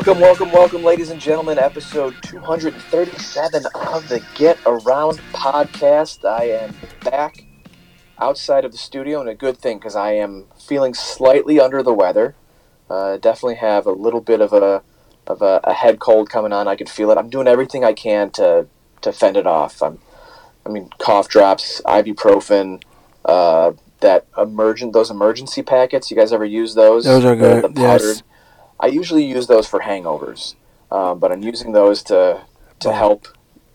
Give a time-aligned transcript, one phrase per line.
[0.00, 1.58] Welcome, welcome, welcome, ladies and gentlemen.
[1.58, 6.24] Episode 237 of the Get Around podcast.
[6.24, 6.74] I am
[7.04, 7.44] back
[8.18, 11.92] outside of the studio, and a good thing because I am feeling slightly under the
[11.92, 12.34] weather.
[12.88, 14.82] Uh, definitely have a little bit of a
[15.26, 16.66] of a, a head cold coming on.
[16.66, 17.18] I can feel it.
[17.18, 18.68] I'm doing everything I can to
[19.02, 19.82] to fend it off.
[19.82, 19.98] I'm,
[20.64, 22.82] I mean, cough drops, ibuprofen,
[23.26, 26.10] uh, that emergent those emergency packets.
[26.10, 27.04] You guys ever use those?
[27.04, 28.22] Those are The- good, the yes.
[28.80, 30.54] Powdered- I usually use those for hangovers,
[30.90, 32.42] um, but I'm using those to
[32.80, 33.26] to help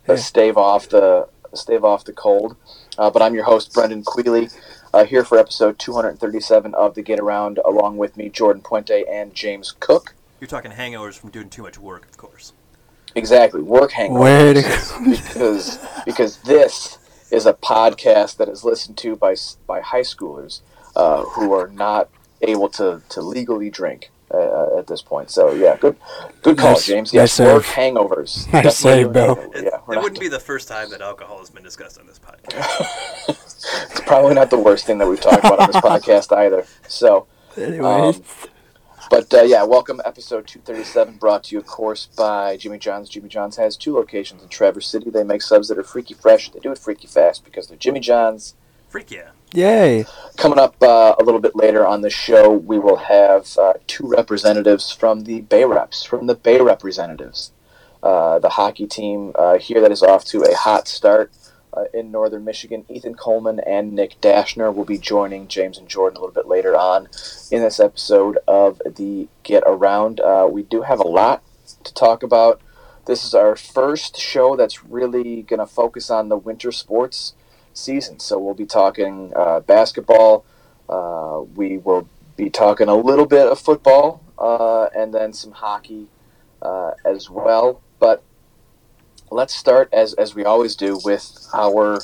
[0.10, 0.16] uh, Yeah.
[0.20, 2.56] stave off the stave off the cold.
[2.98, 4.50] Uh, but I'm your host, Brendan Queeley,
[4.94, 9.34] uh, here for episode 237 of the Get Around, along with me, Jordan Puente and
[9.34, 10.16] James Cook.
[10.40, 12.54] You're talking hangovers from doing too much work, of course.
[13.16, 14.20] Exactly, work hangovers.
[14.20, 14.54] Way
[15.12, 16.98] because because this
[17.32, 19.36] is a podcast that is listened to by
[19.68, 20.62] by high schoolers
[20.96, 22.10] uh, who are not
[22.42, 25.30] able to, to legally drink uh, at this point.
[25.32, 25.96] So yeah, good
[26.42, 27.14] good call, Nice- James.
[27.14, 27.76] nice Yes, work save.
[27.76, 28.46] hangovers.
[28.54, 29.36] Nice Definitely save, doing Bill.
[29.36, 32.00] hangover- It, Yeah, we're it wouldn't be the first time that alcohol has been discussed
[32.00, 33.30] on this podcast.
[33.30, 36.66] it's probably not the worst thing that we've talked about on this podcast either.
[36.88, 37.28] So,
[37.58, 38.24] Anyways, Um,
[39.10, 43.08] but uh, yeah, welcome episode 237, brought to you, of course, by Jimmy John's.
[43.08, 45.10] Jimmy John's has two locations in Traverse City.
[45.12, 46.50] They make subs that are freaky fresh.
[46.50, 48.56] They do it freaky fast because they're Jimmy John's.
[48.90, 49.30] Freak yeah.
[49.56, 50.06] Yay.
[50.38, 54.08] Coming up uh, a little bit later on the show, we will have uh, two
[54.08, 57.52] representatives from the Bay Reps, from the Bay Representatives.
[58.04, 61.32] Uh, the hockey team uh, here that is off to a hot start
[61.74, 62.86] uh, in northern Michigan.
[62.90, 66.76] Ethan Coleman and Nick Dashner will be joining James and Jordan a little bit later
[66.76, 67.08] on
[67.50, 70.20] in this episode of the Get Around.
[70.20, 71.42] Uh, we do have a lot
[71.84, 72.62] to talk about.
[73.06, 77.34] This is our first show that's really going to focus on the winter sports
[77.76, 78.20] season.
[78.20, 80.46] So we'll be talking uh, basketball.
[80.90, 86.08] Uh, we will be talking a little bit of football uh, and then some hockey
[86.62, 87.82] uh, as well.
[88.00, 88.24] But
[89.32, 92.00] let's start as, as we always do with our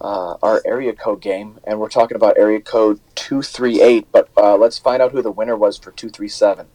[0.00, 4.06] uh, our area code game, and we're talking about area code two three eight.
[4.12, 6.66] But uh, let's find out who the winner was for two three seven.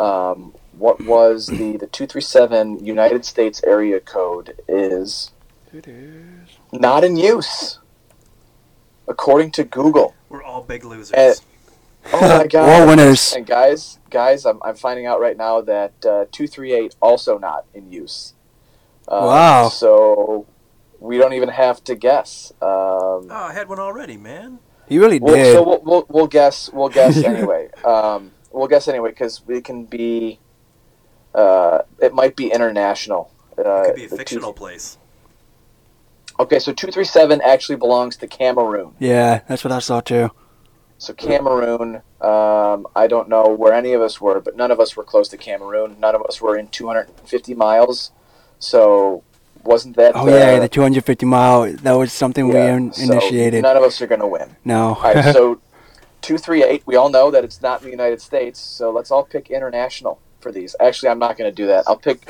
[0.00, 5.32] Um, what was the the two three seven United States area code is
[5.72, 6.48] It is.
[6.80, 7.78] Not in use,
[9.08, 10.14] according to Google.
[10.28, 11.12] We're all big losers.
[11.14, 11.34] Eh,
[12.12, 12.68] Oh my god!
[12.68, 13.32] All winners.
[13.32, 17.38] And guys, guys, I'm, I'm finding out right now that uh, two three eight also
[17.38, 18.34] not in use.
[19.08, 19.68] Um, Wow.
[19.70, 20.46] So
[21.00, 22.52] we don't even have to guess.
[22.60, 24.58] Um, oh, I had one already, man.
[24.88, 25.54] You really well, did.
[25.54, 26.70] so we'll, we'll, we'll guess.
[26.70, 27.70] We'll guess anyway.
[27.86, 30.40] Um, we'll guess anyway because we can be.
[31.34, 33.30] Uh, it might be international.
[33.58, 34.98] Uh, It could be a the two- fictional place.
[36.38, 38.94] Okay, so two three seven actually belongs to Cameroon.
[38.98, 40.30] yeah, that's what I saw too.
[40.98, 44.96] So Cameroon, um, I don't know where any of us were, but none of us
[44.96, 45.96] were close to Cameroon.
[46.00, 48.12] None of us were in 250 miles.
[48.58, 49.22] So
[49.64, 50.12] wasn't that?
[50.14, 51.72] Oh yeah, uh, the 250 mile.
[51.72, 53.62] That was something we yeah, in- so initiated.
[53.62, 54.56] none of us are going to win.
[54.64, 54.94] no.
[54.94, 55.60] All right, so
[56.22, 56.82] two three eight.
[56.86, 58.58] We all know that it's not in the United States.
[58.60, 60.74] So let's all pick international for these.
[60.80, 61.84] Actually, I'm not going to do that.
[61.86, 62.26] I'll pick.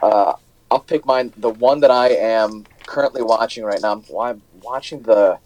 [0.00, 0.34] Uh,
[0.70, 1.32] I'll pick mine.
[1.36, 3.92] The one that I am currently watching right now.
[3.92, 5.38] I'm, well, I'm watching the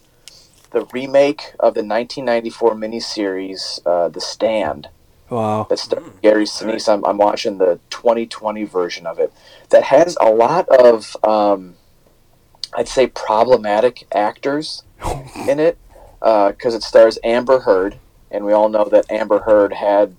[0.72, 4.88] the remake of the 1994 miniseries, uh, The Stand.
[5.30, 5.66] wow.
[5.70, 6.88] That starred Mm, Gary Sinise.
[6.92, 9.32] I'm, I'm watching the 2020 version of it.
[9.70, 11.76] That has a lot of, um,
[12.76, 14.82] I'd say, problematic actors
[15.48, 15.78] in it
[16.20, 17.96] because it stars Amber Heard,
[18.30, 20.16] and we all know that Amber Heard had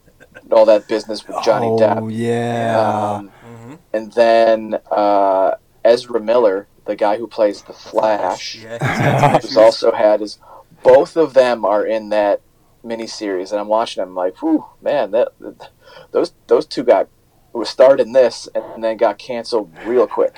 [0.52, 2.12] all that business with Johnny oh Depp.
[2.12, 2.80] yeah.
[3.18, 3.76] Um, Mm-hmm.
[3.94, 5.52] and then uh,
[5.84, 10.40] Ezra Miller, the guy who plays the Flash, Yeah, he's who's also had is
[10.84, 12.42] both of them are in that
[12.84, 15.70] miniseries, and I'm watching them like, whew, man, that, that-
[16.12, 17.08] those those two got
[17.54, 20.36] was starred in this and then got canceled real quick.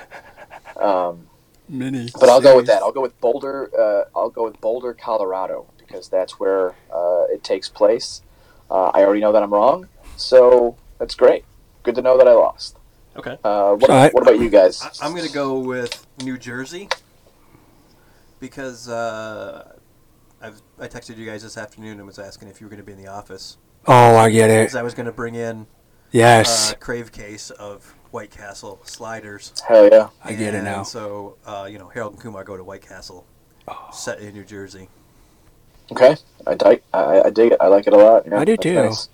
[0.78, 1.28] Um,
[1.68, 2.10] Mini.
[2.20, 2.82] but I'll go with that.
[2.82, 3.70] I'll go with Boulder.
[3.78, 8.22] Uh, I'll go with Boulder, Colorado, because that's where uh, it takes place.
[8.72, 11.44] Uh, I already know that I'm wrong, so that's great.
[11.84, 12.78] Good to know that I lost.
[13.20, 13.38] Okay.
[13.44, 14.82] Uh, what, So I- what about you guys?
[14.82, 16.88] I, I'm going to go with New Jersey
[18.40, 19.74] because uh,
[20.42, 22.86] I've, I texted you guys this afternoon and was asking if you were going to
[22.86, 23.58] be in the office.
[23.88, 24.64] Oh, I get it.
[24.64, 25.68] Because I was going to bring in
[26.12, 26.72] Yes.
[26.72, 29.54] a crave case of White Castle sliders.
[29.68, 30.10] Hell yeah!
[30.24, 30.82] I get it now.
[30.82, 33.26] So, uh, you know, Harold and Kumar go to White Castle,
[33.68, 33.90] Oh.
[33.94, 34.90] set in New Jersey.
[35.92, 36.16] Okay,
[36.48, 37.58] I dig, I, I dig it.
[37.62, 38.26] I like it a lot.
[38.26, 38.74] Yeah, I do too.
[38.74, 39.10] nice.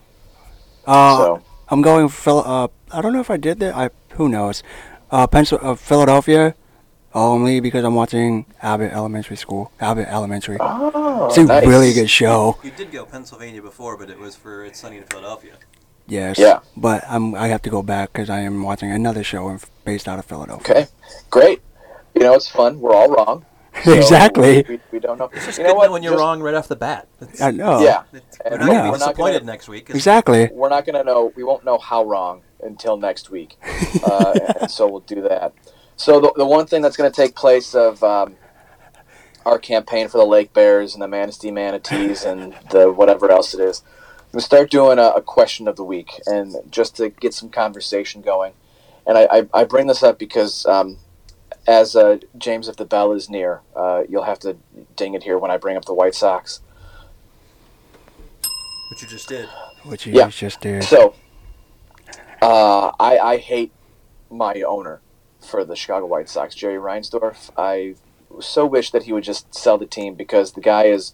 [0.88, 3.76] Uh, so I'm going for Phil- uh I don't know if I did that.
[3.76, 4.64] I who knows.
[5.12, 6.56] Uh Pencil uh, Philadelphia
[7.14, 9.72] only because I'm watching Abbott Elementary School.
[9.80, 10.58] Abbott Elementary.
[10.60, 11.66] oh, it's a nice.
[11.66, 12.58] really good show.
[12.64, 15.54] You did go Pennsylvania before, but it was for It's Sunny in Philadelphia.
[16.08, 16.38] Yes.
[16.38, 16.60] Yeah.
[16.78, 20.20] But I'm I have to go back because I am watching another show based out
[20.20, 20.76] of Philadelphia.
[20.76, 20.88] Okay,
[21.30, 21.62] great.
[22.16, 22.80] You know, it's fun.
[22.80, 23.46] We're all wrong.
[23.84, 24.64] So Exactly.
[24.70, 25.30] We, we don't know.
[25.34, 25.92] It's just you good know what?
[25.92, 27.10] when you're Just- wrong right off the bat.
[27.20, 27.82] It's- I know.
[27.82, 28.04] Yeah.
[28.14, 28.58] we're not yeah.
[28.58, 29.88] going to we're not disappointed gonna- next week.
[29.88, 30.50] 'cause Exactly.
[30.54, 31.34] We're not going to know.
[31.36, 33.58] We won't know how wrong until next week.
[34.04, 35.54] Uh, and so we'll do that.
[35.96, 38.36] So the, the one thing that's going to take place of um,
[39.46, 43.62] our campaign for the Lake Bears and the Manistee Manatees and the whatever else it
[43.62, 43.84] is,
[44.34, 48.22] we start doing a, a question of the week and just to get some conversation
[48.22, 48.54] going.
[49.08, 50.98] And I, I, I bring this up because um,
[51.68, 54.58] as uh, James, if the bell is near, uh, you'll have to
[54.96, 56.60] ding it here when I bring up the White Sox.
[58.90, 59.48] What you just did.
[59.84, 60.30] What you Yeah.
[60.30, 60.84] just did.
[60.84, 61.16] So,
[62.42, 63.72] uh, I, I hate
[64.30, 65.02] my owner
[65.40, 67.52] for the Chicago White Sox, Jerry Reinsdorf.
[67.58, 67.96] I
[68.42, 71.14] so wish that he would just sell the team because the guy is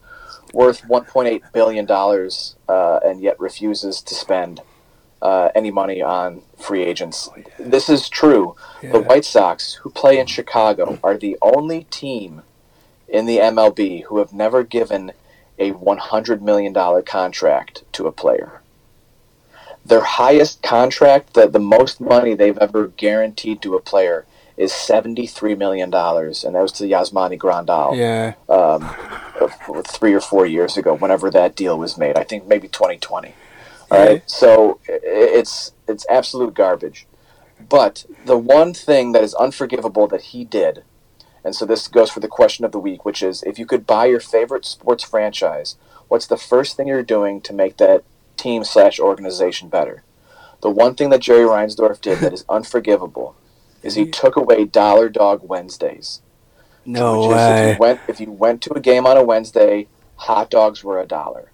[0.53, 4.62] worth 1.8 billion dollars uh, and yet refuses to spend
[5.21, 7.29] uh, any money on free agents.
[7.59, 8.56] This is true.
[8.81, 12.41] The White Sox, who play in Chicago, are the only team
[13.07, 15.12] in the MLB who have never given
[15.59, 18.61] a 100 million dollar contract to a player
[19.92, 25.58] their highest contract, the, the most money they've ever guaranteed to a player, is $73
[25.58, 28.34] million, and that was to Yasmani Grandal Yeah.
[28.48, 28.90] um,
[29.84, 32.18] three or four years ago, whenever that deal was made.
[32.18, 33.34] I think maybe 2020.
[33.92, 34.06] All Yeah.
[34.06, 37.06] right, so it's it's absolute garbage.
[37.60, 40.84] But the one thing that is unforgivable that he did,
[41.44, 43.86] and so this goes for the question of the week, which is if you could
[43.86, 45.76] buy your favorite sports franchise,
[46.08, 48.04] what's the first thing you're doing to make that
[48.42, 50.04] team slash organization better?
[50.62, 53.36] The one thing that Jerry Reinsdorf did that is unforgivable
[53.84, 56.22] is he took away Dollar Dog Wednesdays.
[56.86, 57.64] No is If way.
[57.64, 61.08] you, went, if you went to a game on a Wednesday, hot dogs were a
[61.08, 61.52] dollar,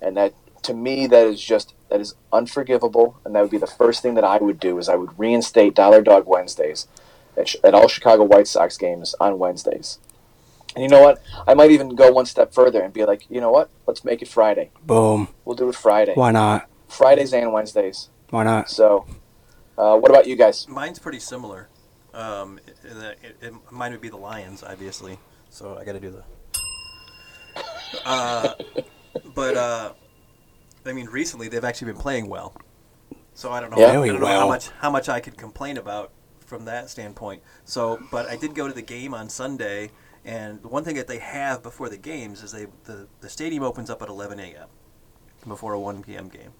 [0.00, 3.66] and that to me that is just that is unforgivable, and that would be the
[3.66, 6.88] first thing that I would do is I would reinstate Dollar Dog Wednesdays
[7.36, 9.98] at, at all Chicago White Sox games on Wednesdays.
[10.76, 11.22] And you know what?
[11.46, 13.70] I might even go one step further and be like, you know what?
[13.86, 14.70] Let's make it Friday.
[14.84, 15.28] Boom.
[15.46, 16.12] We'll do it Friday.
[16.14, 16.68] Why not?
[16.86, 18.10] Fridays and Wednesdays.
[18.28, 18.68] Why not?
[18.68, 19.06] So,
[19.78, 20.68] uh, what about you guys?
[20.68, 21.70] Mine's pretty similar.
[22.12, 25.18] Um, in that it, it, mine would be the Lions, obviously.
[25.48, 26.24] So I got to do the.
[28.04, 28.52] Uh,
[29.34, 29.92] but uh,
[30.84, 32.54] I mean, recently they've actually been playing well.
[33.32, 33.78] So I don't know.
[33.78, 33.88] Yeah.
[33.88, 37.42] I don't Very know how much how much I could complain about from that standpoint.
[37.64, 39.90] So, but I did go to the game on Sunday,
[40.26, 43.62] and the one thing that they have before the games is they the, the stadium
[43.62, 44.68] opens up at 11 a.m.
[45.46, 46.28] before a 1 p.m.
[46.28, 46.52] game.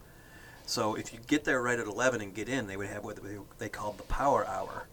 [0.65, 3.23] So if you get there right at 11 and get in, they would have what
[3.23, 4.89] they- they called the power hour,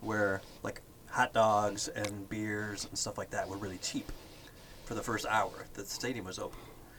[0.00, 4.10] where like hot dogs and beers and stuff like that were really cheap
[4.84, 6.58] for the first hour that the stadium was open.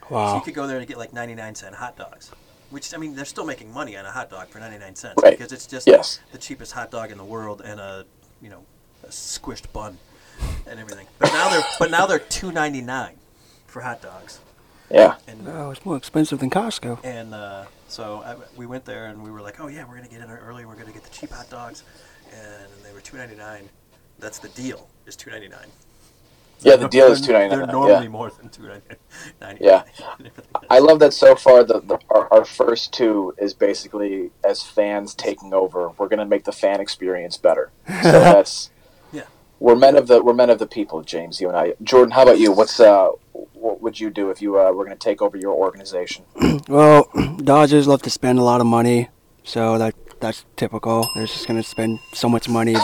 [0.09, 0.35] So Wow.
[0.35, 2.31] you could go there and get like 99 cent hot dogs,
[2.69, 5.31] which I mean they're still making money on a hot dog for 99 cents Right.
[5.38, 6.19] because it's just Yes.
[6.31, 8.06] the cheapest hot dog in the world and a
[8.41, 8.65] you know
[9.03, 9.97] a squished bun
[10.67, 11.07] and everything.
[11.19, 13.11] But now they're but now they're 2.99
[13.67, 14.39] for hot dogs.
[14.89, 15.15] Yeah.
[15.27, 16.99] And Oh, it's more expensive than Costco.
[17.03, 20.07] and uh, so I, we went there and we were like, oh yeah, we're gonna
[20.07, 20.65] get in early.
[20.65, 21.83] We're gonna get the cheap hot dogs,
[22.33, 23.63] and they were 2.99.
[24.19, 24.87] That's the deal.
[25.06, 25.53] Is 2.99.
[26.61, 28.09] Yeah, the deal is two They're- ninety They're normally Yeah.
[28.09, 29.57] more than 2.99.
[29.61, 29.83] Yeah.
[30.71, 31.63] I love that so far.
[31.63, 35.89] The, the our, our first two is basically as fans taking over.
[35.99, 37.69] We're gonna make the fan experience better.
[37.87, 38.76] So that's Yeah.
[39.59, 41.42] We're men of the we're men of the people, James.
[41.42, 41.73] You and I.
[41.81, 42.52] Jordan, how about you?
[42.52, 43.09] What's uh
[43.54, 46.26] what would you do if you uh, were gonna take over your organization?
[46.68, 49.07] Well, Dodgers love to spend a lot of money,
[49.45, 51.09] so that that's typical.
[51.16, 52.76] They're just gonna spend so much money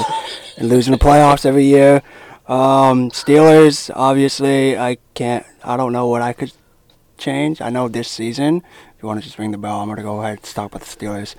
[0.58, 2.02] and losing the playoffs every year.
[2.48, 5.46] Um, Steelers, obviously, I can't.
[5.66, 6.54] I don't know what I could
[7.18, 7.62] change.
[7.62, 8.58] I know this season.
[8.96, 10.88] If you want to just ring the bell, I'm gonna go ahead and talk about
[10.88, 11.36] the Steelers.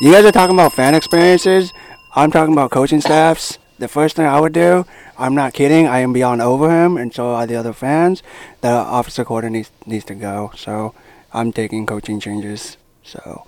[0.00, 1.72] You guys are talking about fan experiences.
[2.14, 3.58] I'm talking about coaching staffs.
[3.80, 4.84] The first thing I would do,
[5.18, 5.86] I'm not kidding.
[5.88, 8.22] I am beyond over him, and so are the other fans.
[8.60, 10.52] The officer coordinator needs, needs to go.
[10.54, 10.94] So
[11.32, 12.76] I'm taking coaching changes.
[13.02, 13.46] So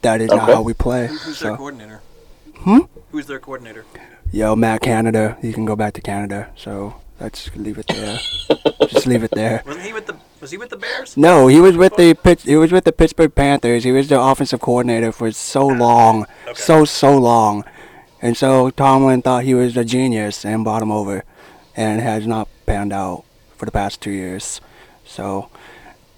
[0.00, 1.08] that is not how we play.
[1.08, 2.00] Who- Who's their So, coordinator?
[2.64, 2.78] Hmm?
[3.12, 3.84] Who's their coordinator?
[4.32, 6.48] yo, Matt Canada, you can go back to Canada.
[6.56, 8.18] So let's leave it there.
[8.88, 9.62] Just leave it there.
[9.66, 11.14] Wasn't he with the Was he with the Bears?
[11.16, 13.84] No, he was with the Pitts, he was with the Pittsburgh Panthers.
[13.84, 16.54] He was the offensive coordinator for so long, Okay.
[16.54, 17.64] so so long,
[18.22, 21.24] and so Tomlin thought he was a genius and brought him over,
[21.76, 23.24] and has not panned out
[23.56, 24.60] for the past two years.
[25.04, 25.48] So,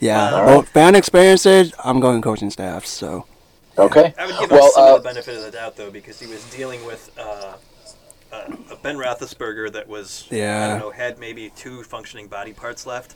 [0.00, 1.72] yeah, All both fan experiences.
[1.84, 2.88] I'm going coaching staffs.
[2.90, 3.26] So,
[3.78, 4.12] Okay.
[4.18, 6.18] I would give well, him some uh, of the benefit of the doubt though, because
[6.20, 7.54] he was dealing with uh,
[8.32, 10.68] uh, a Ben Roethlisberger that was I Yeah.
[10.70, 13.14] don't know had maybe two functioning body parts left.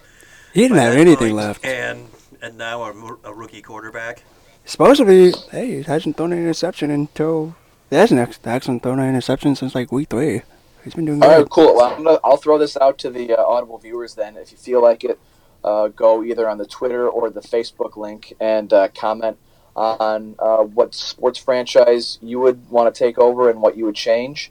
[0.54, 1.64] he didn't have anything point, left.
[1.64, 2.08] and
[2.40, 4.22] and now a, mo- a rookie quarterback.
[4.64, 7.54] supposedly, hey, he hasn't thrown an interception until
[7.94, 10.42] he hasn't actually thrown an interception since like week three.
[10.82, 11.36] He's been doing All good.
[11.42, 11.76] right, cool.
[11.76, 14.36] Well, I'm gonna, I'll throw this out to the uh, Audible viewers then.
[14.36, 15.18] If you feel like it,
[15.62, 19.38] uh, go either on the Twitter or the Facebook link and uh, comment
[19.76, 23.94] on uh, what sports franchise you would want to take over and what you would
[23.94, 24.50] change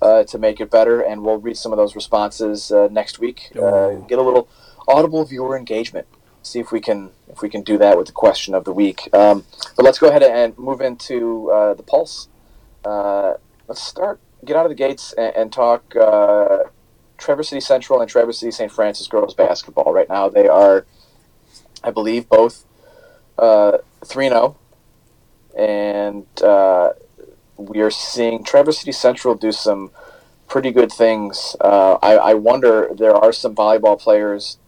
[0.00, 1.00] uh, to make it better.
[1.00, 3.50] And we'll read some of those responses uh, next week.
[3.56, 4.48] Uh, get a little
[4.86, 6.06] Audible viewer engagement.
[6.42, 9.12] See if we can if we can do that with the question of the week.
[9.12, 9.44] Um,
[9.76, 12.28] but let's go ahead and move into uh, the pulse.
[12.84, 13.34] Uh,
[13.66, 14.20] let's start.
[14.44, 16.64] Get out of the gates and, and talk uh,
[17.16, 18.70] Traverse City Central and Traverse City St.
[18.70, 19.92] Francis girls basketball.
[19.92, 20.84] Right now, they are,
[21.82, 22.64] I believe, both
[23.38, 24.56] uh, zero,
[25.56, 26.90] and uh,
[27.56, 29.90] we are seeing Traverse City Central do some
[30.46, 31.56] pretty good things.
[31.60, 34.58] Uh, I, I wonder there are some volleyball players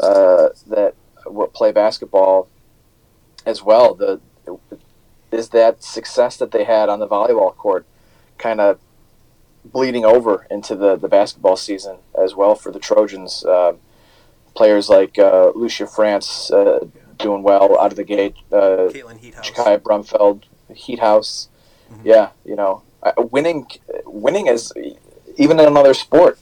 [0.00, 0.94] uh, that
[1.26, 2.48] will play basketball
[3.44, 3.94] as well.
[3.94, 4.20] The
[5.30, 7.86] is that success that they had on the volleyball court
[8.38, 8.78] kind of
[9.64, 13.44] bleeding over into the, the basketball season as well for the Trojans.
[13.44, 13.74] Uh,
[14.54, 16.86] players like uh, Lucia France uh,
[17.18, 18.36] doing well out of the gate.
[18.52, 19.42] Uh, Caitlin Heathouse.
[19.42, 21.48] Chikai Brumfield, Heat House.
[21.92, 22.00] Mhm.
[22.04, 22.82] Yeah, you know,
[23.30, 23.66] winning,
[24.04, 24.72] winning is
[25.36, 26.38] even in another sport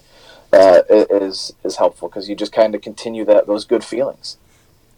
[0.55, 4.39] uh, is is helpful because you just kind of continue that those good feelings.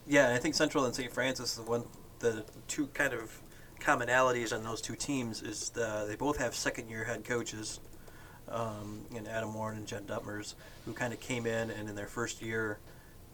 [0.07, 1.13] Yeah, I think Central and St.
[1.13, 1.85] Francis, is one,
[2.21, 3.41] the two kind of
[3.87, 7.79] commonalities on those two teams is the, they both have second-year head coaches,
[8.49, 12.07] um, and Adam Warren and Jen Dutmers, who kind of came in and in their
[12.07, 12.79] first year,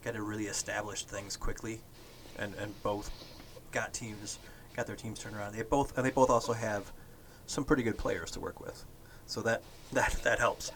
[0.04, 1.80] kind of really established things quickly,
[2.38, 3.11] and, and both
[3.73, 4.38] got teams,
[4.76, 5.54] got their teams turned around.
[5.54, 6.92] They both and they both also have
[7.47, 8.85] some pretty good players to work with,
[9.26, 10.73] so that that that helps.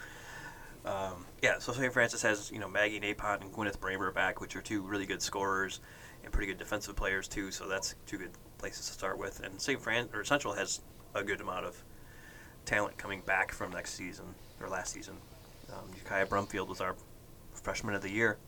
[0.84, 1.92] Um, yeah, so St.
[1.92, 5.20] Francis has you know Maggie Napont and Gwyneth Bramer back, which are two really good
[5.22, 5.80] scorers
[6.22, 7.50] and pretty good defensive players too.
[7.50, 8.30] So that's two good
[8.66, 9.40] places to start with.
[9.44, 9.80] And St.
[9.80, 10.80] Fran or Central has
[11.14, 11.84] a good amount of
[12.64, 15.14] talent coming back from next season or last season.
[15.72, 16.96] Um, Kaya Brumfield was our
[17.54, 18.38] freshman of the year.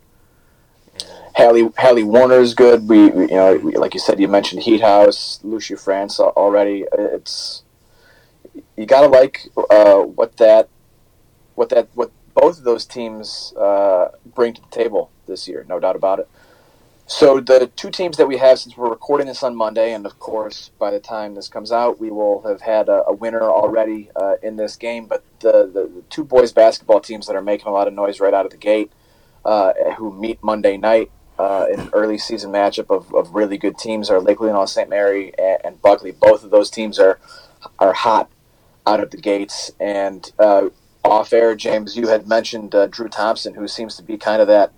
[1.36, 2.88] Hallie Hallie Warner's good.
[2.88, 6.84] We, we you know we, like you said you mentioned Heat House, Lucia France already.
[6.92, 7.62] It's
[8.76, 10.68] you gotta like uh, what that
[11.54, 15.78] what that what both of those teams uh, bring to the table this year, no
[15.78, 16.28] doubt about it.
[17.10, 20.18] So the two teams that we have, since we're recording this on Monday, and of
[20.18, 24.10] course by the time this comes out, we will have had a, a winner already
[24.14, 25.06] uh, in this game.
[25.06, 28.20] But the, the the two boys basketball teams that are making a lot of noise
[28.20, 28.92] right out of the gate,
[29.42, 33.78] uh, who meet Monday night uh, in an early season matchup of, of really good
[33.78, 34.90] teams are Lake Leelanau St.
[34.90, 36.10] Mary and, and Buckley.
[36.10, 37.18] Both of those teams are
[37.78, 38.30] are hot
[38.86, 39.72] out of the gates.
[39.80, 40.68] And uh,
[41.02, 44.48] off air, James, you had mentioned uh, Drew Thompson, who seems to be kind of
[44.48, 44.74] that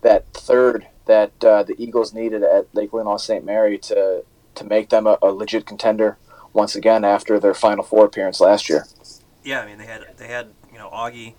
[0.00, 3.44] that third that uh, the Eagles needed at Lake Leelanau St.
[3.44, 6.18] Mary to to make them a, a legit contender
[6.52, 8.86] once again after their Final Four appearance last year.
[9.44, 11.34] yeah, I mean they had they had you know Augie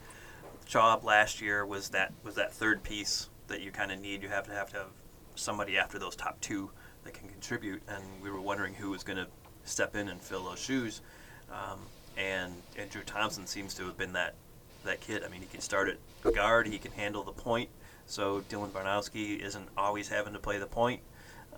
[0.65, 4.24] job last year was that was that third piece that you kind of need.
[4.24, 4.88] You have to have to have
[5.36, 6.72] somebody after those top two
[7.03, 9.27] that can contribute, and we were wondering who was going to
[9.65, 11.01] step in and fill those shoes.
[11.51, 11.79] Um,
[12.17, 14.36] and Andrew Thompson seems to have been that
[14.84, 15.24] that kid.
[15.24, 17.70] I mean, he can start at guard, he can handle the point.
[18.06, 21.02] So Dylan Barnowski isn't always having to play the point,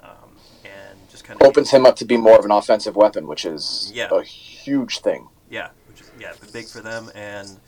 [0.02, 3.28] um, and just kind of Opens him up to be more of an offensive weapon,
[3.28, 4.10] which is Yeah.
[4.12, 5.30] a huge thing.
[5.50, 7.60] Yeah, which is yeah, big for them, and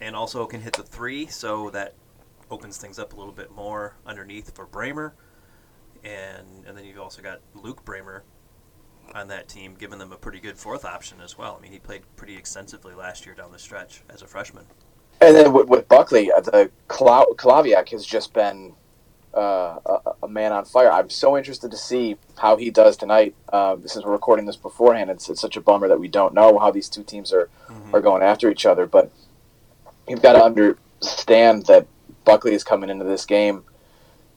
[0.00, 1.94] and also can hit the three, so that
[2.50, 5.12] opens things up a little bit more underneath for Bramer,
[6.02, 8.22] and and then you've also got Luke Bramer
[9.14, 11.56] on that team, giving them a pretty good fourth option as well.
[11.56, 14.64] I mean, he played pretty extensively last year down the stretch as a freshman.
[15.22, 18.72] And then with, with Buckley, uh, the Kla- Kulawiak has just been
[19.36, 20.90] uh, a, a man on fire.
[20.90, 23.34] I'm so interested to see how he does tonight.
[23.52, 26.58] Uh, since we're recording this beforehand, it's, it's such a bummer that we don't know
[26.58, 27.94] how these two teams are, Mhm.
[27.94, 28.84] are going after each other.
[28.86, 29.10] But
[30.08, 31.86] you've got to understand that
[32.24, 33.64] Buckley is coming into this game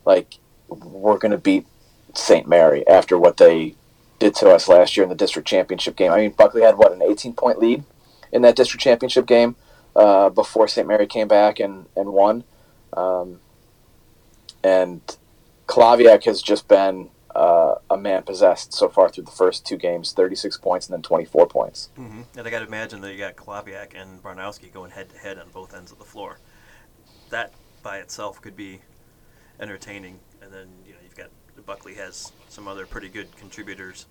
[0.06, 0.36] like
[0.70, 1.66] we're going to beat
[2.14, 2.48] St.
[2.48, 3.76] Mary after what they
[4.20, 6.12] did to us last year in the district championship game.
[6.12, 7.84] I mean, Buckley had what an 18 point lead
[8.32, 9.56] in that district championship game
[9.96, 10.88] uh, before St.
[10.88, 12.44] Mary came back and and won.
[12.94, 13.40] Um,
[14.64, 15.02] and
[15.68, 20.14] Kulawiak has just been uh, a man possessed so far through the first two games
[20.14, 21.90] 36 points and then 24 points.
[22.00, 22.22] Mm-hmm.
[22.38, 25.38] And I got to imagine that you got Kulawiak and Barnowski going head to head
[25.38, 26.40] on both ends of the floor.
[27.30, 28.80] That by itself could be
[29.60, 30.20] entertaining.
[30.42, 31.30] And then you know you've got
[31.66, 34.06] Buckley has some other pretty good contributors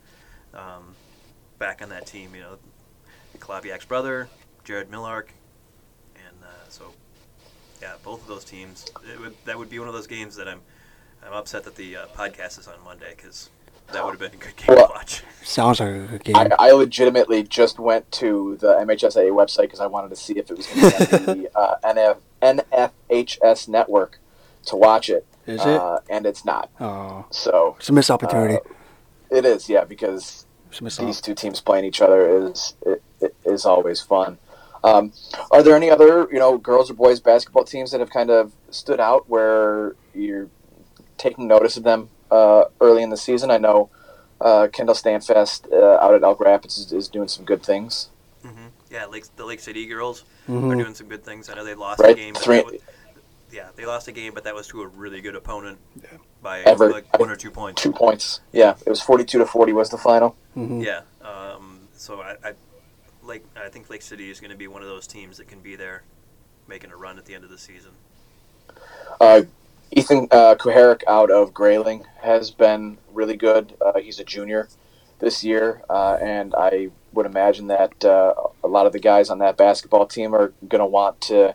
[0.53, 0.95] um,
[1.59, 2.35] back on that team.
[2.35, 2.59] You know,
[3.39, 4.29] Kulawiak's brother,
[4.65, 5.27] Jared Millark,
[6.35, 6.93] and uh, so
[7.83, 8.87] yeah, both of those teams.
[9.13, 10.61] It would, that would be one of those games that I'm
[11.27, 13.49] I'm upset that the uh, podcast is on Monday because
[13.93, 15.23] That would have been a good game Well, to watch.
[15.43, 16.37] Sounds like a good game.
[16.37, 20.51] I, I legitimately just went to the MHSAA website because I wanted to see if
[20.51, 24.19] it was going to be on the uh, NF, NFHS network
[24.67, 25.27] to watch it.
[25.47, 25.67] Is it?
[25.67, 26.71] Uh, and it's not.
[26.81, 28.55] oh, So it's a missed opportunity.
[28.57, 32.49] uh, it is, yeah, because it's a missed these op- two teams playing each other
[32.49, 34.39] is it, it is always fun.
[34.85, 35.13] Um,
[35.51, 38.53] are there any other you know girls or boys basketball teams that have kind of
[38.71, 40.49] stood out where you're
[41.17, 43.51] taking notice of them uh, early in the season?
[43.51, 43.89] I know
[44.43, 48.11] uh, Kendall Standfest uh, out at Elk Rapids is, is doing some good things.
[48.43, 50.79] hmm Yeah, Lake, the Lake City girls are Mhm.
[50.79, 51.49] doing some good things.
[51.49, 52.35] I know they lost Right, a game.
[52.35, 52.75] But three- was,
[53.51, 55.79] yeah, they lost a game, but that was to a really good opponent
[56.43, 57.81] by Ever- like one or two points.
[57.81, 58.75] Two points, yeah.
[58.85, 60.37] It was forty-two to forty was the final.
[60.55, 60.85] Mhm.
[60.85, 61.03] Yeah.
[61.27, 62.53] Um, so I, I
[63.27, 65.61] like I think Lake City is going to be one of those teams that can
[65.61, 66.03] be there,
[66.69, 67.93] making a run at the end of the season.
[69.21, 69.43] Uh,
[69.91, 70.57] Ethan uh,
[71.07, 73.75] out of Grayling has been really good.
[73.81, 74.69] Uh, he's a junior
[75.21, 79.39] this year, uh, and I would imagine that uh, a lot of the guys on
[79.39, 81.55] that basketball team are going to want to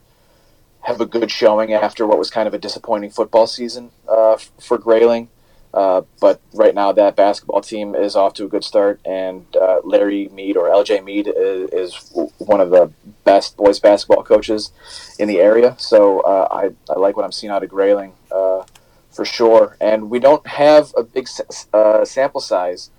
[0.82, 4.78] have a good showing after what was kind of a disappointing football season uh, for
[4.78, 5.30] Grayling.
[5.74, 9.80] Uh, but right now, that basketball team is off to a good start, and uh,
[9.84, 12.92] Larry Mead or LJ Mead is, is one of the
[13.24, 14.72] best boys basketball coaches
[15.20, 15.76] in the area.
[15.78, 18.64] So uh, I, I like what I'm seeing out of Grayling uh,
[19.12, 19.78] for sure.
[19.80, 21.28] And we don't have a big
[21.72, 22.90] uh, sample size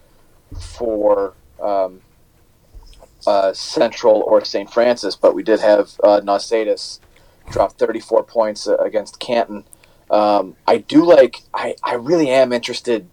[0.61, 2.01] for um,
[3.53, 4.71] Central or St.
[4.73, 6.21] Francis, but we did have uh,
[7.51, 9.65] drop 34 points against Canton.
[10.11, 11.37] Um, I do like.
[11.55, 13.09] I, I really am interested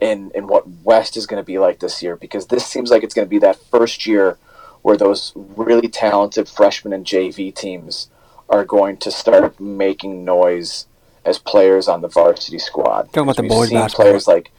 [0.00, 3.02] in in what West is going to be like this year because this seems like
[3.04, 4.38] it's going to be that first year
[4.82, 8.08] where those really talented freshman and JV teams
[8.48, 10.86] are going to start making noise
[11.24, 13.04] as players on the varsity squad.
[13.12, 14.06] Talking about the boys seen basketball.
[14.06, 14.50] players like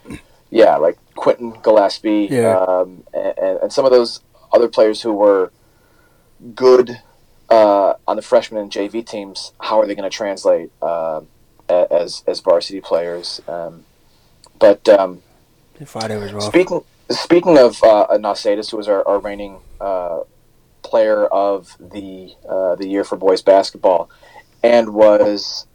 [0.50, 2.58] yeah, like Quentin Gillespie, Yeah.
[2.58, 4.22] um, and, and some of those
[4.54, 5.52] other players who were
[6.56, 7.02] good
[7.50, 9.52] uh, on the freshman and JV teams.
[9.60, 11.22] How are they going to translate uh,
[11.70, 13.42] as as varsity players?
[13.48, 13.86] Um,
[14.60, 15.22] but um,
[15.86, 16.44] Friday was rough.
[16.44, 20.22] Speaking speaking of uh, Nausadis, who was our, our reigning uh,
[20.82, 24.10] player of the uh, the year for boys basketball,
[24.62, 25.68] and was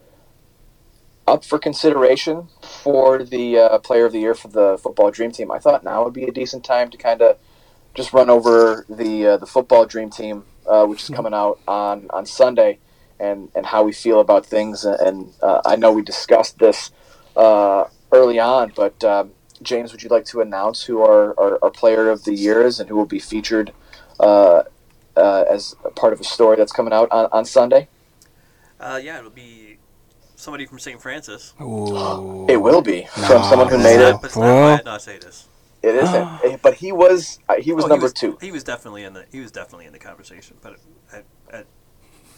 [1.27, 5.51] up for consideration for the uh, player of the year for the football dream team.
[5.51, 7.37] I thought now would be a decent time to kind of
[7.93, 12.07] just run over the uh, the football dream team, uh, which is coming out on
[12.11, 12.79] on Sunday,
[13.19, 14.85] and and how we feel about things.
[14.85, 16.91] And uh, I know we discussed this
[17.35, 19.03] uh, early on, but.
[19.03, 22.61] Um, James, would you like to announce who our, our, our player of the year
[22.61, 23.73] is and who will be featured
[24.19, 24.63] uh,
[25.17, 27.89] uh, as a part of a story that's coming out on, on Sunday?
[28.79, 29.77] Uh, yeah, it'll be
[30.37, 31.01] somebody from St.
[31.01, 31.53] Francis.
[31.61, 32.47] Ooh.
[32.49, 34.11] It will be from someone who made it's it.
[34.13, 35.47] not, but it's Well- not say this.
[35.81, 38.37] It isn't, but he was uh, he was Oh, number was, two.
[38.41, 40.77] He was definitely in the he was definitely in the conversation, but
[41.13, 41.65] at, at,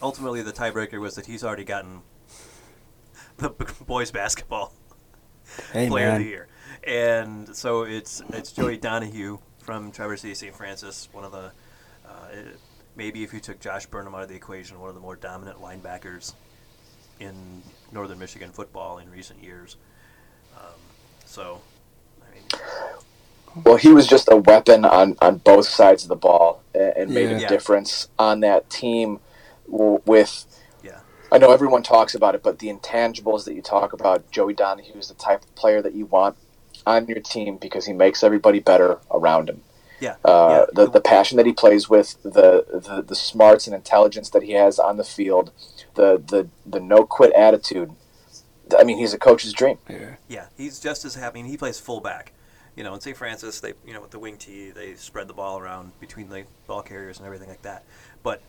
[0.02, 2.02] ultimately the tiebreaker was that he's already gotten
[3.38, 3.50] the
[3.86, 4.72] boys basketball
[5.72, 6.48] Hey player of the year,
[6.84, 10.54] and so it's it's Joey Donahue from Traverse City St.
[10.54, 11.52] Francis, one of the
[12.08, 12.58] uh, it-
[12.96, 15.58] maybe if you took Josh Burnham out of the equation, one of the more dominant
[15.60, 16.34] linebackers
[17.20, 19.76] in Northern Michigan football in recent years.
[20.58, 20.74] Um,
[21.24, 21.60] so,
[22.20, 22.44] I mean,
[23.64, 27.10] Well, he was just a weapon on, on both sides of the ball and, and
[27.14, 27.36] made Yeah.
[27.36, 27.48] a Yeah.
[27.48, 29.20] difference on that team w-
[29.72, 30.46] with
[30.82, 31.00] yeah,
[31.32, 34.98] I know everyone talks about it, but the intangibles that you talk about, Joey Donahue
[34.98, 36.36] is the type of player that you want
[36.86, 39.62] on your team because he makes everybody better around him.
[40.00, 40.84] yeah, Uh, yeah.
[40.84, 44.52] the, the passion that he plays with, the, the the smarts and intelligence that he
[44.52, 45.52] has on the field,
[45.94, 47.92] the the, the no quit attitude.
[48.78, 49.78] I mean, he's a coach's dream.
[49.88, 50.16] Yeah.
[50.28, 51.42] Yeah, he's just as happy.
[51.42, 52.32] He plays fullback.
[52.74, 53.16] You know, in St.
[53.16, 56.44] Francis, they you know with the wing tee, they spread the ball around between the
[56.66, 57.84] ball carriers and everything like that.
[58.22, 58.42] But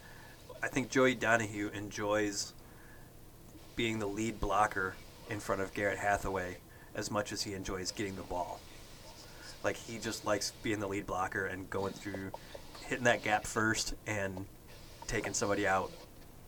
[0.64, 2.54] I think Joey Donahue enjoys
[3.76, 4.96] being the lead blocker
[5.30, 6.56] in front of Garrett Hathaway
[6.96, 8.62] as much as he enjoys getting the ball.
[9.62, 12.32] Like he just likes being the lead blocker and going through,
[12.86, 14.46] hitting that gap first and
[15.06, 15.92] taking somebody out,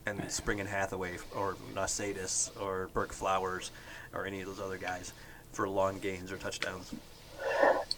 [0.06, 3.72] and springing Hathaway or Nausadis or Burke Flowers
[4.14, 5.12] or any of those other guys
[5.52, 6.94] for long gains or touchdowns.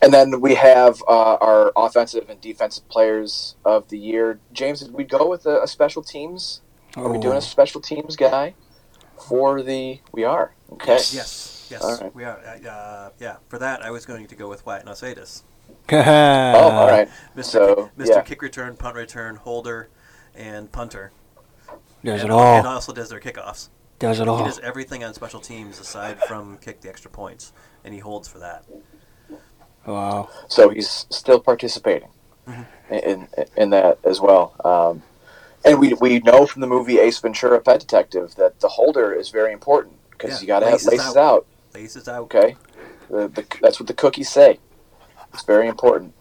[0.01, 4.39] And then we have uh, our offensive and defensive players of the year.
[4.53, 6.62] James, did we go with a, a special teams?
[6.95, 7.38] Are we doing Oh.
[7.38, 8.53] a special teams guy
[9.27, 9.99] for the?
[10.12, 10.53] We are.
[10.73, 10.93] Okay.
[10.93, 12.15] Yes, yes, All right.
[12.15, 12.39] we are.
[12.39, 15.43] Uh, yeah, for that I was going to go with Wyatt Nausadis,
[15.91, 17.10] Oh, all right.
[17.36, 17.43] Mr.
[17.43, 18.10] So, Kick, Mr.
[18.15, 18.21] yeah.
[18.21, 19.89] Kick return, punt return, holder,
[20.36, 21.12] and punter.
[22.03, 22.57] Does and, it all.
[22.60, 23.69] and also does their kickoffs.
[23.99, 24.38] Does it all.
[24.38, 24.47] He all.
[24.47, 27.51] does everything on special teams aside from kick the extra points,
[27.83, 28.63] and he holds for that.
[29.88, 30.30] Wow.
[30.47, 32.10] So he's still participating
[32.47, 34.54] in, in in that as well.
[34.63, 35.02] Um,
[35.65, 39.30] and we we know from the movie Ace Ventura: Pet Detective that the holder is
[39.30, 41.17] very important because Yeah, you got to have laces out.
[41.17, 41.45] out.
[41.73, 42.21] Laces out.
[42.23, 42.56] Okay,
[43.10, 44.60] the, the, that's what the cookies say.
[45.34, 46.13] It's very important.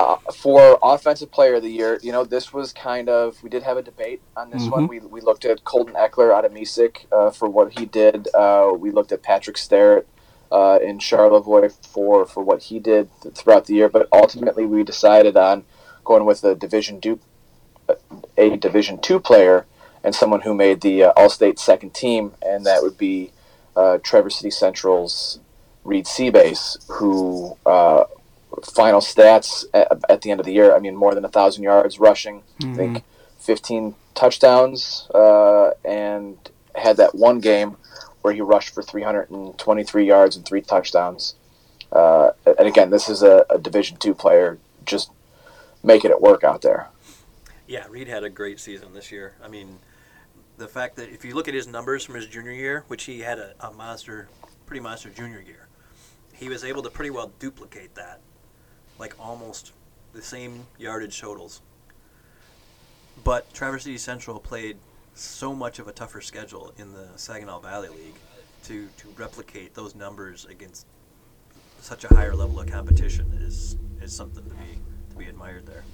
[0.00, 3.62] Uh, for offensive player of the year, you know, this was kind of we did
[3.62, 4.86] have a debate on this one.
[4.86, 4.88] Mhm.
[4.88, 8.26] We, we looked at Colton Eckler out of Mesick uh, for what he did.
[8.34, 10.08] Uh, we looked at Patrick Starrett
[10.52, 13.88] uh, in Charlevoix for for what he did th- throughout the year.
[13.88, 15.64] But ultimately, we decided on
[16.04, 17.18] going with a Division two,
[18.36, 19.66] a Division two player
[20.04, 23.30] and someone who made the uh, All-State second team, and that would be
[23.76, 25.38] uh, Traverse City Central's
[25.84, 28.04] Reed Seabase, who uh,
[28.64, 30.74] final stats at, at the end of the year.
[30.74, 32.42] I mean, more than a thousand yards rushing.
[32.60, 33.04] I think
[33.38, 36.36] 15 touchdowns, uh, and
[36.74, 37.76] had that one game
[38.22, 41.34] where he rushed for 323 yards and three touchdowns.
[41.90, 45.10] Uh, and again, this is a, a Division two player, just
[45.82, 46.88] making it work out there.
[47.66, 49.34] Yeah, Reed had a great season this year.
[49.42, 49.78] I mean,
[50.56, 53.20] the fact that if you look at his numbers from his junior year, which he
[53.20, 54.28] had a, a monster,
[54.66, 55.66] pretty monster junior year,
[56.32, 58.20] he was able to pretty well duplicate that,
[58.98, 59.72] like almost
[60.12, 61.60] the same yardage totals.
[63.24, 64.78] But Traverse City Central played
[65.14, 68.16] so much of a tougher schedule in the Saginaw Valley League
[68.64, 70.86] to, to replicate those numbers against
[71.80, 74.78] such a higher level of competition is is something to be
[75.10, 75.84] to be admired there.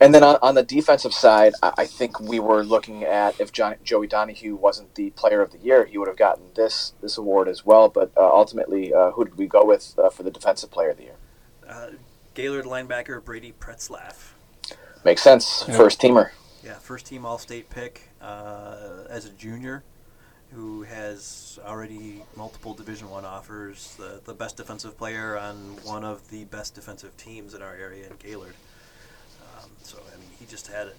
[0.00, 3.52] And then on, on the defensive side, I, I think we were looking at if
[3.52, 7.16] John, Joey Donahue wasn't the Player of the Year, he would have gotten this this
[7.16, 7.88] award as well.
[7.88, 10.96] But uh, ultimately, uh, who did we go with uh, for the Defensive Player of
[10.98, 11.16] the Year?
[11.66, 11.90] Uh,
[12.34, 14.32] Gaylord linebacker Brady Pretzlaff.
[15.04, 15.64] Makes sense.
[15.66, 15.76] Yeah.
[15.76, 16.30] First teamer.
[16.64, 19.82] Yeah, first team All State pick uh, as a junior,
[20.52, 23.94] who has already multiple Division One offers.
[23.96, 28.06] The the best defensive player on one of the best defensive teams in our area
[28.06, 28.54] in Gaylord.
[29.42, 30.96] Um, so I mean, he just had it.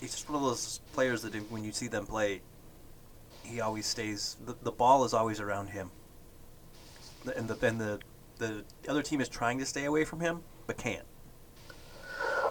[0.00, 2.40] He's just one of those players that when you see them play,
[3.42, 4.36] he always stays.
[4.44, 5.90] The, the ball is always around him.
[7.36, 8.00] And the and the
[8.38, 11.04] the other team is trying to stay away from him, but can't.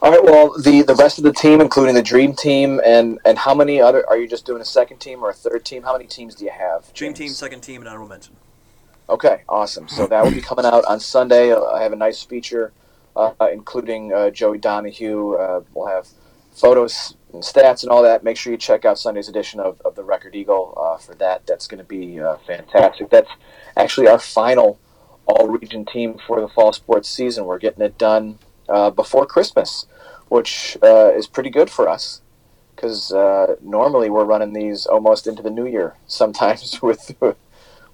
[0.02, 0.23] All right.
[0.23, 3.82] Well, the the rest of the team, including the Dream Team, and and how many
[3.82, 5.84] other are you just doing a second team or a third team?
[5.84, 6.93] How many teams do you have?
[6.93, 8.36] Dream team, second team, and honorable mention.
[9.10, 9.88] Okay, awesome.
[9.88, 11.54] So that will be coming out on Sunday.
[11.54, 12.71] I have a nice feature,
[13.15, 15.34] uh, including uh, Joey Donahue.
[15.34, 16.08] Uh, we'll have
[16.52, 18.23] photos and stats and all that.
[18.23, 21.47] Make sure you check out Sunday's edition of, of the Record Eagle uh, for that.
[21.47, 23.10] That's going to be uh, fantastic.
[23.10, 23.32] That's
[23.75, 24.80] actually our final
[25.25, 27.45] all region team for the fall sports season.
[27.45, 28.39] We're getting it done
[28.70, 29.86] uh, before Christmas,
[30.28, 32.22] which uh, is pretty good for us.
[32.76, 35.96] Because uh, normally we're running these almost into the new year.
[36.08, 37.14] Sometimes with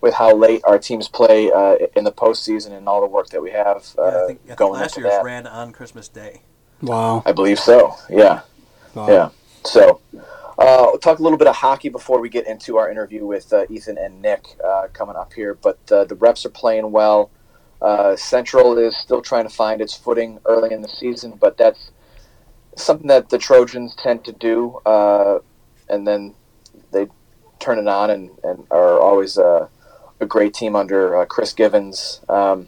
[0.02, 3.42] with how late our teams play uh, in the postseason and all the work that
[3.42, 5.24] we have uh, Yeah, I think, I think going last into year's that.
[5.24, 6.42] ran on Christmas Day.
[6.82, 7.24] Wow.
[7.26, 7.96] I believe so.
[8.08, 8.42] Yeah,
[8.94, 9.08] wow.
[9.08, 9.30] yeah.
[9.64, 13.26] So, uh, we'll talk a little bit of hockey before we get into our interview
[13.26, 15.56] with uh, Ethan and Nick uh, coming up here.
[15.56, 17.32] But uh, the reps are playing well.
[17.82, 21.92] Uh, Central is still trying to find its footing early in the season, but that's
[22.76, 25.40] something that the Trojans tend to do, uh,
[25.90, 26.34] and then
[26.92, 27.08] they
[27.60, 29.68] turn it on and, and are always uh,
[30.20, 32.22] a great team under uh, Chris Givens.
[32.30, 32.68] Um,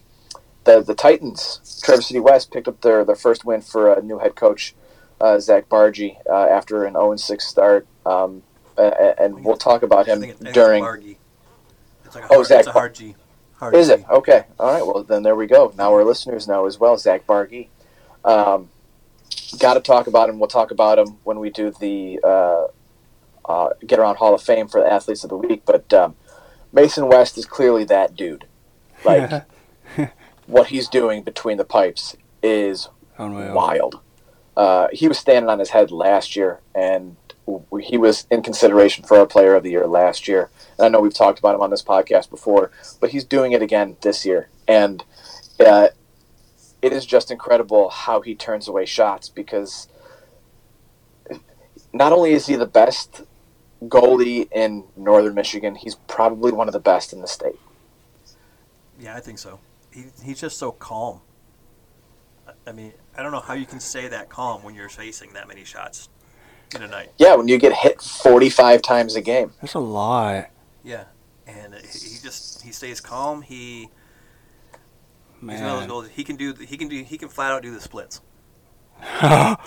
[0.65, 4.19] the the Titans, Traverse City West, picked up their, their first win for a new
[4.19, 4.75] head coach,
[5.21, 7.87] uh, Zach Bargy, uh, after an 0 6 start.
[8.05, 8.43] Um,
[8.77, 8.81] a-
[9.17, 10.21] a- and we'll talk about him
[10.53, 10.83] during.
[12.13, 13.15] Like a Oh, Zach it's a hard G.
[13.57, 14.45] Hard Is it okay?
[14.59, 14.85] All right.
[14.85, 15.73] Well, then there we go.
[15.77, 16.97] Now our listeners know as well.
[16.97, 17.67] Zach Bargy.
[18.23, 18.69] Um,
[19.59, 20.39] Got to talk about him.
[20.39, 22.67] We'll talk about him when we do the uh,
[23.45, 25.63] uh, Get Around Hall of Fame for the athletes of the week.
[25.65, 26.15] But um,
[26.73, 28.45] Mason West is clearly that dude.
[29.05, 29.45] Like
[30.47, 33.53] what he's doing between the pipes is Unreal.
[33.53, 34.01] wild.
[34.55, 37.26] Uh, he was standing on his head last year, and w-
[37.81, 40.49] he was in consideration for our Player of the Year last year.
[40.77, 43.61] And I know we've talked about him on this podcast before, but he's doing it
[43.61, 45.03] again this year, and
[45.59, 45.87] uh,
[46.81, 49.87] it is just incredible how he turns away shots because
[51.93, 53.23] not only is he the best
[53.83, 57.59] goalie in Northern Michigan, he's probably one of the best in the state.
[58.99, 59.59] Yeah, I think so.
[59.91, 61.21] He, he's just so calm.
[62.65, 65.47] I- mean, I don't know how you can stay that calm when you're facing that
[65.47, 66.09] many shots
[66.75, 67.11] in a night.
[67.17, 69.53] Yeah, when you get hit 45 times a game.
[69.61, 70.49] That's a lot.
[70.83, 71.05] Yeah,
[71.45, 73.41] and he he just he stays calm.
[73.41, 73.89] He
[75.39, 75.89] he's one of those Man.
[75.89, 76.07] goals.
[76.09, 78.21] He can do he can do he can flat out do the splits.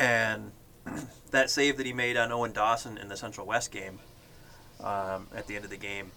[0.00, 0.52] And
[1.30, 3.98] that save that he made on Owen Dawson in the Central West game,
[4.82, 6.10] um, at the end of the game,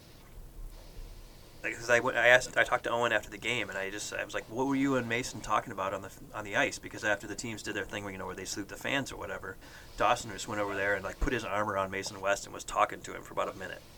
[1.63, 4.23] because I, I asked I talked to Owen after the game and I just I
[4.23, 6.78] was like what were you and Mason talking about on the on the ice?
[6.78, 9.12] Because after the teams did their thing where you know where they salute the fans
[9.12, 9.58] or whatever
[9.97, 12.63] Dawson just went over there and like put his arm around Mason West and was
[12.63, 13.82] talking to him for about a minute.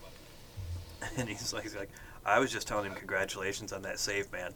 [1.17, 1.89] And he's like he's like
[2.25, 4.53] I was just telling him congratulations on that save man.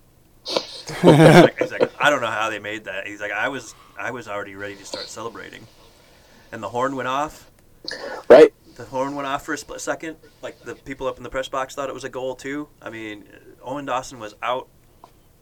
[0.48, 3.06] He's, like, he's like I don't know how they made that.
[3.06, 5.68] He's like I was I was already ready to start celebrating.
[6.52, 7.50] And the horn went off.
[8.28, 8.54] Right?
[8.80, 10.16] The horn went off for a split second.
[10.42, 12.70] Like the people up in the press box thought it was a goal too.
[12.82, 13.26] I mean,
[13.62, 14.70] Owen Dawson was out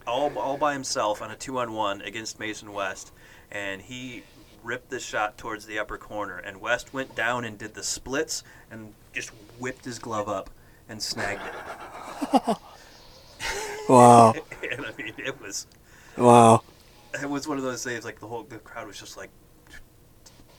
[0.07, 3.11] all, all by himself on a two on one against Mason West,
[3.51, 4.23] and he
[4.63, 6.39] ripped this shot towards the upper corner.
[6.39, 10.49] And West went down and did the splits and just whipped his glove up
[10.89, 12.57] and snagged it.
[13.87, 14.33] Wow.
[14.69, 15.65] and I mean, it was
[16.17, 16.63] Wow.
[17.21, 18.03] it was one of those saves.
[18.03, 19.29] Like the whole the crowd was just like,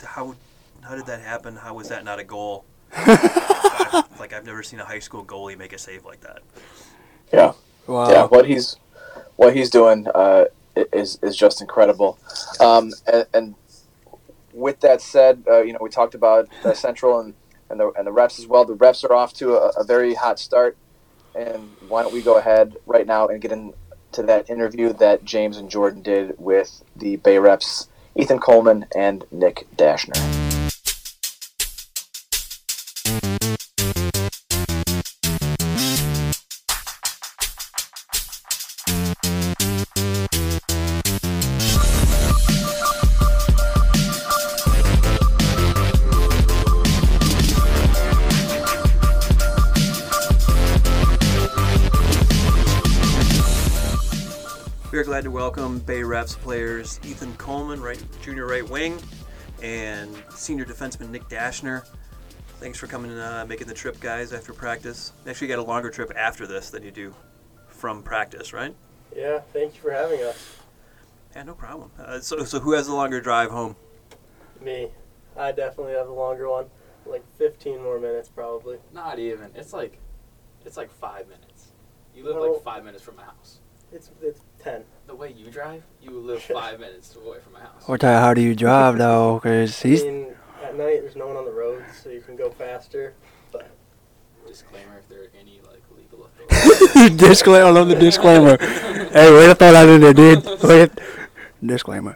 [0.02, 0.34] how
[0.82, 1.56] how did that happen?
[1.56, 2.64] How was that not a goal?
[4.18, 6.40] Like I've never seen a high school goalie make a save like that.
[7.32, 7.52] Yeah.
[7.86, 8.10] Wow.
[8.10, 8.76] yeah, what he's
[9.36, 12.18] what he's doing uh, is is just incredible.
[12.60, 13.54] Um, and, and
[14.52, 17.34] with that said, uh, you know we talked about the Central and,
[17.70, 18.64] and the and the reps as well.
[18.64, 20.76] The reps are off to a, a very hot start,
[21.34, 23.72] and why don't we go ahead right now and get into
[24.16, 29.66] that interview that James and Jordan did with the Bay reps, Ethan Coleman and Nick
[29.76, 30.37] Dashner.
[55.48, 58.98] Welcome Bay Reps players Ethan Coleman, right junior right wing,
[59.62, 61.86] and senior defenseman Nick Dashner.
[62.60, 65.14] Thanks for coming, uh, making the trip, guys, after practice.
[65.26, 67.14] Actually, you got a longer trip after this than you do
[67.66, 68.74] from practice, right?
[69.16, 70.58] Yeah, thank you for having us.
[71.34, 71.92] Yeah, no problem.
[71.98, 73.74] Uh, so, so who has the longer drive home?
[74.60, 74.90] Me.
[75.34, 76.66] I definitely have the longer one.
[77.06, 78.76] Like 15 more minutes, probably.
[78.92, 79.50] Not even.
[79.54, 79.96] It's like,
[80.66, 81.68] it's like five minutes.
[82.14, 82.42] You live No.
[82.42, 83.60] like five minutes from my house.
[83.90, 84.84] It's it's 10.
[85.08, 87.88] The way you drive, you live five minutes away from my house.
[87.88, 89.40] What the, how do you drive though?
[89.40, 92.36] Cause I he's mean, at night there's no one on the road, so you can
[92.36, 93.14] go faster.
[93.50, 93.70] But
[94.46, 97.16] Disclaimer: If there are any like legal authorities.
[97.16, 97.66] disclaimer.
[97.66, 98.56] I love the disclaimer.
[99.12, 100.44] hey, way to throw that in there, dude.
[100.62, 100.92] Way to-
[101.64, 102.14] disclaimer.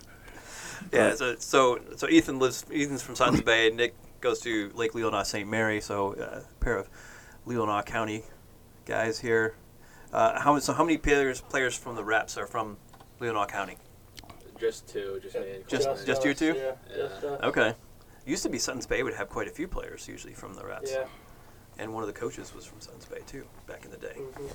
[0.92, 2.64] Yeah, so so so Ethan lives.
[2.70, 3.70] Ethan's from Suttons Bay.
[3.70, 5.48] Nick goes to Lake Leelanau St.
[5.48, 5.80] Mary.
[5.80, 6.90] So uh, a pair of
[7.46, 8.24] Leelanau County
[8.84, 9.54] guys here.
[10.12, 10.72] Uh, how so?
[10.72, 12.76] How many players players from the Reps are from
[13.20, 13.76] Leelanau County?
[14.58, 15.56] just two, just me.
[15.56, 16.06] and Just- Colton.
[16.06, 16.54] just you two?
[16.54, 16.96] Yeah, Yeah.
[16.96, 17.40] just us.
[17.42, 17.74] Okay.
[18.24, 20.92] Used to be Suttons Bay would have quite a few players usually from the Reps.
[20.92, 21.06] Yeah.
[21.78, 24.14] And one of the coaches was from Suttons Bay too back in the day.
[24.14, 24.46] hmm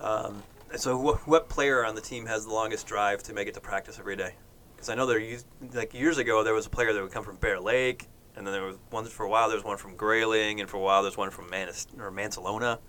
[0.00, 0.42] Um,
[0.76, 3.60] so what, what player on the team has the longest drive to make it to
[3.60, 4.34] practice every day?
[4.74, 7.22] Because I know there used like years ago there was a player that would come
[7.22, 9.94] from Bear Lake, and then there was one for a while there was one from
[9.94, 12.80] Grayling, and for a while there's one from Manis or Mancelona.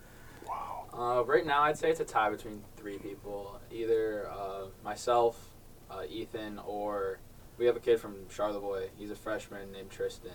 [0.98, 3.60] Uh, right now, I'd say it's a tie between three people.
[3.72, 5.52] Either uh, myself,
[5.92, 7.20] uh, Ethan, or
[7.58, 8.88] we have a kid from Charlevoix.
[8.96, 10.32] He's a freshman named Tristan.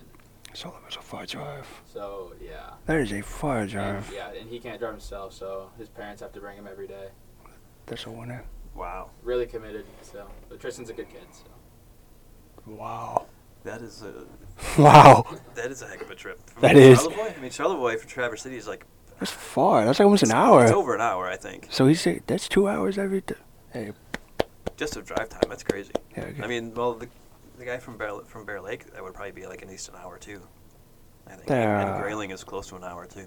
[0.53, 1.67] So that was a far drive.
[1.93, 2.71] So yeah.
[2.87, 4.13] That is a far And, drive.
[4.15, 7.09] yeah, and he can't drive himself, so his parents have to bring him every day.
[7.87, 8.45] That's a winner.
[8.75, 9.85] Wow, Really committed.
[10.03, 11.23] So, but Tristan's a good kid.
[11.33, 11.45] So.
[12.67, 13.27] Wow.
[13.65, 14.27] that is a
[14.81, 15.25] Wow.
[15.55, 16.41] that is a heck of a trip.
[16.51, 16.99] From That is.
[17.01, 17.35] Charlevoix.
[17.37, 18.85] I mean Charlevoix from Traverse City is like
[19.21, 19.85] That's far.
[19.85, 20.63] That's like almost an hour.
[20.63, 20.79] it's hour.
[20.79, 21.69] over an hour I think.
[21.71, 23.35] So he said that's two hours every day.
[23.73, 23.93] Hey,
[24.77, 25.43] Just of drive time.
[25.49, 25.93] That's crazy.
[26.17, 26.43] yeah, okay.
[26.43, 27.09] I mean, well the
[27.59, 29.95] the guy from Bear from Bear Lake that would probably be like at least an
[30.03, 30.41] hour too.
[31.27, 31.47] I think.
[31.47, 31.77] There.
[31.77, 33.27] And Grayling is close to an hour too.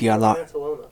[0.00, 0.88] Yeah, far is lot- Mancelona?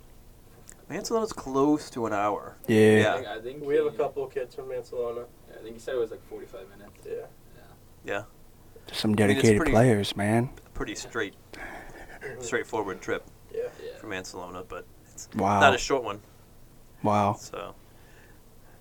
[0.90, 2.56] Mancelona's close to an hour.
[2.68, 2.76] yeah.
[2.98, 3.12] Yeah.
[3.12, 5.24] I think, I think We have a he- couple kids from Mancelona.
[5.58, 6.92] I think he said it was like 45 minutes.
[7.06, 7.12] Yeah.
[7.56, 7.62] Yeah,
[8.04, 8.22] yeah.
[8.92, 10.50] Some I mean, dedicated pretty- players, man.
[10.74, 11.34] pretty straight,
[12.40, 13.30] straightforward trip Yeah.
[13.30, 13.41] Yeah.
[14.02, 15.60] From Mancelona, but it's Wow.
[15.60, 16.20] not a short one.
[17.04, 17.34] wow.
[17.34, 17.76] So,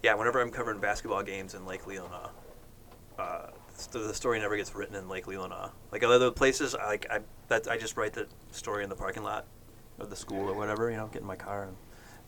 [0.01, 2.31] yeah, whenever I'm covering basketball games in Lake Leelanau,
[3.19, 3.47] uh,
[3.91, 5.69] the story never gets written in Lake Leelanau.
[5.91, 9.21] Like other places, I, like I that I just write the story in the parking
[9.21, 9.45] lot
[9.99, 10.89] of the school or whatever.
[10.89, 11.75] You know, get in my car, and,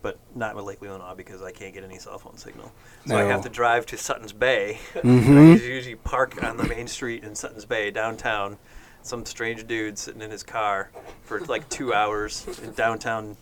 [0.04, 2.72] but not with Lake Leelanau because I can't get any cell phone signal.
[3.08, 4.78] So I have to drive to Suttons Bay.
[4.94, 5.38] Mm-hmm.
[5.38, 8.60] I usually park on the main street in Suttons Bay downtown.
[9.04, 10.90] Some strange dude sitting in his car
[11.24, 13.38] for like two hours in downtown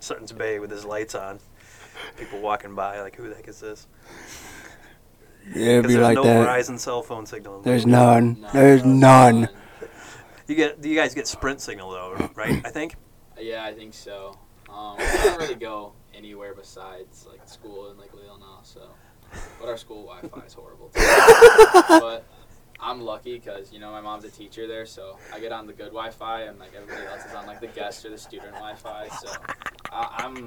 [0.00, 1.40] Suttons Bay with his lights on.
[2.18, 3.86] People walking by like, who the heck is this?
[5.54, 6.46] Yeah, it'd be there's like no that.
[6.46, 7.62] Verizon cell phone signal.
[7.62, 8.38] There's Lake Leelanau.
[8.38, 8.46] none.
[8.52, 9.48] There's none.
[10.46, 12.60] You get you guys get Sprint signal though, right?
[12.64, 12.94] I think.
[13.40, 14.36] Yeah, I think so.
[14.68, 18.88] Um, I don't really go anywhere besides like school and like Leelanau, so.
[19.58, 20.88] But our school Wi-Fi is horrible.
[20.88, 21.00] Too.
[21.88, 22.24] but
[22.82, 25.72] I'm lucky because you know my mom's a teacher there, so I get on the
[25.72, 29.08] good Wi-Fi, and like everybody else is on like the guest or the student Wi-Fi.
[29.20, 29.28] So
[29.92, 30.40] I, I'm Do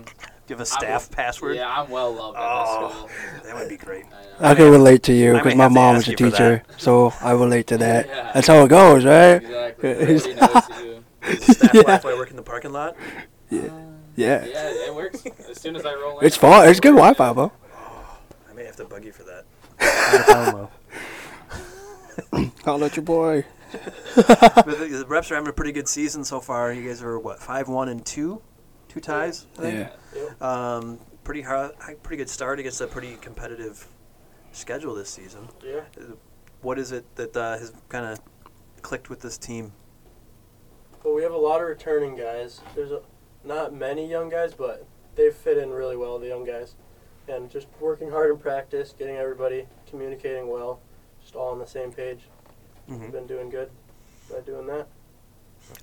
[0.50, 1.56] you have a staff I'm- password?
[1.56, 3.10] Yeah, I'm well loved at Oh, that school.
[3.46, 4.04] that would be great.
[4.06, 4.50] I know.
[4.52, 7.68] I can relate to you because my mom ask was a teacher, so I relate
[7.68, 8.08] to that.
[8.16, 8.32] Yeah.
[8.34, 9.36] That's how it goes, right?
[9.36, 9.94] Exactly.
[9.96, 11.04] Knows you.
[11.22, 11.82] Does staff Yeah.
[11.84, 12.96] Wi-Fi work in the parking lot?
[13.50, 13.62] Yeah.
[13.62, 13.82] Uh,
[14.18, 15.24] yeah, it works.
[15.50, 16.26] As soon as I roll in.
[16.26, 16.68] It's fun.
[16.70, 17.52] It's good Wi-Fi, bro.
[18.50, 20.70] I may have to bug you for that.
[22.66, 23.46] I'll let your boy.
[24.16, 26.72] But the, the reps are having a pretty good season so far.
[26.72, 28.42] You guys are what five one and two,
[28.88, 29.48] two ties.
[29.58, 29.90] I think?
[30.16, 30.30] Yeah.
[30.76, 31.72] Um, pretty hard,
[32.04, 33.88] pretty good start against a pretty competitive
[34.52, 35.50] schedule this season.
[35.64, 35.82] Yeah.
[36.62, 38.20] What is it that uh, has kind of
[38.82, 39.74] clicked with this team?
[41.04, 42.62] Well, we have a lot of returning guys.
[42.74, 43.02] There's a,
[43.44, 46.76] not many young guys, but they fit in really well, the young guys.
[47.28, 50.80] And just working hard in practice, getting everybody communicating well,
[51.36, 52.20] just all on the same page.
[52.90, 53.02] Mm-hmm.
[53.02, 53.70] We've been doing good
[54.32, 54.88] by doing that.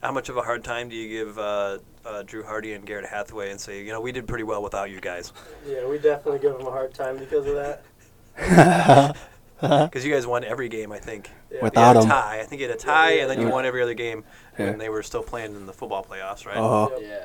[0.03, 3.07] How much of a hard time do you give uh, uh, Drew Hardy and Garrett
[3.07, 5.33] Hathaway and say, you know, we did pretty well without you guys?
[5.67, 9.17] Yeah, we definitely give them a hard time because of that.
[9.63, 11.31] Because you guys won every game, I think.
[11.49, 11.63] Yeah.
[11.63, 12.09] Without them.
[12.09, 12.41] tie.
[12.41, 14.25] I think you had a tie, and then you won every other game
[14.59, 14.71] Yeah.
[14.71, 16.57] when they were still playing in the football playoffs, right?
[16.57, 16.89] Uh-huh.
[16.99, 17.01] Yep.
[17.09, 17.25] Yeah.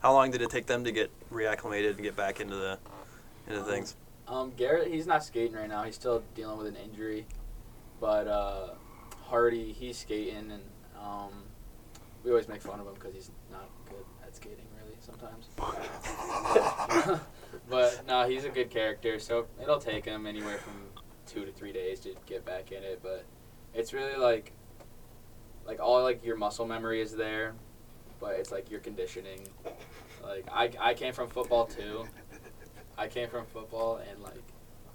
[0.00, 2.78] How long did it take them to get reacclimated and get back into the
[3.46, 3.96] into Um, things?
[4.26, 5.82] Um, Garrett, he's not skating right now.
[5.82, 7.26] He's still dealing with an injury.
[8.04, 8.66] But uh,
[9.28, 10.62] Hardy, he's skating, and
[11.02, 11.30] um,
[12.22, 15.48] we always make fun of him because he's not good at skating, really, sometimes.
[17.70, 20.74] but no, he's a good character, so it'll take him anywhere from
[21.24, 23.00] two to three days to get back in it.
[23.02, 23.24] But
[23.72, 24.52] it's really like,
[25.66, 27.54] like all like your muscle memory is there,
[28.20, 29.48] but it's like your conditioning.
[30.22, 32.04] Like I, I came from football too.
[32.98, 34.42] I came from football and like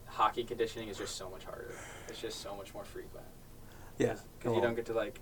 [0.05, 1.73] hockey conditioning is just so much harder.
[2.09, 3.25] It's just so much more frequent.
[3.97, 4.15] Yeah.
[4.37, 5.19] Because you don't get to like,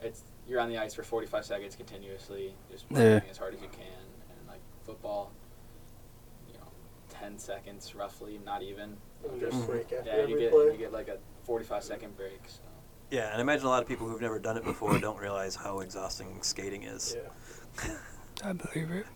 [0.00, 3.14] it's you're on the ice for 45 seconds continuously, just Yeah.
[3.14, 3.82] working as hard as you can,
[4.30, 5.32] and like football,
[6.46, 6.68] you know,
[7.10, 8.96] 10 seconds roughly, not even.
[9.28, 9.66] And just Mhm.
[9.66, 10.66] break after Yeah, you get play.
[10.72, 12.40] you get like a 45 second break.
[12.48, 12.60] So.
[13.10, 15.54] Yeah, and I imagine a lot of people who've never done it before don't realize
[15.56, 17.16] how exhausting skating is.
[17.16, 17.96] Yeah.
[18.44, 19.06] I believe it.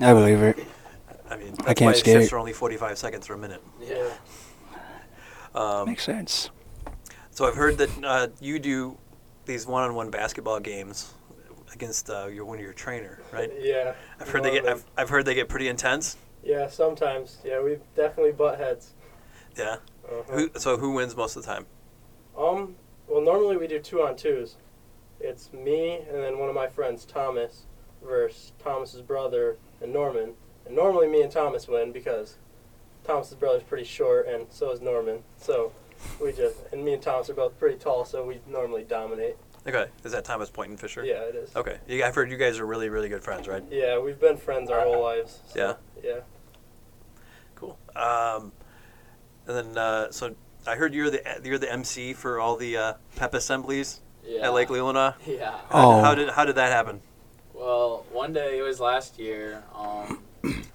[0.00, 0.58] I believe it.
[1.30, 2.16] I mean, I can't why skate.
[2.16, 3.62] it sits for only 45 seconds per minute.
[3.80, 4.08] Yeah.
[5.58, 6.50] Um, Makes sense.
[7.30, 8.96] so I've heard that uh, you do
[9.44, 11.14] these one-on-one basketball games
[11.74, 13.50] against uh, your one of your trainer, right?
[13.60, 13.94] Yeah.
[14.20, 14.68] I've heard they get.
[14.68, 16.16] I've, I've heard they get pretty intense.
[16.44, 17.38] Yeah, sometimes.
[17.44, 18.94] Yeah, we definitely butt heads.
[19.56, 19.78] Yeah.
[20.08, 20.32] Uh-huh.
[20.32, 21.66] Who, so who wins most of the time?
[22.38, 22.76] Um,
[23.08, 24.56] well, normally we do two on twos.
[25.20, 27.66] It's me and then one of my friends, Thomas,
[28.02, 30.34] versus Thomas's brother and Norman.
[30.64, 32.36] And normally me and Thomas win because
[33.08, 35.22] Thomas's brother's pretty short and so is Norman.
[35.38, 35.72] So
[36.22, 39.36] we just and me and Thomas are both pretty tall, so we normally dominate.
[39.66, 41.04] Okay, is that Thomas Point and Fisher?
[41.04, 41.54] Yeah, it is.
[41.56, 43.62] Okay, you, I've heard you guys are really, really good friends, right?
[43.70, 45.40] Yeah, we've been friends our whole lives.
[45.48, 45.74] so, Yeah.
[46.04, 46.20] Yeah.
[47.54, 47.78] Cool.
[47.96, 48.52] Um,
[49.46, 50.34] and then, uh, so
[50.66, 54.46] I heard you're the you're the MC for all the uh, pep assemblies Yeah.
[54.46, 55.14] at Lake Leelanau.
[55.26, 55.52] Yeah.
[55.70, 56.00] How, Oh.
[56.02, 57.00] how did how did that happen?
[57.54, 59.64] Well, one day it was last year.
[59.74, 60.22] Um,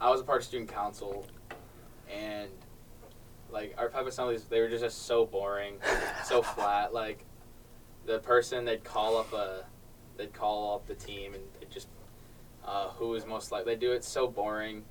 [0.02, 1.26] I was a part of student council,
[2.14, 2.50] and
[3.52, 5.76] like our pep assemblies, they were just so boring,
[6.26, 6.94] so flat.
[6.94, 7.26] Like
[8.06, 9.66] the person they'd call up a,
[10.18, 11.88] they'd call up the team, and it just
[12.66, 14.84] uh, who was most like they do it so boring,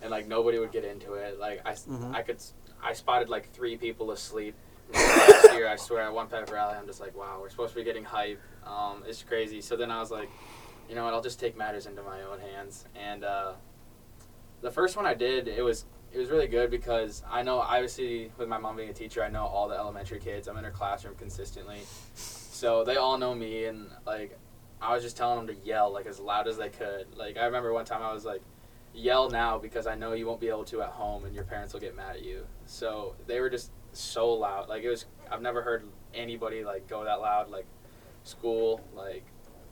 [0.00, 1.38] and like nobody would get into it.
[1.38, 2.14] Like I, Mhm.
[2.14, 2.38] I could,
[2.82, 4.54] I spotted like three people asleep.
[4.92, 7.76] Last year, I swear, at one pep rally, I'm just like, wow, we're supposed to
[7.80, 8.40] be getting hype.
[8.66, 9.62] Um, it's crazy.
[9.62, 10.28] So then I was like,
[10.86, 11.14] you know what?
[11.14, 12.84] I'll just take matters into my own hands.
[12.94, 13.52] And uh,
[14.60, 18.30] the first one I did, it was it was really good because I know obviously
[18.36, 20.46] with my mom being a teacher, I know all the elementary kids.
[20.46, 21.80] I'm in her classroom consistently,
[22.14, 23.64] so they all know me.
[23.64, 24.38] And like,
[24.80, 27.06] I was just telling them to yell like as loud as they could.
[27.16, 28.42] Like I remember one time I was like,
[28.94, 31.72] yell now because I know you won't be able to at home and your parents
[31.72, 32.46] will get mad at you.
[32.66, 34.68] So they were just so loud.
[34.68, 37.50] Like it was I've never heard anybody like go that loud.
[37.50, 37.66] Like
[38.22, 39.24] school, like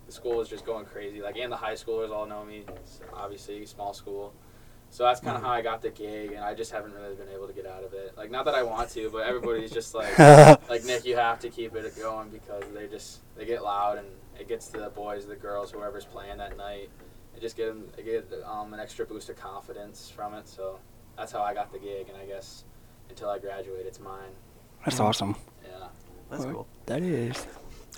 [0.07, 1.21] the school was just going crazy.
[1.21, 2.65] Like and the high schoolers all know me.
[3.13, 4.33] Obviously small school.
[4.93, 5.47] So that's kind of Mhm.
[5.47, 7.85] how I got the gig, and I just haven't really been able to get out
[7.85, 8.17] of it.
[8.17, 10.19] Like, not that I want to, but everybody's just like,
[10.69, 14.09] like Nick, you have to keep it going because they just they get loud and
[14.39, 16.91] it gets to the boys, the girls, whoever's playing that night.
[17.37, 20.49] It just get them, they get um, an extra boost of confidence from it.
[20.49, 20.81] So
[21.17, 22.65] that's how I got the gig, and I guess
[23.09, 24.33] until I graduate, it's mine.
[24.85, 25.37] That's awesome.
[25.63, 25.87] Yeah.
[26.31, 26.53] That's What?
[26.55, 26.67] cool.
[26.87, 27.47] That is.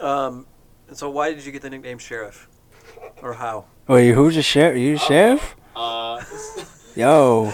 [0.00, 0.46] Um,
[0.88, 2.48] and so why did you get the nickname Sheriff,
[3.22, 3.64] or how?
[3.88, 4.76] Wait, who's the sheriff?
[4.76, 5.56] You the sheriff?
[5.74, 6.22] Uh,
[6.94, 7.52] Yo.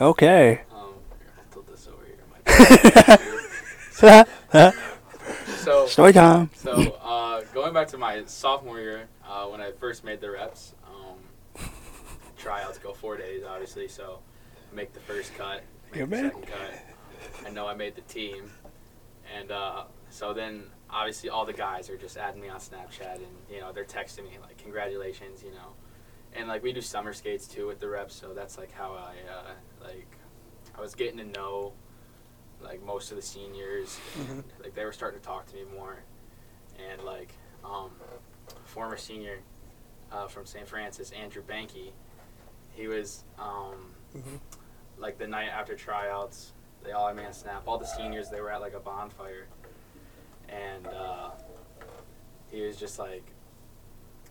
[0.00, 0.60] Okay.
[0.72, 2.16] um, here, I'll tilt this over here.
[3.90, 4.24] My
[5.58, 6.50] so, Story time.
[6.54, 6.72] so
[7.02, 11.68] uh, going back to my sophomore year, uh, when I first made the reps, um,
[12.38, 13.88] tryouts go four days, obviously.
[13.88, 14.20] So,
[14.72, 16.24] make the first cut, make Yeah, the man.
[16.30, 17.46] second cut.
[17.46, 18.50] I know I made the team,
[19.36, 23.26] and uh, so then obviously all the guys are just adding me on Snapchat, and
[23.52, 25.74] you know they're texting me like congratulations, you know,
[26.34, 29.14] and like we do summer skates too with the reps, so that's like how I
[29.32, 30.08] uh, like
[30.76, 31.72] I was getting to know
[32.60, 33.98] like most of the seniors,
[34.28, 35.98] and, like they were starting to talk to me more,
[36.90, 37.32] and like
[37.64, 37.90] um,
[38.64, 39.38] former senior
[40.12, 40.66] uh, from St.
[40.66, 41.90] Francis, Andrew Banky,
[42.70, 44.40] he was um, Mhm.
[44.98, 46.52] like the night after tryouts,
[46.82, 47.62] they all had me on snap.
[47.66, 49.46] All the seniors they were at like a bonfire,
[50.48, 51.30] and uh,
[52.50, 53.24] he was just like,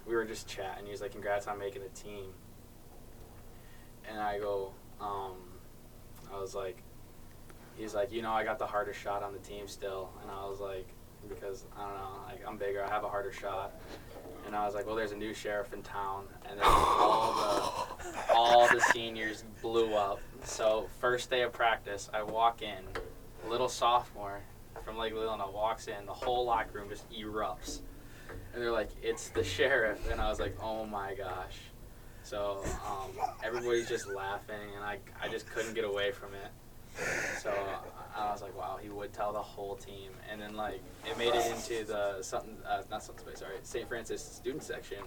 [0.07, 0.85] we were just chatting.
[0.85, 2.33] He was like, "Congrats on making the team,"
[4.09, 5.35] and I go, um,
[6.33, 6.81] I was like,
[7.75, 10.45] he's like, you know, I got the hardest shot on the team still, and I
[10.45, 10.87] was like,
[11.27, 13.73] because I don't know, like I'm bigger, I have a harder shot.
[14.45, 18.33] And I was like, well, there's a new sheriff in town, and then all the
[18.33, 20.21] all the seniors blew up.
[20.43, 22.83] So first day of practice, I walk in,
[23.49, 24.41] little sophomore
[24.83, 27.81] from Lake Leelanau walks in, the whole locker room just erupts,
[28.57, 31.59] and they're like, it's the sheriff, and I was like, oh my gosh.
[32.23, 33.11] So um,
[33.43, 36.51] everybody's just laughing, and I I just couldn't get away from it.
[37.39, 37.53] So
[38.15, 41.35] I was like, wow, he would tell the whole team, and then like it made
[41.35, 43.87] it into the something, uh, not something space, sorry, St.
[43.87, 45.03] Francis student section.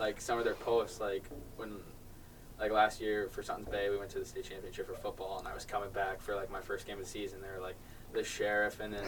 [0.00, 1.24] Like some of their posts, like
[1.56, 1.76] when,
[2.58, 5.46] like last year for Suttons Bay, we went to the state championship for football, and
[5.46, 7.42] I was coming back for like my first game of the season.
[7.42, 7.76] They were like
[8.14, 9.04] the sheriff, and then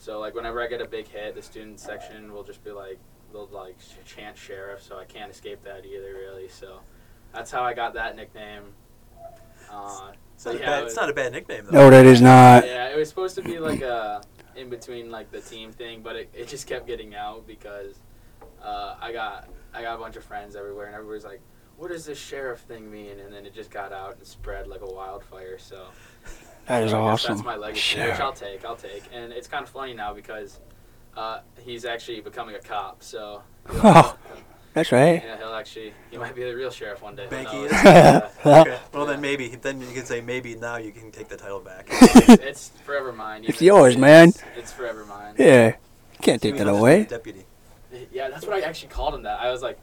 [0.00, 2.98] so like whenever I get a big hit, the student section will just be like
[3.32, 6.48] they'll like ch- chant sheriff, so I can't escape that either, really.
[6.48, 6.80] So
[7.32, 8.62] that's how I got that nickname.
[9.70, 11.82] Uh, It's not, Yeah, a bad, it it's not a bad nickname though.
[11.82, 12.66] No, that is not.
[12.66, 14.22] yeah, it was supposed to be like a
[14.56, 18.00] in between like the team thing, but it, it just kept getting out because
[18.62, 21.40] uh, I got I got a bunch of friends everywhere, and everybody's like,
[21.76, 24.80] "What does this sheriff thing mean?" And then it just got out and spread like
[24.80, 25.58] a wildfire.
[25.58, 25.86] So
[26.66, 27.34] That is so awesome.
[27.36, 28.12] That's my legacy, Sheriff.
[28.12, 28.64] which I'll take.
[28.64, 30.60] I'll take, and it's kind of funny now because
[31.16, 33.02] uh, he's actually becoming a cop.
[33.02, 34.16] So Oh,
[34.72, 35.20] That's right.
[35.24, 37.26] yeah, he'll actually he might be the real sheriff one day.
[37.28, 37.72] Banky is?
[37.84, 38.28] Yeah.
[38.62, 38.78] Okay.
[38.94, 41.88] Well, then maybe then you can say maybe now you can take the title back.
[41.90, 43.42] it's forever mine.
[43.44, 44.28] It's even- yours, man.
[44.28, 45.34] It's, it's forever mine.
[45.38, 45.66] Yeah.
[45.68, 45.74] You
[46.22, 47.04] can't take Maybe that away.
[47.04, 47.44] Deputy.
[48.12, 49.22] Yeah, that's what I actually called him.
[49.24, 49.78] That I was like,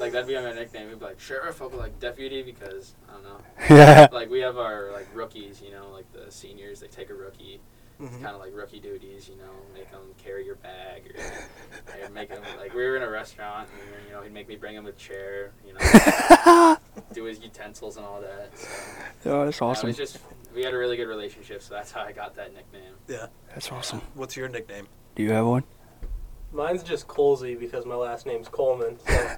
[0.00, 0.88] like that'd be my nickname.
[0.88, 1.60] He'd be like sheriff.
[1.62, 3.38] I'll be like deputy because I don't know.
[3.76, 4.08] Yeah.
[4.12, 6.80] Like we have our like rookies, you know, like the seniors.
[6.80, 7.60] They take a rookie,
[8.00, 8.20] Mhm.
[8.22, 12.28] kind of like rookie duties, you know, make them carry your bag or, or make
[12.30, 14.86] them like we were in a restaurant, and you know he'd make me bring him
[14.86, 16.76] a chair, you know,
[17.12, 18.50] do his utensils and all that.
[19.22, 19.86] So, Oh, that's yeah, it awesome.
[19.88, 20.18] was just
[20.54, 22.94] we had a really good relationship, so that's how I got that nickname.
[23.08, 24.00] Yeah, that's awesome.
[24.14, 24.86] What's your nickname?
[25.14, 25.62] Do you have one?
[26.52, 28.98] Mine's just Colsey because my last name's Coleman.
[29.06, 29.36] So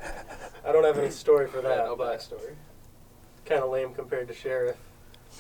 [0.67, 2.55] I don't have any story for Yeah, that, no but backstory.
[3.47, 4.77] kind of lame compared to Sheriff.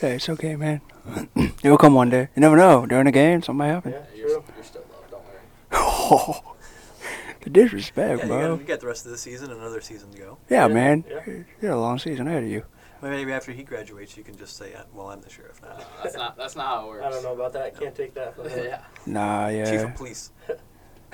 [0.01, 0.81] Hey, it's okay, man.
[1.63, 2.29] It'll come one day.
[2.35, 2.87] You never know.
[2.87, 3.93] During a game, something might happen.
[3.93, 4.45] Yeah, You're, true.
[4.57, 5.41] you're still loved, don't worry.
[5.73, 6.55] Oh,
[7.43, 8.51] the disrespect, Yeah, you bro.
[8.57, 10.39] got, you got the rest of the season, another season to go.
[10.51, 11.05] Yeah, Yeah, man.
[11.09, 11.21] yeah.
[11.27, 12.65] You got a long season ahead of you.
[13.03, 16.17] Maybe after he graduates, you can just say, uh, "Well, I'm the sheriff now." That's
[16.17, 17.05] not that's not how it works.
[17.05, 17.79] I don't know about that.
[17.79, 18.65] Can't take that from him.
[18.65, 18.81] yeah.
[19.05, 19.71] Nah, yeah.
[19.71, 20.31] Chief of police.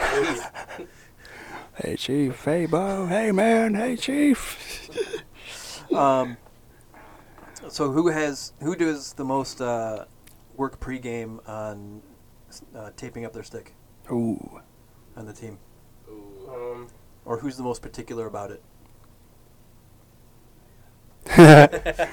[0.00, 0.40] Maybe.
[1.76, 2.44] Hey, Chief.
[2.44, 3.06] Hey, Bo.
[3.06, 3.74] Hey, man.
[3.74, 4.90] Hey, Chief.
[5.94, 6.36] Um,
[7.68, 10.04] so who has who does the most uh,
[10.56, 12.02] work pregame on
[12.74, 13.74] uh, taping up their stick
[14.10, 14.60] Ooh.
[15.16, 15.58] on the team,
[16.08, 16.50] Ooh.
[16.50, 16.88] Um,
[17.24, 18.62] or who's the most particular about it?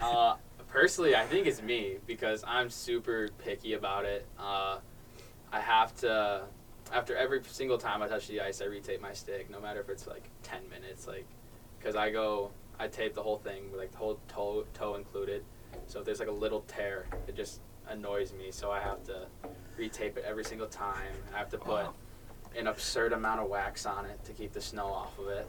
[0.00, 0.36] Uh,
[0.68, 4.26] personally, I think it's me because I'm super picky about it.
[4.38, 4.78] Uh,
[5.52, 6.42] I have to,
[6.92, 9.88] after every single time I touch the ice, I retape my stick, no matter if
[9.88, 11.06] it's like 10 minutes.
[11.06, 11.26] Like,
[11.78, 15.44] because I go, I tape the whole thing, like the whole toe, toe included.
[15.86, 18.50] So if there's like a little tear, it just annoys me.
[18.50, 19.26] So I have to
[19.78, 21.12] retape it every single time.
[21.34, 21.86] I have to put
[22.56, 25.48] an absurd amount of wax on it to keep the snow off of it.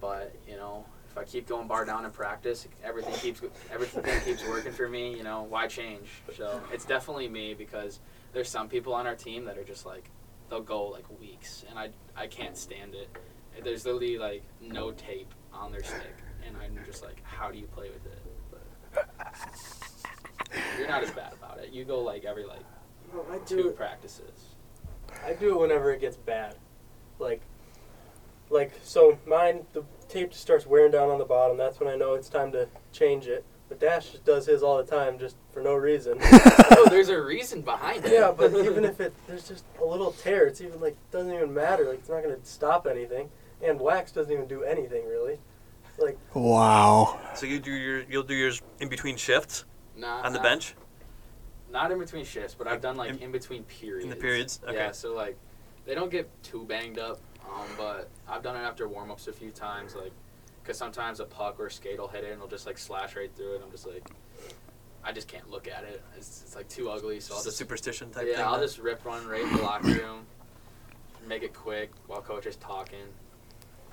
[0.00, 3.40] But you know, if I keep going bar down in practice, everything keeps
[3.72, 5.16] everything keeps working for me.
[5.16, 6.08] You know, why change?
[6.36, 8.00] So it's definitely me because
[8.34, 10.10] there's some people on our team that are just like
[10.50, 13.08] they'll go like weeks, and I I can't stand it.
[13.62, 16.16] There's literally like no tape on their stick,
[16.46, 18.18] and I'm just like, how do you play with it?
[18.50, 19.08] But
[20.78, 21.72] you're not as bad about it.
[21.72, 22.64] You go like every like
[23.12, 23.76] well, I two it.
[23.76, 24.56] practices.
[25.24, 26.56] I do it whenever it gets bad.
[27.20, 27.40] Like
[28.50, 31.56] like so mine the tape just starts wearing down on the bottom.
[31.56, 33.44] That's when I know it's time to change it.
[33.74, 36.18] But Dash just does his all the time, just for no reason.
[36.22, 38.12] oh, there's a reason behind it.
[38.12, 41.52] yeah, but even if it there's just a little tear, it's even like doesn't even
[41.52, 41.88] matter.
[41.88, 43.30] Like it's not gonna stop anything.
[43.60, 45.38] And wax doesn't even do anything really.
[45.98, 47.18] Like Wow.
[47.34, 49.64] So you do your you'll do yours in between shifts
[49.96, 50.76] Nah, on the nah, bench
[51.72, 54.04] Not in between shifts, but I've done like In- in, between periods.
[54.04, 54.60] in the periods.
[54.64, 54.76] Okay.
[54.76, 55.36] Yeah, so like
[55.84, 59.32] they don't get too banged up, um, but I've done it after warm ups a
[59.32, 60.12] few times, like
[60.64, 63.14] because sometimes a puck or a skate will hit it and it'll just like slash
[63.16, 63.62] right through it.
[63.62, 64.08] I'm just like,
[65.04, 66.02] I just can't look at it.
[66.16, 68.44] It's, it's like too ugly, so I'll Just just superstition type yeah, thing.
[68.46, 68.62] I'll then?
[68.62, 70.24] just rip run right in the locker room,
[71.28, 73.04] make it quick while coach is talking.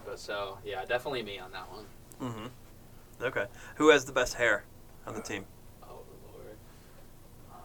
[0.06, 1.86] But so yeah, definitely me on that one.
[2.32, 3.24] Mm-hmm.
[3.26, 3.46] Okay.
[3.76, 4.64] Who has the best hair
[5.06, 5.44] on the team?
[5.84, 5.88] Oh
[6.34, 6.56] lord,
[7.52, 7.56] Uh,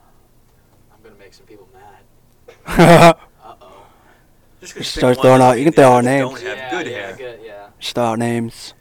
[0.92, 2.02] I'm gonna make some people mad.
[2.66, 3.86] Start Uh oh.
[4.60, 6.42] Just 'cause you Start throwing out- you can throw others out Don't names.
[6.42, 7.16] have yeah, good yeah, hair.
[7.16, 7.68] Good, yeah.
[8.18, 8.74] names.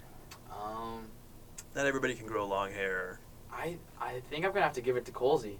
[1.75, 3.19] Not everybody can grow long hair.
[3.51, 5.57] I I think I'm gonna have to give it to Colsey.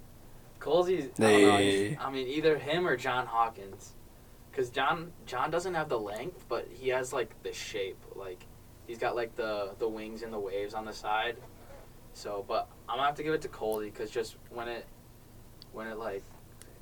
[0.59, 1.09] Colsey's.
[1.19, 1.97] I, don't know, he's- Hey.
[1.99, 3.93] I mean, either him or John Hawkins,
[4.51, 8.01] because John John doesn't have the length, but he has like the shape.
[8.15, 8.45] Like
[8.87, 11.37] he's got like the the wings and the waves on the side.
[12.13, 14.85] So, but I'm gonna have to give it to Colsey because just when it
[15.73, 16.23] when it like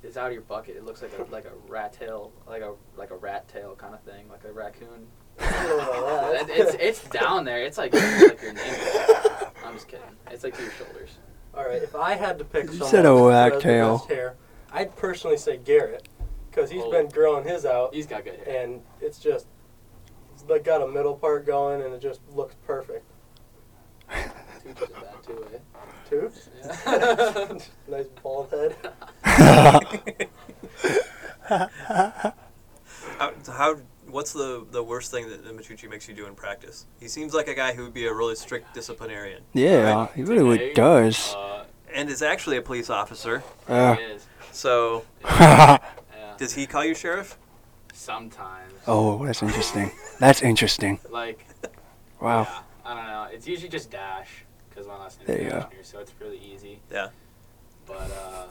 [0.04, 2.74] is out of your bucket, it looks like a like a rat tail, like a
[2.96, 5.06] like a rat tail kind of thing, like a raccoon.
[5.40, 7.62] I don't know It- it's it's down there.
[7.64, 8.74] It's like, it's like your name.
[9.64, 10.04] I'm just kidding.
[10.30, 11.10] It's like to your shoulders.
[11.54, 13.68] All right, if I had to pick You someone said a who whack has the
[13.68, 13.98] tail.
[13.98, 14.34] best hair,
[14.72, 16.08] I'd personally say Garrett,
[16.50, 16.90] because he's Oh.
[16.90, 18.64] been growing his out, He's got good hair.
[18.64, 19.46] and it's just
[20.32, 23.04] it's like got a middle part going, and it just looks perfect.
[24.64, 25.58] Tooch is bad too, eh?
[26.10, 26.48] Toots,
[26.86, 27.58] Yeah.
[27.88, 28.76] nice bald head.
[33.18, 33.76] How, so how?
[34.14, 36.86] What's the the worst thing that Matucci makes you do in practice?
[37.00, 40.56] He seems like a guy who would be a really strict disciplinarian, Yeah, he really
[40.56, 41.34] Today, does.
[41.34, 43.42] Uh, and is actually a police officer.
[43.66, 43.96] Uh.
[44.52, 45.78] So, Yeah.
[46.38, 47.36] does he call you sheriff?
[47.92, 48.72] Sometimes.
[48.86, 49.90] oh, that's interesting.
[50.20, 51.00] That's interesting.
[51.10, 51.44] Like.
[52.20, 52.42] Wow.
[52.42, 53.26] Yeah, I don't know.
[53.32, 55.56] It's usually just Dash because my last name There is you go.
[55.56, 56.78] Dashner, so it's really easy.
[56.88, 57.08] Yeah.
[57.84, 58.46] But uh.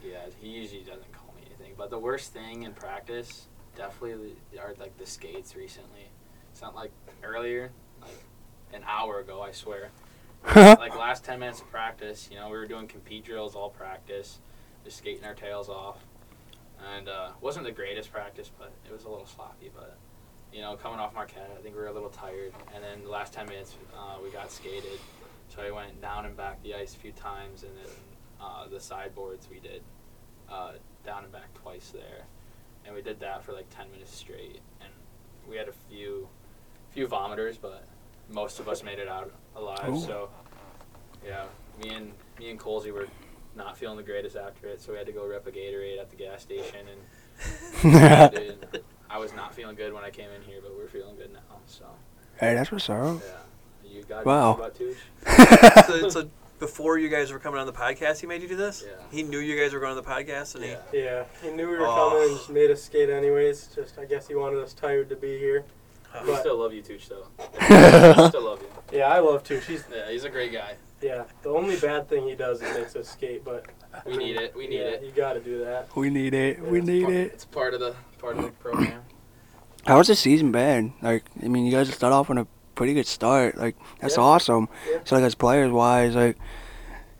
[0.00, 1.74] Yeah, he usually doesn't call me anything.
[1.76, 6.08] But the worst thing in practice definitely are like the skates recently.
[6.52, 8.24] It's not like earlier, like
[8.72, 9.90] an hour ago, I swear.
[10.54, 14.40] like last 10 minutes of practice, you know, we were doing compete drills all practice,
[14.84, 16.04] just skating our tails off.
[16.96, 19.70] And uh, wasn't the greatest practice, but it was a little sloppy.
[19.74, 19.96] But,
[20.52, 22.52] you know, coming off Marquette, I think we were a little tired.
[22.74, 24.98] And then the last 10 minutes, uh, we got skated.
[25.48, 27.62] So I went down and back the ice a few times.
[27.62, 27.92] And then
[28.40, 29.82] uh, the sideboards we did
[30.50, 30.72] uh,
[31.04, 32.24] down and back twice there.
[32.86, 34.60] And we did that for like 10 minutes straight.
[34.80, 34.90] And
[35.48, 36.28] we had a few,
[36.90, 37.84] few vomiters, but
[38.30, 39.88] most of us made it out alive.
[39.94, 40.00] Ooh.
[40.00, 40.28] So,
[41.26, 41.44] yeah,
[41.82, 43.06] me and me and Colsey were
[43.56, 46.10] not feeling the greatest after it, so we had to go rip a Gatorade at
[46.10, 46.86] the gas station.
[47.82, 51.16] And dude, I was not feeling good when I came in here, but we're feeling
[51.16, 51.40] good now.
[51.66, 51.84] So,
[52.40, 53.20] hey, that's what's up.
[53.84, 54.54] yeah, you got Wow.
[54.54, 54.96] about Tooch?
[55.86, 56.30] so, so
[56.64, 58.82] before you guys were coming on the podcast, he made you do this.
[58.86, 58.92] Yeah.
[59.10, 60.78] He knew you guys were going on the podcast, and Yeah.
[60.92, 62.10] Yeah, he knew we were Oh.
[62.10, 63.68] coming and just made us skate anyways.
[63.74, 65.64] Just I guess he wanted us tired to be here.
[66.24, 66.30] he.
[66.30, 67.26] We still love you, Tooch, though.
[67.60, 68.98] I still love you.
[68.98, 69.66] Yeah, I love Tooch.
[69.66, 70.76] He's Yeah, he's a great guy.
[71.02, 71.24] yeah.
[71.42, 73.66] The only bad thing he does is makes us skate, but
[74.06, 74.54] We need it.
[74.56, 75.02] We need yeah, it.
[75.02, 75.94] You got to do that.
[75.94, 76.60] We need it.
[76.62, 77.32] We need Part- it.
[77.32, 79.02] It's part of the part of the program.
[79.86, 80.94] How's the season been?
[81.02, 83.56] Like, I mean, you guys just start off on a pretty good start.
[83.56, 84.22] Like, that's Yeah.
[84.22, 84.68] awesome.
[84.90, 84.98] Yeah.
[85.04, 86.36] So, like, as players wise, like,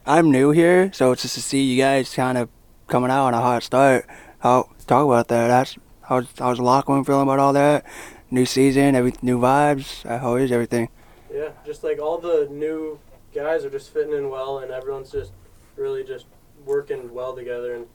[0.07, 2.49] I'm new here, so it's just to see you guys kind of
[2.89, 4.07] coming out on a hot start.
[4.41, 5.49] How talk about that?
[5.49, 7.85] That's how's how's the locker room feeling about all that?
[8.31, 10.05] New season, every new vibes.
[10.05, 10.89] uh, How is everything?
[11.33, 12.99] Yeah, just like all the new
[13.35, 15.33] guys are just fitting in well, and everyone's just
[15.77, 16.27] really just
[16.67, 17.87] working well together, and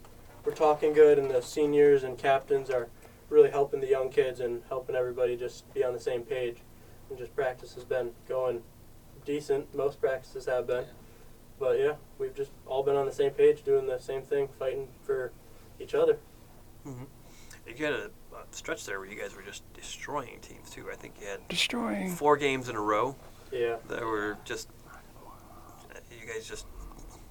[0.46, 2.88] we're talking good, and the seniors and captains are
[3.30, 6.58] really helping the young kids and helping everybody just be on the same page.
[7.10, 8.62] And just practice has been going
[9.26, 9.74] decent.
[9.76, 10.86] Most practices have been,
[11.60, 14.88] but yeah, we've just all been on the same page, doing the same thing, fighting
[15.04, 15.32] for
[15.80, 16.18] each other.
[16.86, 20.88] You had a, a stretch there where you guys were just destroying teams too.
[20.92, 22.12] I think you had Destroying.
[22.16, 23.16] four games in a row
[23.52, 23.76] Yeah.
[23.90, 24.70] that were just.
[26.12, 26.66] You guys just.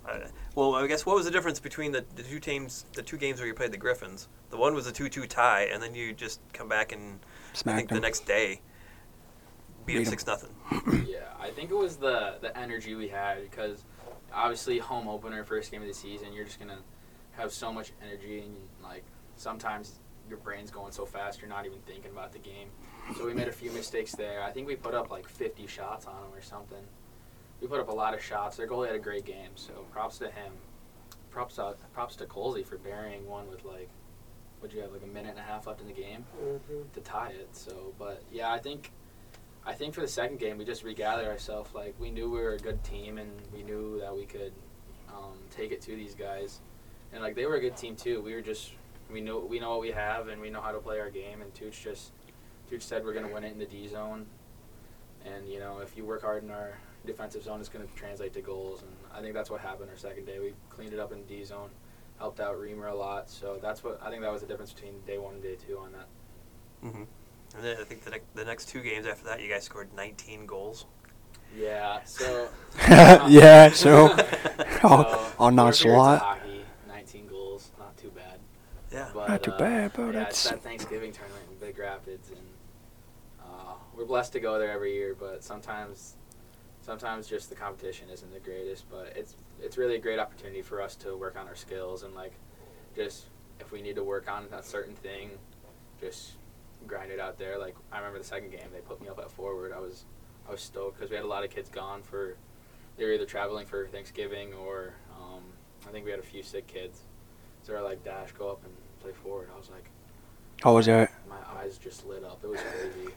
[0.08, 0.20] Uh,
[0.54, 3.40] well, I guess what was the difference between the, the two teams, the two games
[3.40, 4.28] where you played the Griffins?
[4.50, 7.18] The one was a two-two tie, and then you just come back and
[7.52, 8.60] I Smacked think the next day
[9.88, 10.10] beat, Beat them 'em.
[10.10, 11.06] six nothing.
[11.08, 13.84] Yeah, I think it was the the energy we had because
[14.32, 16.78] obviously home opener, first game of the season, you're just gonna
[17.32, 19.04] have so much energy and like
[19.36, 22.68] sometimes your brain's going so fast you're not even thinking about the game.
[23.16, 24.42] So we made a few mistakes there.
[24.42, 26.84] I think we put up like 50 shots on them or something.
[27.62, 28.56] We put up a lot of shots.
[28.58, 30.52] Their goalie had a great game, so props to him.
[31.30, 33.88] Props to props to Colsey for burying one with like,
[34.60, 36.92] would you have like a minute and a half left in the game Mhm.
[36.92, 37.48] to tie it.
[37.56, 38.90] So, but yeah, I think
[39.68, 41.74] I think for the second game we just regathered ourselves.
[41.74, 44.54] Like we knew we were a good team and we knew that we could
[45.10, 46.60] um, take it to these guys,
[47.12, 48.22] and like they were a good team too.
[48.22, 48.72] We were just
[49.12, 51.42] we know we know what we have and we know how to play our game.
[51.42, 52.12] And Tooch just
[52.70, 54.24] Tooch said we're gonna win it in the D zone,
[55.26, 58.40] and you know if you work hard in our defensive zone, it's gonna translate to
[58.40, 58.80] goals.
[58.80, 60.38] And I think that's what happened our second day.
[60.38, 61.68] We cleaned it up in D zone,
[62.18, 63.28] helped out Reamer a lot.
[63.28, 65.78] So that's what I think that was the difference between day one and day two
[65.78, 66.08] on that.
[66.86, 67.02] Mm-hmm.
[67.56, 69.92] And then I think the, ne- the next two games after that, you guys scored
[69.94, 70.86] 19 goals.
[71.56, 72.48] Yeah, so
[72.88, 74.08] yeah, so
[74.80, 76.20] So, all, all four nonchalant.
[76.22, 78.38] Hockey, 19 goals, not too bad.
[78.92, 79.08] Yeah.
[79.14, 82.30] But, Not too uh, bad, bro, Yeah, that's- it's that Thanksgiving tournament in Big Rapids,
[82.30, 82.46] and
[83.42, 85.16] uh, we're blessed to go there every year.
[85.18, 86.16] But sometimes,
[86.82, 88.88] sometimes just the competition isn't the greatest.
[88.90, 92.14] But it's it's really a great opportunity for us to work on our skills and
[92.14, 92.32] like
[92.94, 93.26] just
[93.60, 95.30] if we need to work on a certain thing,
[96.00, 96.32] just
[96.88, 97.58] grind it out there.
[97.58, 99.72] Like I remember the second game, they put me up at forward.
[99.72, 100.04] I was
[100.48, 102.36] I was stoked because we had a lot of kids gone for
[102.96, 105.42] they were either traveling for Thanksgiving or um,
[105.86, 107.02] I think we had a few sick kids.
[107.62, 109.48] So they're like, Dash, go up and play forward.
[109.54, 109.88] I was like,
[110.62, 111.08] How was it?
[111.28, 112.40] my eyes just lit up.
[112.42, 113.14] It was crazy.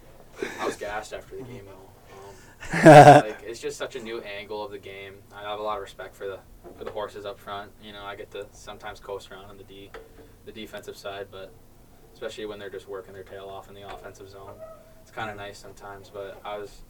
[0.59, 1.87] I was gassed after the game though.
[2.13, 5.15] Um, like it's just such a new angle of the game.
[5.35, 6.39] I have a lot of respect for the
[6.77, 7.71] for the horses up front.
[7.83, 9.89] You know, I get to sometimes coast around on the D,
[10.45, 11.51] the defensive side, but
[12.21, 14.53] especially when they're just working their tail off in the offensive zone,
[15.01, 16.11] it's kind of nice sometimes.
[16.13, 16.81] But I was,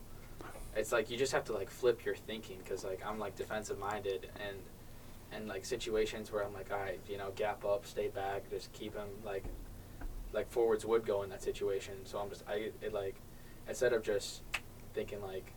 [0.75, 3.79] it's like you just have to like flip your thinking because like I'm like defensive
[3.79, 4.57] minded and
[5.33, 8.73] and like situations where I'm like, all right, you know, gap up, stay back, just
[8.73, 9.45] keep him like
[10.33, 11.93] like forwards would go in that situation.
[12.03, 13.15] So I'm just I it like
[13.69, 14.41] instead of just
[14.93, 15.53] thinking like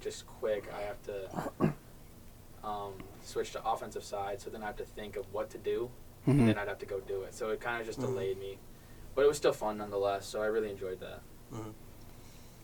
[0.00, 1.72] just quick, I have to
[2.64, 4.40] um, switch to offensive side.
[4.40, 5.88] So then I have to think of what to do,
[6.26, 6.46] and Mhm.
[6.46, 7.32] then I'd have to go do it.
[7.34, 8.06] So it kind of just Mhm.
[8.06, 8.58] delayed me,
[9.18, 10.26] but it was still fun nonetheless.
[10.26, 11.22] So I really enjoyed that.
[11.52, 11.70] Mm-hmm.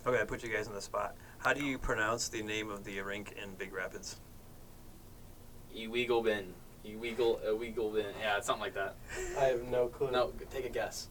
[0.06, 1.16] Okay, I put you guys on the spot.
[1.38, 4.20] How do you pronounce the name of the rink in Big Rapids?
[5.76, 6.54] Eweagle bin,
[6.86, 8.94] Eweagle, Eweagle bin, yeah, it's something like that.
[9.36, 10.12] I have no clue.
[10.12, 11.08] No, take a guess.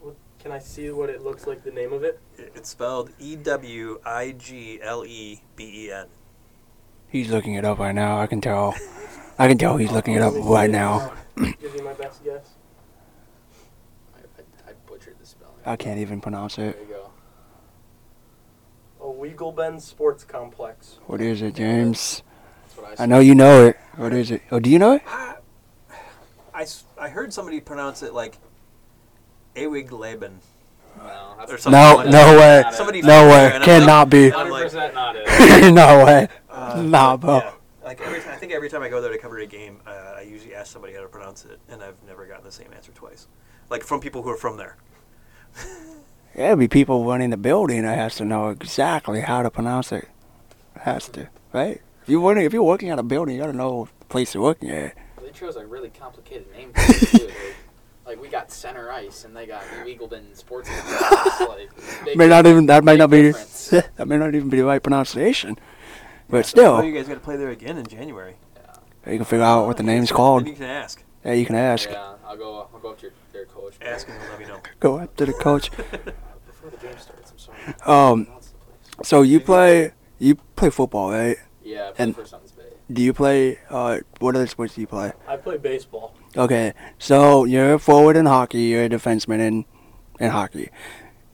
[0.00, 1.62] What, can I see what it looks like?
[1.62, 2.18] The name of it?
[2.36, 6.08] It- It's spelled E W I G L E B E N.
[7.08, 8.18] He's looking it up right now.
[8.18, 8.74] I can tell.
[9.38, 11.12] I can tell he's looking it up right now.
[11.36, 12.54] Give you my best guess.
[14.16, 14.18] I,
[14.68, 15.51] I, I butchered the spelling.
[15.64, 16.76] I can't even pronounce it.
[16.76, 16.94] There you
[19.40, 19.48] go.
[19.48, 20.98] A Bend Sports Complex.
[21.06, 22.22] What is it, James?
[22.62, 23.02] That's what I.
[23.02, 23.76] I know you know it.
[23.96, 24.42] What is it?
[24.50, 25.02] Oh, do you know it?
[26.54, 26.66] I,
[26.98, 28.38] I heard somebody pronounce it like
[29.56, 30.34] Ewigleben.
[30.98, 32.62] No, that's Or something No, no way.
[32.72, 33.46] Somebody No way.
[33.46, 34.30] and I'm Cannot be.
[34.30, 35.72] 100% not it.
[35.74, 36.28] no way.
[36.50, 37.36] uh, Nah, but, bro.
[37.38, 37.52] yeah.
[37.84, 40.14] Like every time, I think every time I go there to cover a game, uh,
[40.18, 42.92] I usually ask somebody how to pronounce it, and I've never gotten the same answer
[42.92, 43.26] twice.
[43.70, 44.76] Like from people who are from there.
[46.34, 50.08] There'll be people running the building that has to know exactly how to pronounce it.
[50.80, 51.80] Has to, right?
[52.02, 54.42] If you're working, if you're working at a building, you gotta know the place you're
[54.42, 54.96] working at.
[55.22, 57.26] They chose a really complicated name for it too.
[57.26, 57.36] Like,
[58.06, 60.68] like we got center ice, and they got New Eagleton Sports.
[61.40, 63.30] Like, May not even that might big not be
[63.96, 65.58] that may not even be the right pronunciation.
[66.28, 68.36] But Oh, still, you guys got to play there again in January.
[68.56, 69.12] Yeah.
[69.12, 70.46] you can figure out what the name's Then called.
[70.48, 71.04] you can ask.
[71.24, 71.90] Yeah, you can ask.
[71.90, 72.66] Yeah, I'll go.
[72.72, 73.12] I'll go up to your, their coach.
[73.12, 73.21] but
[73.84, 74.60] Ask and let me know.
[74.80, 75.70] Go up to the coach.
[75.76, 77.30] before the game starts.
[77.32, 77.58] I'm sorry.
[77.86, 79.08] Um, Pronounce the place.
[79.08, 81.36] so you play you play football, right?
[81.64, 82.62] Yeah, I played and- for Suttons Bay.
[82.92, 83.58] Do you play?
[83.70, 85.12] Uh, what other sports do you play?
[85.26, 86.14] I play baseball.
[86.36, 88.62] Okay, so you're a forward in hockey.
[88.62, 89.64] You're a defenseman in
[90.20, 90.70] in hockey,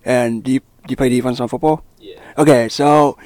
[0.04, 1.84] and do you do you play defense on football?
[1.98, 2.20] Yeah.
[2.36, 3.18] Okay, so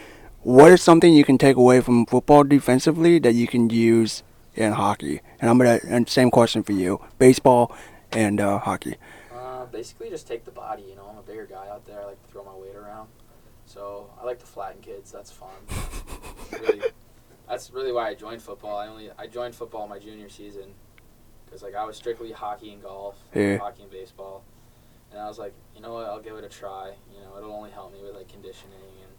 [0.43, 4.23] what is something you can take away from football defensively that you can use
[4.55, 5.21] in hockey?
[5.41, 7.75] And I'm gonna and same question for you: baseball
[8.13, 8.97] and uh, hockey.
[9.35, 10.83] Uh, basically, just take the body.
[10.89, 12.01] You know, I'm a bigger guy out there.
[12.01, 13.09] I like to throw my weight around.
[13.67, 15.11] So I like to flatten kids.
[15.13, 15.51] That's fun.
[16.61, 16.83] really,
[17.49, 18.77] that's really why I joined football.
[18.77, 20.75] I only I joined football my junior season
[21.45, 23.59] because like I was strictly hockey and golf, Yeah.
[23.59, 24.43] hockey and baseball,
[25.11, 26.93] and I was like, you know what, I'll give it a try.
[27.15, 29.13] You know, it'll only help me with like conditioning and.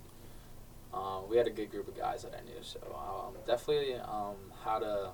[0.94, 4.36] Um, we had a good group of guys that I knew, so um, definitely um,
[4.64, 5.10] how to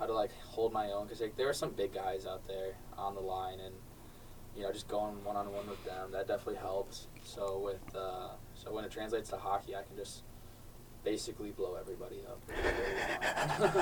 [0.00, 2.72] how to like hold my own because like, there were some big guys out there
[2.96, 3.74] on the line and
[4.56, 7.06] you know just going one on one with them that definitely helps.
[7.22, 10.22] So with uh, so when it translates to hockey, I can just
[11.04, 12.40] basically blow everybody up.
[12.46, 12.96] which is very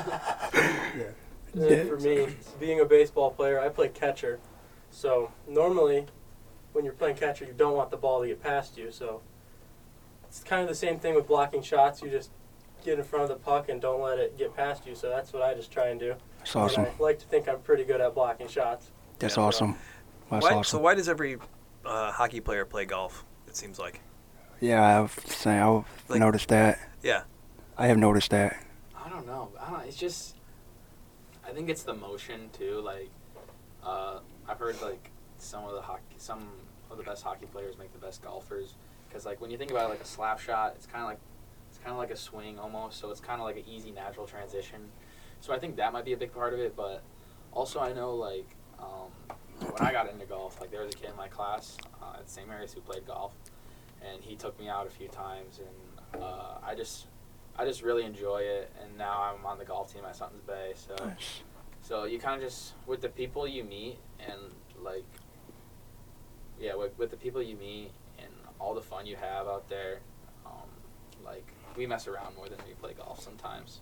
[0.03, 1.15] fun.
[1.55, 2.27] And then for me,
[2.61, 4.39] being a baseball player, I play catcher.
[4.91, 6.07] So normally,
[6.73, 8.91] when you're playing catcher, you don't want the ball to get past you.
[8.91, 9.23] So
[10.29, 12.03] it's kind of the same thing with blocking shots.
[12.03, 12.31] You just
[12.85, 14.95] get in front of the puck and don't let it get past you.
[14.95, 16.15] So that's what I just try and do.
[16.39, 16.85] That's awesome.
[16.85, 18.91] And I like to think I'm pretty good at blocking shots.
[19.19, 19.43] That's Yeah.
[19.45, 19.77] awesome.
[20.31, 21.39] That's why, So why does every
[21.85, 23.25] uh, hockey player play golf?
[23.47, 24.01] It seems like.
[24.61, 26.79] Yeah, I've say I've Like- noticed that.
[27.03, 27.23] Yeah.
[27.77, 28.63] I have noticed that.
[28.97, 29.51] I don't know.
[29.61, 29.87] I don't.
[29.87, 30.37] It's just.
[31.47, 32.81] I think it's the motion too.
[32.81, 33.09] Like,
[33.85, 36.49] uh, I've heard like some of the hockey, some
[36.91, 38.75] of the best hockey players make the best golfers.
[39.09, 41.21] Because like when you think about it, like a slap shot, it's kind of like
[41.79, 42.99] it's kind of like a swing almost.
[42.99, 44.81] So it's kind of like an easy natural transition.
[45.41, 46.75] So I think that might be a big part of it.
[46.75, 47.03] But
[47.53, 48.49] also I know like
[48.79, 49.11] um,
[49.61, 52.29] when I got into golf, like there was a kid in my class uh, at
[52.29, 52.49] St.
[52.49, 53.33] Mary's who played golf,
[54.03, 57.07] and he took me out a few times, and uh, I just
[57.57, 60.73] I just really enjoy it, and now I'm on the golf team at Suttons Bay.
[60.75, 60.95] So,
[61.83, 64.39] so you kind of just with the people you meet, and
[64.81, 65.05] like,
[66.61, 68.29] yeah, with, with the people you meet and
[68.61, 69.99] all the fun you have out there,
[70.47, 70.69] um,
[71.25, 71.47] like
[71.79, 73.81] we mess around more than we play golf sometimes,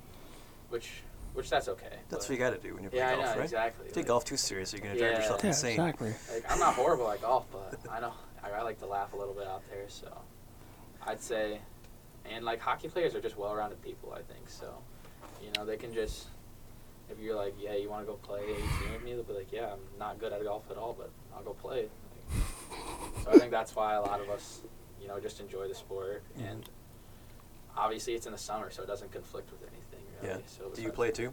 [0.69, 1.03] which
[1.35, 1.97] which that's okay.
[2.09, 3.45] That's what you got to do when you play yeah, golf, I know right?
[3.45, 3.87] exactly.
[3.89, 5.73] Take like- golf too serious, you're gonna drive yourself Yeah, insane.
[5.73, 6.15] exactly.
[6.33, 9.17] like I'm not horrible at golf, but I know I, I like to laugh a
[9.17, 9.85] little bit out there.
[9.89, 10.17] So
[11.07, 11.59] I'd say,
[12.31, 14.13] and like hockey players are just well-rounded people.
[14.13, 14.75] I think so.
[15.43, 16.29] You know, they can just
[17.11, 19.53] if you're like, yeah, you want to go play 18 with me, they'll be like,
[19.53, 21.89] yeah, I'm not good at golf at all, but I'll go play.
[22.31, 24.63] Like, so I think that's why a lot of us,
[25.01, 26.69] you know, just enjoy the sport, and
[27.77, 30.01] obviously it's in the summer, so it doesn't conflict with anything.
[30.23, 30.35] Really.
[30.41, 30.47] Yeah.
[30.47, 31.33] So Do you play too?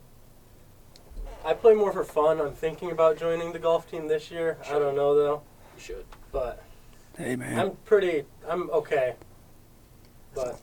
[1.46, 2.39] I play more for fun.
[2.39, 4.58] I'm thinking about joining the golf team this year.
[4.70, 5.41] I don't know though,
[5.76, 6.06] You should.
[6.32, 6.64] but
[7.18, 8.26] Hey man, I'm pretty.
[8.48, 9.16] I'm okay.
[10.34, 10.60] But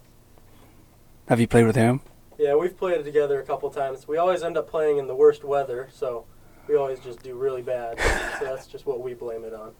[1.28, 2.00] have you played with him?
[2.38, 4.08] yeah, we've played together a couple times.
[4.08, 6.24] We always end up playing in the worst weather, so
[6.68, 7.98] we always just do really bad.
[8.38, 9.72] so that's just what we blame it on.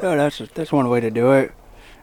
[0.00, 1.52] Oh, that's that's one way to do it.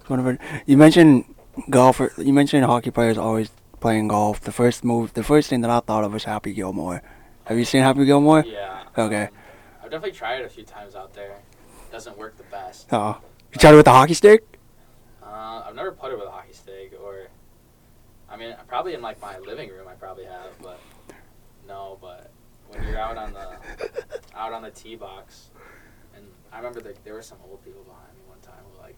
[0.08, 0.40] One of it.
[0.66, 1.34] You mentioned
[1.70, 2.12] golfer.
[2.18, 3.50] You mentioned hockey players always
[3.80, 4.42] playing golf.
[4.42, 7.02] The first move, the first thing that I thought of was Happy Gilmore.
[7.46, 8.44] Have you seen Happy Gilmore?
[8.46, 8.84] Yeah.
[8.98, 9.24] Okay.
[9.24, 9.30] um,
[9.84, 11.32] I've definitely tried it a few times out there.
[11.32, 12.88] It Doesn't work the best.
[12.92, 13.18] Oh,
[13.54, 14.44] you tried it with a hockey stick?
[15.22, 17.28] Uh, I've never putted with a hockey stick, or
[18.30, 20.80] I mean, probably in like my living room, I probably have, but
[21.68, 21.98] no.
[22.02, 22.32] But
[22.70, 23.58] when you're out on the
[24.36, 25.50] out on the tee box,
[26.16, 28.96] and I remember that there were some old people behind me one time who like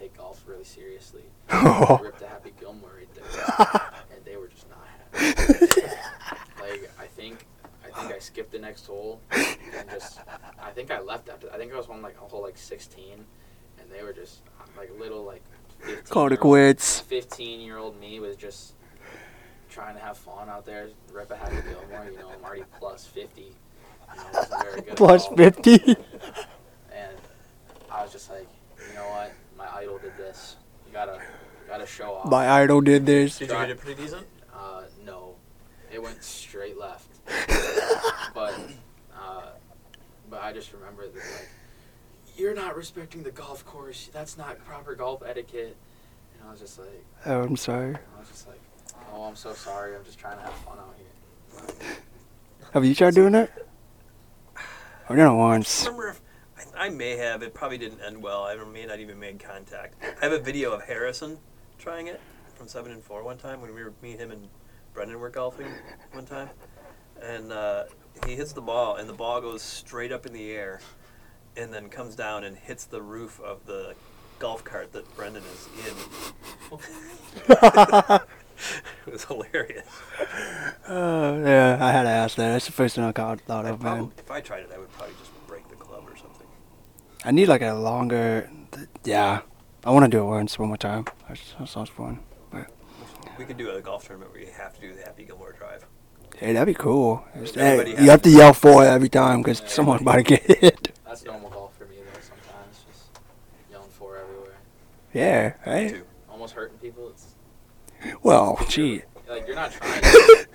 [0.00, 1.24] take golf really seriously.
[1.50, 5.82] I ripped a Happy Gilmore right there, and they were just not happy.
[6.60, 7.46] like I think.
[7.82, 10.20] I think I skipped the next hole and just
[10.62, 13.24] I think I left after I think I was on like a hole like 16
[13.80, 14.42] and they were just
[14.76, 15.42] like little like
[15.80, 17.00] 15 Called it year quits.
[17.00, 18.74] 15 year old me was just
[19.68, 23.06] trying to have fun out there rip a happy Gilmore you know I'm already plus
[23.06, 23.52] 50 you
[24.16, 25.36] know, very good at Plus golf.
[25.36, 25.82] fifty.
[26.94, 27.16] and
[27.90, 28.46] I was just like
[28.88, 29.32] you know what
[29.80, 30.56] idol did this
[30.86, 33.38] you gotta you gotta show off My idol did this.
[33.38, 34.26] Did you get it pretty decent?
[34.54, 35.34] uh, no,
[35.92, 37.08] it went straight left.
[38.34, 38.58] but,
[39.16, 39.42] uh,
[40.28, 41.48] but I just remember that like,
[42.36, 44.10] you're not respecting the golf course.
[44.12, 45.76] That's not proper golf etiquette.
[46.34, 47.94] And I was just like, Oh, I'm sorry.
[47.94, 48.60] I was just like,
[49.12, 49.94] oh, I'm so sorry.
[49.94, 51.96] I'm just trying to have fun out here.
[52.72, 53.50] Have you tried doing it?
[55.08, 55.84] I've done it once.
[55.84, 56.20] remember if
[56.76, 57.42] I, I may have.
[57.42, 58.44] It probably didn't end well.
[58.44, 59.94] I may not even made contact.
[60.02, 61.38] I have a video of Harrison
[61.78, 62.20] trying it
[62.54, 64.48] from seven and four one time when we were me, him, and
[64.92, 65.68] Brendan were golfing
[66.12, 66.50] one time,
[67.22, 67.84] and uh,
[68.26, 70.80] he hits the ball and the ball goes straight up in the air,
[71.56, 73.94] and then comes down and hits the roof of the
[74.38, 75.94] golf cart that Brendan is in.
[79.06, 79.86] it was hilarious.
[80.88, 82.52] Oh yeah, I had to ask that.
[82.52, 84.12] That's the first thing I thought I of, man.
[84.18, 86.46] if I tried it, I would probably just break the club or something.
[87.24, 88.50] I need like a longer.
[89.04, 89.40] Yeah,
[89.84, 91.04] I want to do it once, one more time.
[91.28, 92.20] That, that sounds fun.
[93.38, 95.86] We could do a golf tournament where you have to do the Happy Gilmore drive.
[96.36, 97.24] Hey, that'd be cool.
[97.34, 99.66] Everybody Hey, you have to to- yell for it every time because Yeah.
[99.68, 100.94] someone's about to get hit.
[101.06, 102.20] That's normal golf for me though.
[102.20, 103.08] Sometimes just
[103.70, 104.56] yelling for everywhere,
[105.14, 106.02] Yeah, Me right.
[106.30, 107.08] almost hurting people.
[107.08, 107.34] It's
[108.22, 110.02] Well, gee, like you're not trying.
[110.02, 110.08] to.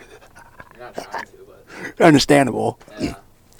[0.77, 2.77] You're not trying to, but understandable.
[2.99, 3.15] yeah.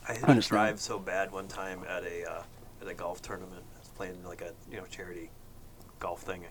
[0.08, 2.55] I hit a drive so bad one time at a uh, at a
[2.96, 3.64] golf tournament.
[3.76, 5.30] I was playing like a you know charity
[6.00, 6.44] golf thing,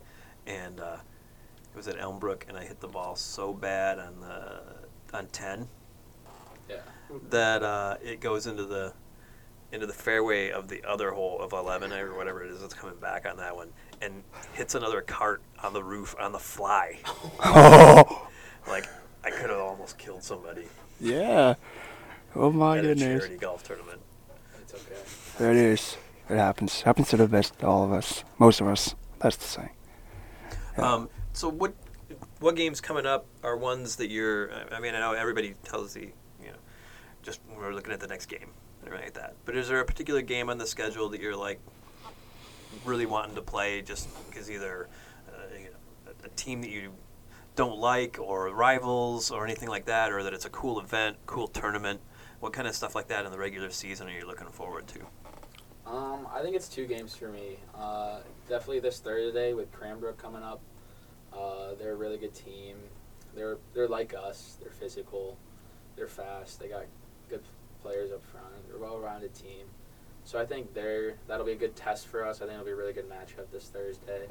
[0.47, 0.97] and uh,
[1.73, 4.63] it was at Elmbrook, and I hit the ball so bad on the
[5.17, 5.69] on ten
[6.69, 6.77] Yeah.
[7.31, 8.93] that uh, it goes into the
[9.73, 12.95] into the fairway of the other hole of 11 or whatever it is that's coming
[13.01, 13.69] back on that one
[14.01, 14.23] and
[14.53, 16.97] hits another cart on the roof on the fly
[17.41, 18.29] Oh,
[18.69, 18.87] like
[19.25, 20.67] i could have almost killed somebody
[21.01, 21.55] yeah.
[22.37, 23.21] Oh my at a goodness.
[23.23, 24.01] charity golf tournament
[24.61, 25.01] It's okay.
[25.39, 25.97] There it is.
[26.29, 26.83] It happens.
[26.83, 28.95] Happens to the best, all of us, most of us.
[29.19, 29.71] That's the saying.
[30.77, 30.93] Yeah.
[30.93, 31.75] Um, so what
[32.41, 34.51] what games coming up are ones that you're?
[34.73, 36.57] I mean, I know everybody tells the you know,
[37.23, 38.51] just we're looking at the next game
[38.81, 39.35] and everything like that.
[39.45, 41.61] But is there a particular game on the schedule that you're like
[42.85, 44.89] really wanting to play, just because either
[45.29, 46.93] uh, a team that you
[47.57, 51.49] don't like, or rivals, or anything like that, or that it's a cool event, cool
[51.49, 52.01] tournament?
[52.41, 55.07] What kind of stuff like that in the regular season are you looking forward to?
[55.87, 57.59] Um, I think it's two games for me.
[57.77, 60.61] Uh, definitely this Thursday with Cranbrook coming up.
[61.33, 62.77] Uh, they're a really good team.
[63.35, 64.57] They're they're like us.
[64.63, 65.37] They're physical.
[65.97, 66.61] They're fast.
[66.61, 66.85] They got
[67.29, 67.43] good
[67.83, 68.47] players up front.
[68.67, 69.67] They're a well-rounded team.
[70.25, 72.39] So I think they're that'll be a good test for us.
[72.39, 74.27] I think it'll be a really good matchup this Thursday.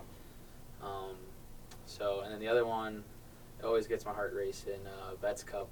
[0.82, 1.16] Um,
[1.86, 3.04] so and then the other one,
[3.60, 4.80] it always gets my heart racing.
[4.88, 5.70] Uh, Betts Cup.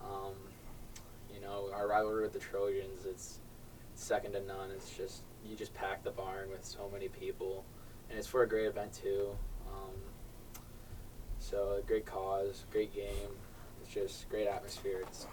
[0.00, 0.34] Um,
[1.34, 3.06] you know our rivalry with the Trojans.
[3.06, 3.40] It's
[3.94, 4.70] second to none.
[4.70, 7.64] It's just you just pack the barn with so many people,
[8.10, 9.28] and it's for a great event too.
[9.68, 9.94] Um,
[11.38, 13.30] so a great cause, great game.
[13.82, 15.00] It's just great atmosphere.
[15.06, 15.26] It's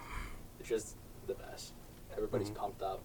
[0.60, 0.96] it's just
[1.26, 1.72] the best.
[2.12, 2.54] Everybody's Mhm.
[2.56, 3.02] pumped up.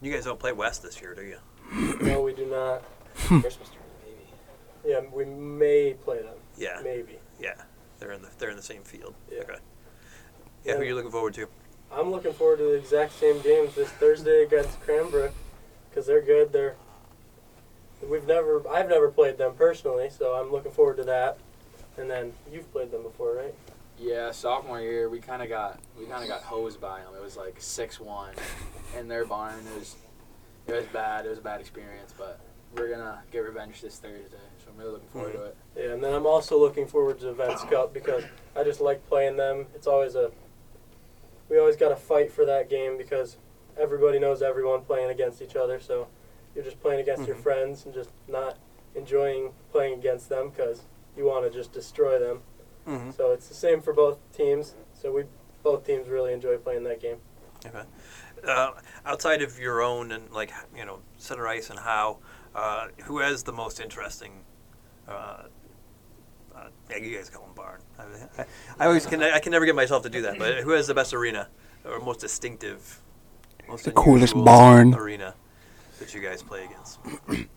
[0.00, 1.38] You guys don't play West this year, do you?
[2.02, 2.82] No, we do not.
[3.14, 4.92] Christmas tournament, maybe.
[4.92, 6.34] Yeah, we may play them.
[6.56, 7.18] Yeah, Maybe.
[7.38, 7.54] yeah.
[7.98, 9.14] They're in the they're in the same field.
[9.30, 9.40] Yeah.
[9.42, 9.58] Okay.
[10.64, 11.46] Yeah, who are you looking forward to?
[11.94, 15.32] I'm looking forward to the exact same games this Thursday against Cranbrook
[15.90, 16.52] because they're good.
[16.52, 16.76] They're
[18.08, 21.38] we've never I've never played them personally, so I'm looking forward to that.
[21.98, 23.54] And then you've played them before, right?
[23.98, 27.14] Yeah, sophomore year we kind of got we kind of got hosed by them.
[27.14, 28.34] It was like six one
[28.98, 29.54] in their barn.
[29.74, 29.96] It was
[30.66, 31.26] it was bad.
[31.26, 32.40] It was a bad experience, but
[32.74, 34.38] we're gonna get revenge this Thursday.
[34.64, 35.56] So I'm really looking forward to it.
[35.76, 38.24] Yeah, and then I'm also looking forward to Betts Cup because
[38.56, 39.66] I just like playing them.
[39.74, 40.30] It's always a
[41.48, 43.36] we always got to fight for that game because
[43.78, 45.80] everybody knows everyone playing against each other.
[45.80, 46.08] So
[46.54, 47.42] you're just playing against your Mhm.
[47.42, 48.58] friends and just not
[48.94, 50.82] enjoying playing against them because
[51.16, 52.42] you want to just destroy them.
[52.86, 53.10] Mm-hmm.
[53.12, 54.74] So it's the same for both teams.
[54.92, 55.24] So we
[55.62, 57.18] both teams really enjoy playing that game.
[57.64, 57.84] Okay.
[58.44, 58.72] Uh,
[59.06, 62.18] outside of your own and like you know center ice and how,
[62.54, 64.44] uh, who has the most interesting?
[65.06, 65.44] Uh,
[66.92, 67.80] yeah, you guys call them barn.
[67.98, 68.02] I,
[68.42, 68.46] I,
[68.80, 69.22] I always can.
[69.22, 70.38] I can never get myself to do that.
[70.38, 71.48] But who has the best arena
[71.84, 73.00] or most distinctive?
[73.68, 74.94] Most The coolest barn.
[74.94, 75.34] arena
[75.98, 76.98] that you guys play against.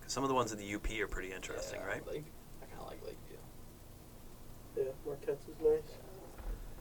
[0.00, 2.06] 'Cause some of the ones in the UP are pretty interesting, Yeah, right?
[2.06, 2.24] Like
[2.62, 3.36] I kind of like Lakeview.
[4.76, 5.96] Yeah, Marquette's is nice.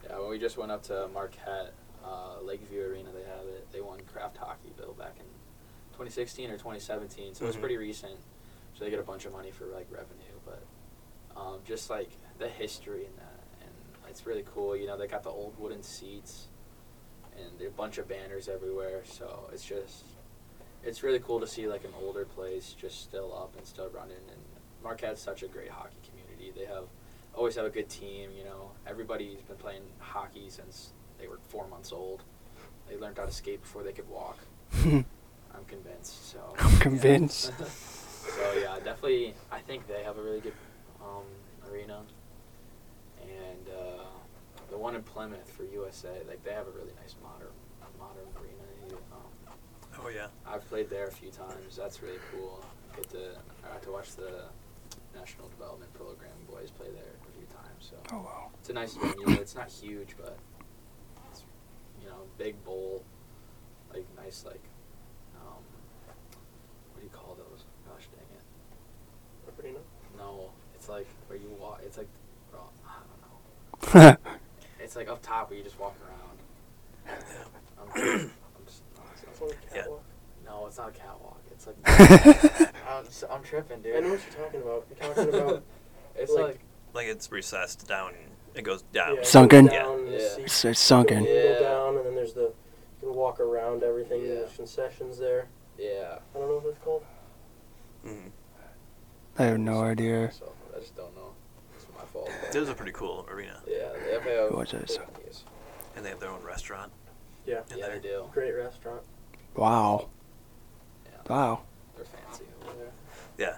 [0.04, 1.74] Yeah, when we just went up to Marquette,
[2.04, 3.68] uh, Lakeview Arena, they have it.
[3.72, 5.26] They won Kraft Hockeyville back in
[5.94, 7.60] 2016 or 2017, so it's Mhm.
[7.62, 8.20] pretty recent.
[8.76, 10.64] So they get a bunch of money for like revenue, but
[11.36, 12.10] um, just like
[12.40, 13.72] the history in that, and
[14.10, 14.76] it's really cool.
[14.76, 16.48] You know, they got the old wooden seats,
[17.38, 19.02] and a bunch of banners everywhere.
[19.06, 20.04] So it's just,
[20.84, 24.18] it's really cool to see like an older place just still up and still running.
[24.30, 24.42] And
[24.84, 26.52] Marquette's such a great hockey community.
[26.58, 26.86] They have
[27.34, 28.32] always have a good team.
[28.38, 32.24] You know, everybody's been playing hockey since they were four months old.
[32.90, 34.38] They learned how to skate before they could walk.
[34.84, 36.32] I'm convinced.
[36.32, 36.96] So I'm
[37.60, 37.66] yeah.
[38.26, 38.54] convinced.
[38.54, 39.34] so yeah, definitely.
[39.52, 40.54] I think they have a really good
[41.02, 41.24] um,
[41.72, 42.02] arena,
[43.22, 44.04] and uh,
[44.70, 47.54] the one in Plymouth for USA, like they have a really nice modern
[48.00, 49.00] modern arena.
[49.12, 49.54] Um,
[50.04, 50.28] Oh yeah.
[50.46, 51.78] I've played there a few times.
[51.78, 52.64] That's really cool.
[52.96, 53.32] Get to
[53.64, 54.44] I got to watch the
[55.16, 57.90] national development program boys play there a few times.
[57.92, 58.50] So Oh wow.
[58.60, 59.30] it's a nice venue.
[59.40, 60.38] It's not huge, but
[61.32, 61.44] it's
[62.02, 63.04] you know big bowl,
[63.94, 64.62] like nice like
[65.38, 65.64] um,
[66.94, 67.64] what do you call those?
[67.88, 68.44] Gosh dang it!
[69.66, 69.80] Arena.
[70.18, 71.82] No, it's like where you walk.
[71.84, 72.08] It's like
[72.54, 72.94] well, I
[73.84, 74.18] don't know.
[74.80, 77.18] It's like up top where you just walk around.
[77.96, 78.84] I'm, I'm just,
[79.32, 79.86] It's on the Yeah.
[80.46, 81.42] no, it's not a catwalk.
[81.50, 81.76] It's like
[82.88, 83.96] I'm, s- I'm tripping, dude.
[83.96, 84.86] I know what you're talking about.
[84.90, 85.64] You're talking about
[86.16, 86.60] it's like- like
[86.94, 88.12] Like it's recessed down.
[88.54, 89.08] It goes down.
[89.08, 89.66] yeah, it goes Sunken?
[89.66, 90.18] Down, the Yeah.
[90.20, 91.24] seats It's, it's sunken.
[91.24, 91.60] You Yeah.
[91.62, 92.54] down, and then there's the
[93.02, 94.22] you can walk around everything.
[94.22, 94.36] Yeah.
[94.36, 95.48] There's concessions there.
[95.80, 96.20] yeah.
[96.36, 97.04] I don't know what it's called.
[98.06, 98.30] Mhm.
[99.38, 100.32] I have no idea.
[100.32, 101.32] So I just don't know.
[101.76, 102.30] It's my fault.
[102.50, 103.90] It is a pretty cool arena, Yeah,
[104.24, 104.98] they have What's this?
[105.96, 106.92] and they have their own restaurant.
[107.46, 108.00] Yeah, in Yeah, there.
[108.00, 108.26] they do.
[108.34, 109.02] great restaurant.
[109.56, 110.10] Wow.
[111.06, 111.62] Yeah, Wow.
[111.96, 112.92] they're fancy over there.
[113.38, 113.58] Yeah.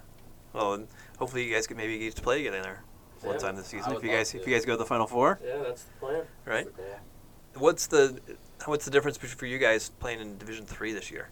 [0.54, 0.88] Well, and
[1.20, 2.84] hopefully you guys can maybe get to play again in there
[3.22, 3.40] one Yeah.
[3.40, 3.94] time this season.
[3.94, 4.40] If you guys to.
[4.40, 6.28] if you guys go to the final four, Yeah, that's the plan.
[6.46, 6.66] right?
[6.66, 7.00] The goal.
[7.56, 8.20] What's the
[8.66, 11.30] what's the difference between for you guys playing in Division Three this year?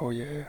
[0.00, 0.44] Oh yeah.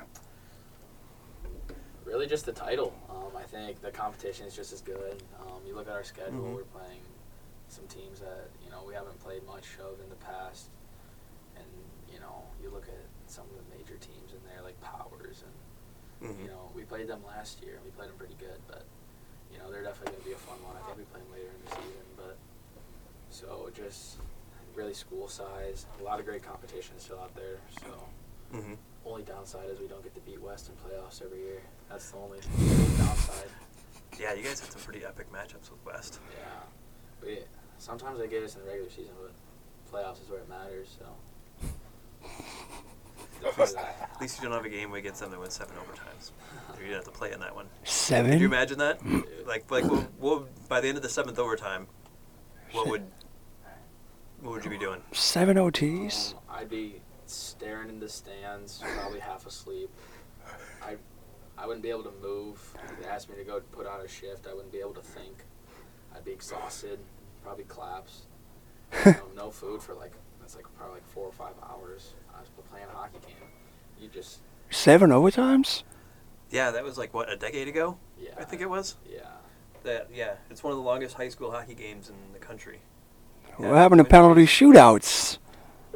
[2.10, 2.92] Really, just the title.
[3.08, 5.22] Um, I think the competition is just as good.
[5.42, 6.56] Um, you look at our schedule; Mhm.
[6.56, 7.02] we're playing
[7.68, 10.70] some teams that you know we haven't played much of in the past,
[11.56, 11.68] and
[12.12, 15.44] you know you look at some of the major teams in there like Powers
[16.20, 16.42] and Mhm.
[16.42, 18.86] you know we played them last year and we played them pretty good, but
[19.52, 20.76] you know they're definitely going to be a fun one.
[20.78, 22.38] I think we play them later in the season, but
[23.30, 24.18] so just
[24.74, 27.60] really school size, a lot of great competition still out there.
[27.82, 28.04] So
[28.52, 28.80] Mhm.
[29.06, 31.62] Only downside is we don't get to beat West in playoffs every year.
[31.90, 32.40] That's the only
[32.98, 33.48] downside.
[34.20, 36.20] Yeah, you guys had some pretty epic matchups with West.
[36.38, 36.46] Yeah,
[37.22, 37.36] but yeah,
[37.78, 39.32] sometimes they get us in the regular season, but
[39.94, 40.98] playoffs is where it matters.
[41.00, 41.06] So.
[43.48, 46.32] At least you don't have a game against them that went seven overtimes.
[46.80, 47.66] You didn't have to play in that one.
[47.84, 48.32] Seven.
[48.32, 49.00] Could you imagine that?
[49.46, 51.88] Like, like, what, what, would- by the end of the seventh overtime,
[52.72, 53.04] what would,
[54.40, 55.02] what would you be doing?
[55.12, 56.32] Seven OTs.
[56.36, 57.02] Um, I'd be
[57.34, 59.90] staring in the stands, probably half asleep.
[60.84, 60.96] I,
[61.58, 62.60] I wouldn't be able to move.
[62.84, 65.02] If they asked me to go put on a shift, I wouldn't be able to
[65.02, 65.44] think.
[66.16, 67.00] I'd be exhausted,
[67.44, 68.24] probably collapse.
[69.06, 72.14] You know, um, no food for like that's like probably like four or five hours.
[72.36, 73.36] I was playing a hockey game.
[74.02, 74.40] You just
[74.72, 75.84] Seven overtimes.
[76.52, 77.98] Yeah, that was like what a decade ago.
[78.20, 78.32] yeah.
[78.38, 78.96] I think it was.
[79.12, 79.20] Yeah.
[79.84, 82.80] That yeah, it's one of the longest high school hockey games in the country.
[83.58, 85.38] What happened to penalty shootouts?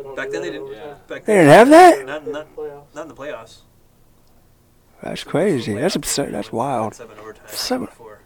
[0.04, 0.68] They don't Back then they didn't.
[0.68, 0.98] overtime.
[1.08, 2.06] Back They then, didn't have that.
[2.06, 3.62] Not, not, not in the playoffs.
[5.02, 5.74] That's crazy.
[5.74, 6.34] That's absurd.
[6.34, 6.94] That's wild.
[6.96, 7.50] Seven overtimes.
[7.50, 7.86] Seven.
[7.88, 8.20] Before.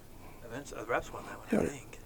[0.46, 1.70] Eventually, the Reps won that one, I Yeah.
[1.70, 2.00] think.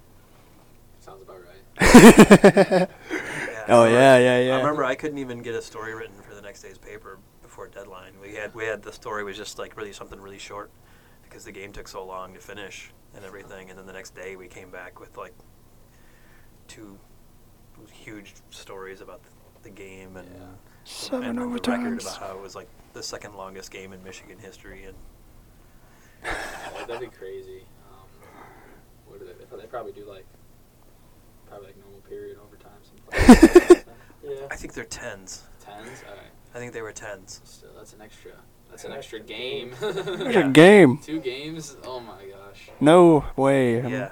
[0.99, 2.89] Sounds about right.
[3.11, 4.55] Yeah, I oh remember- yeah, yeah, yeah.
[4.55, 7.67] I remember I couldn't even get a story written for the next day's paper before
[7.67, 8.13] deadline.
[8.21, 10.71] We had we had the story was just like really something really short
[11.23, 14.35] because the game took so long to finish and everything, and then the next day
[14.35, 15.33] we came back with like
[16.67, 16.97] two
[17.91, 19.21] huge stories about
[19.61, 20.45] the, the game and Yeah.
[20.83, 24.37] Seven and the record about how it was like the second longest game in Michigan
[24.39, 24.95] history and
[26.23, 27.63] Yeah, that'd be crazy.
[27.91, 28.07] Um,
[29.07, 29.33] what do they?
[29.61, 30.25] They probably do like
[31.47, 32.71] probably like normal period overtime.
[32.81, 33.77] Some
[34.23, 34.35] Yeah.
[34.51, 35.43] I think they're tens.
[35.59, 36.03] tens.
[36.07, 36.21] All right.
[36.53, 37.41] I think they were tens.
[37.43, 38.31] Still, that's an extra.
[38.69, 39.73] That's An an extra extra game.
[39.81, 40.47] There's Yeah.
[40.47, 40.99] a game.
[40.99, 41.75] Two games.
[41.83, 42.69] Oh my gosh.
[42.79, 43.81] No way.
[43.81, 44.11] Yeah,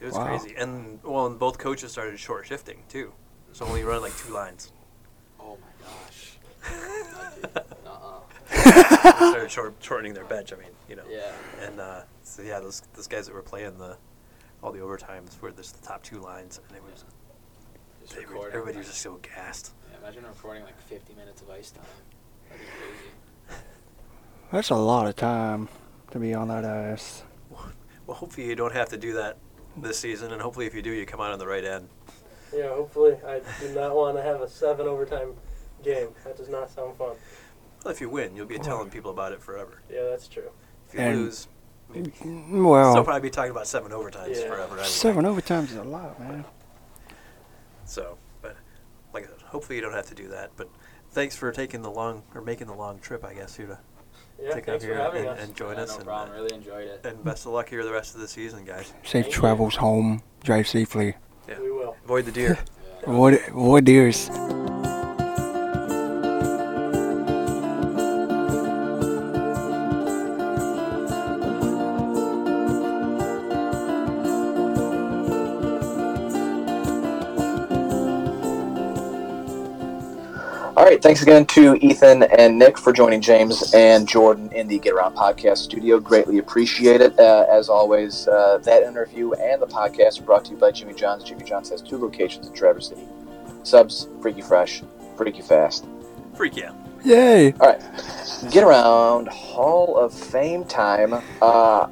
[0.00, 0.26] it was Wow.
[0.38, 0.54] crazy.
[0.56, 3.12] And well, and both coaches started short shifting too,
[3.52, 4.70] so only run like two lines.
[6.70, 7.64] My gosh.
[7.86, 9.30] Uh-uh.
[9.30, 10.52] Started short, shortening their bench.
[10.52, 11.02] I mean, you know.
[11.10, 11.32] Yeah.
[11.66, 13.96] And uh, so yeah, those those guys that were playing the
[14.62, 17.04] all the overtimes were just the top two lines, and it was
[18.02, 18.52] Just they were, recording.
[18.56, 19.72] everybody was just so gassed.
[19.90, 21.84] Yeah, imagine recording like 50 minutes of ice time.
[22.48, 23.62] That'd be crazy.
[24.52, 25.68] That's a lot of time
[26.10, 27.22] to be on that ice.
[28.06, 29.36] Well, hopefully you don't have to do that
[29.76, 31.88] this season, and hopefully if you do, you come out on the right end.
[32.56, 33.16] Yeah, hopefully.
[33.26, 35.34] I do not want to have a seven overtime
[35.82, 36.08] game.
[36.24, 37.16] That does not sound fun.
[37.84, 39.82] Well, if you win, you'll be telling people about it forever.
[39.90, 40.50] Yeah, that's true.
[40.88, 41.46] If you And- lose,
[41.90, 44.48] still Well, probably be talking about seven overtimes Yeah.
[44.48, 44.74] forever.
[44.74, 44.84] Anyway.
[44.84, 46.44] seven overtimes is a lot, man.
[47.84, 48.56] So, but
[49.12, 50.50] like I said, hopefully you don't have to do that.
[50.56, 50.68] But
[51.10, 53.78] thanks for taking the long or making the long trip, I guess, here to
[54.40, 55.44] Yeah, take thanks out for here having and, us.
[55.44, 55.88] and join yeah, us.
[55.90, 56.30] No and, problem.
[56.30, 57.06] uh, Really enjoyed it.
[57.06, 58.86] and best of luck here the rest of the season, guys.
[59.02, 59.32] Safe Thank you.
[59.32, 60.22] travels home.
[60.44, 61.16] Drive safely.
[61.48, 61.58] Yeah.
[61.60, 61.96] We will.
[62.04, 62.58] Avoid the deer.
[62.60, 62.64] Yeah.
[63.10, 64.28] Avoid, avoid deers.
[80.88, 84.94] Right, thanks again to Ethan and Nick for joining James and Jordan in the Get
[84.94, 86.00] Around Podcast studio.
[86.00, 87.18] Greatly appreciate it.
[87.18, 90.94] Uh, as always, uh, that interview and the podcast are brought to you by Jimmy
[90.94, 91.24] John's.
[91.24, 93.06] Jimmy John's has two locations in Traverse City
[93.64, 94.82] Subs, Freaky Fresh,
[95.18, 95.86] Freaky Fast.
[96.34, 96.72] Freak yeah.
[97.04, 97.52] Yay!
[97.60, 97.82] All right,
[98.50, 101.12] Get Around Hall of Fame time.
[101.42, 101.86] Uh,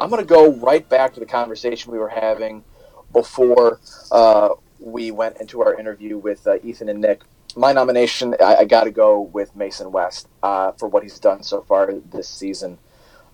[0.00, 2.64] I'm going to go right back to the conversation we were having
[3.12, 3.78] before
[4.10, 7.24] uh, we went into our interview with uh, Ethan and Nick.
[7.56, 11.42] My nomination, I, I got to go with Mason West uh, for what he's done
[11.42, 12.78] so far this season.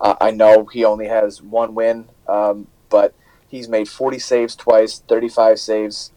[0.01, 3.15] Uh, I know he only has one win, um, but
[3.49, 6.13] he's made 40 saves twice, 35 saves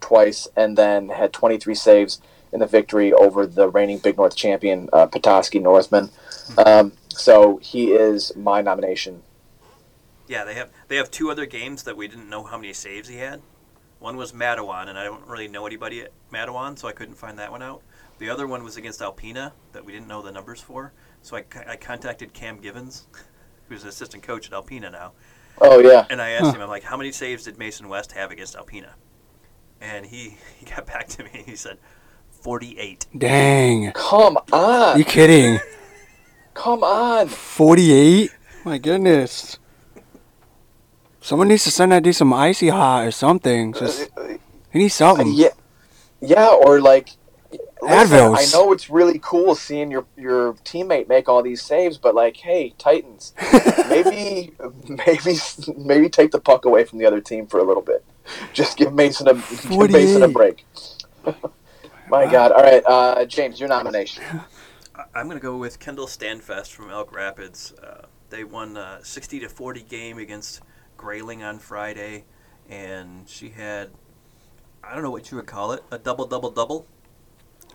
[0.00, 2.20] twice, and then had 23 saves
[2.52, 6.10] in the victory over the reigning Big North champion, uh, Petoskey Northmen.
[6.58, 9.22] Um, so he is my nomination.
[10.28, 13.08] Yeah, they have they have two other games that we didn't know how many saves
[13.08, 13.42] he had.
[14.02, 17.38] One was Mattawan, and I don't really know anybody at Mattawan, so I couldn't find
[17.38, 17.82] that one out.
[18.18, 20.92] The other one was against Alpena that we didn't know the numbers for,
[21.22, 23.06] so I, I contacted Cam Givens,
[23.68, 25.12] who's an assistant coach at Alpena now,
[25.60, 26.54] Oh yeah, and I asked Huh.
[26.54, 28.90] him, I'm like, how many saves did Mason West have against Alpena?
[29.80, 31.30] And he, he got back to me.
[31.34, 31.78] and He said,
[32.30, 33.06] 48.
[33.16, 33.92] Dang.
[33.92, 35.60] come on, You kidding?
[36.54, 37.28] come on.
[37.28, 38.30] 48?
[38.64, 39.58] My goodness.
[41.22, 43.72] Someone needs to send that dude some icy hot or something.
[43.72, 44.10] Just
[44.72, 45.32] he needs something.
[45.32, 45.50] Yeah,
[46.20, 47.10] yeah, or like
[47.80, 48.36] listen, Advils.
[48.38, 52.36] I know it's really cool seeing your your teammate make all these saves, but like,
[52.38, 53.34] hey, Titans,
[53.88, 54.52] maybe
[54.88, 55.36] maybe
[55.76, 58.04] maybe take the puck away from the other team for a little bit.
[58.52, 60.64] Just give Mason a give Mason a break.
[62.08, 62.52] My God!
[62.52, 64.24] All right, uh, James, your nomination.
[64.94, 67.72] I- I'm going to go with Kendall Standfest from Elk Rapids.
[67.82, 70.60] Uh, they won a 60 to 40 game against
[71.02, 72.24] Grayling on Friday,
[72.70, 73.90] and she had
[74.84, 76.86] I don't know what you would call it a double double double.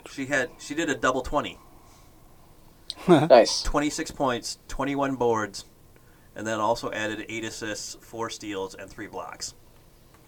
[0.10, 1.60] She had she did a double 20,
[3.08, 3.64] Nice.
[3.64, 5.66] 26 points, 21 boards,
[6.38, 9.56] and then also added eight assists, four steals, and three blocks.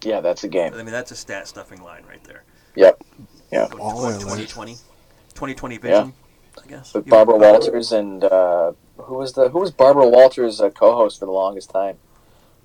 [0.04, 0.74] Yeah, that's a game.
[0.74, 2.44] I mean that's a stat stuffing line right there.
[2.76, 3.02] Yep.
[3.50, 3.68] Yeah.
[3.68, 4.24] What, All what, of it.
[4.24, 6.14] 2020, 2020 vision,
[6.62, 6.94] I guess.
[6.94, 11.28] With Barbara Walters and uh, who was the who was Barbara Walters' uh, co-host for
[11.28, 11.98] the longest time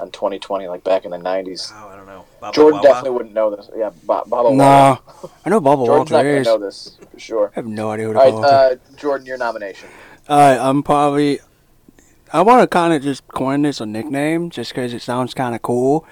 [0.01, 1.72] on 2020, like back in the 90s.
[1.74, 2.24] Oh, I don't know.
[2.40, 2.82] Baba Jordan Wawa?
[2.88, 3.70] definitely wouldn't know this.
[3.76, 4.28] Yeah, Bob.
[4.28, 4.57] Baba Wawa.
[4.57, 4.99] No,
[5.45, 7.53] I know Bubba Jordan's not going to know this for sure.
[7.53, 8.80] I have no idea who the All right, Bubba Walter.
[8.92, 9.88] uh, Jordan, your nomination.
[10.28, 11.40] Alright, I'm probably.
[12.32, 15.55] I want to kind of just coin this a nickname just because it sounds kind
[15.55, 16.07] of cool.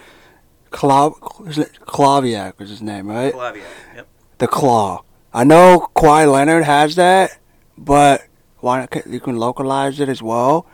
[0.70, 3.33] Clav- is was his name, right?
[3.33, 3.64] Clavier.
[3.95, 4.07] Yep.
[4.39, 5.03] The Claw.
[5.35, 7.39] I know Kawhi Leonard has that,
[7.76, 8.22] but
[8.61, 9.07] why not?
[9.07, 10.66] You can localize it as well.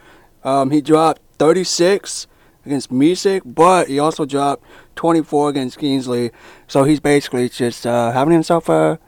[0.44, 2.26] Um, he dropped 36
[2.68, 4.64] against Mesick, but he also dropped
[4.96, 6.30] 24 against Kingsley.
[6.66, 8.98] So he's basically just uh, having himself a,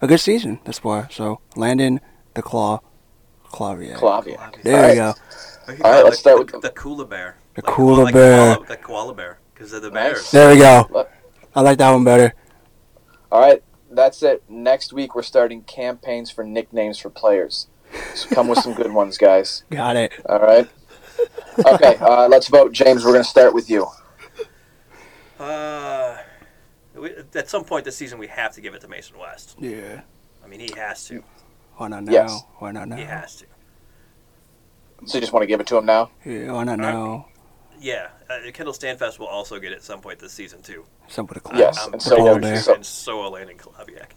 [0.00, 1.08] a good season this far.
[1.10, 2.00] So Landon
[2.34, 2.80] the Claw,
[3.52, 3.96] Claviak.
[3.96, 4.62] Claviak.
[4.62, 5.14] There All you right.
[5.16, 5.20] go.
[5.68, 7.36] All right, call let's the, start the, with the Kula Bear.
[7.54, 8.54] The Like- Kula like Bear.
[8.54, 10.12] Koala, the koala bear, because they're the Nice.
[10.12, 10.30] bears.
[10.30, 10.86] There we go.
[10.90, 11.10] Look.
[11.54, 12.32] I like that one better.
[13.32, 14.42] All right, that's it.
[14.48, 17.66] Next week we're starting campaigns for nicknames for players.
[18.14, 19.64] So come with some good ones, guys.
[19.70, 20.12] Got it.
[20.28, 20.68] All right.
[21.66, 22.72] Okay, uh, let's vote.
[22.72, 23.86] James, we're going to start with you.
[25.38, 26.18] Uh,
[26.94, 29.56] we, at some point this season, we have to give it to Mason West.
[29.58, 30.02] Yeah.
[30.44, 31.22] I mean, he has to.
[31.76, 32.12] Why not now?
[32.12, 32.42] Yes.
[32.58, 32.96] Why not now?
[32.96, 33.46] He has to.
[35.06, 36.10] So you just want to give it to him now?
[36.24, 36.94] Yeah, why not Alright.
[36.94, 37.26] now?
[37.80, 40.84] Yeah, uh, Kendall Standfest will also get it at some point this season too.
[41.08, 41.56] Some with a claw.
[41.58, 42.74] Yes, I'm and so pretty will sure, they.
[42.74, 44.10] and so will Landon Kulawiak.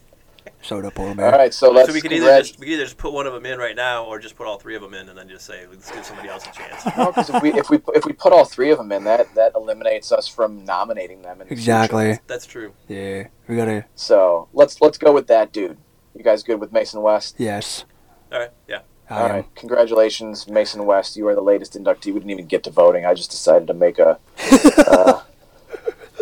[0.64, 1.30] Soda polar All bear.
[1.32, 3.32] right, so let's So we could either just we could either just put one of
[3.32, 5.44] them in right now, or just put all three of them in, and then just
[5.46, 6.84] say let's give somebody else a chance.
[6.96, 9.34] No, 'cause if we if we if we put all three of them in, that
[9.34, 11.40] that eliminates us from nominating them.
[11.40, 12.04] In the Exactly.
[12.06, 12.20] future.
[12.26, 12.72] That's true.
[12.88, 13.28] Yeah.
[13.48, 13.84] We gotta.
[13.94, 15.76] So let's let's go with that dude.
[16.16, 17.34] You guys good with Mason West?
[17.38, 17.84] Yes.
[18.32, 18.50] All right.
[18.68, 18.80] Yeah.
[19.10, 19.30] I All am.
[19.32, 21.14] right, congratulations, Mason West.
[21.14, 22.06] You are the latest inductee.
[22.06, 23.04] We didn't even get to voting.
[23.04, 24.18] I just decided to make a,
[24.86, 25.20] uh,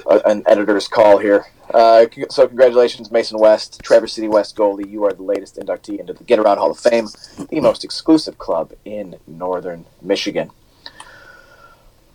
[0.06, 1.46] a an editor's call here.
[1.72, 4.88] Uh, so congratulations, Mason West, Traverse City West goalie.
[4.88, 7.08] You are the latest inductee into the Get Around Hall of Fame,
[7.48, 10.50] the most exclusive club in Northern Michigan.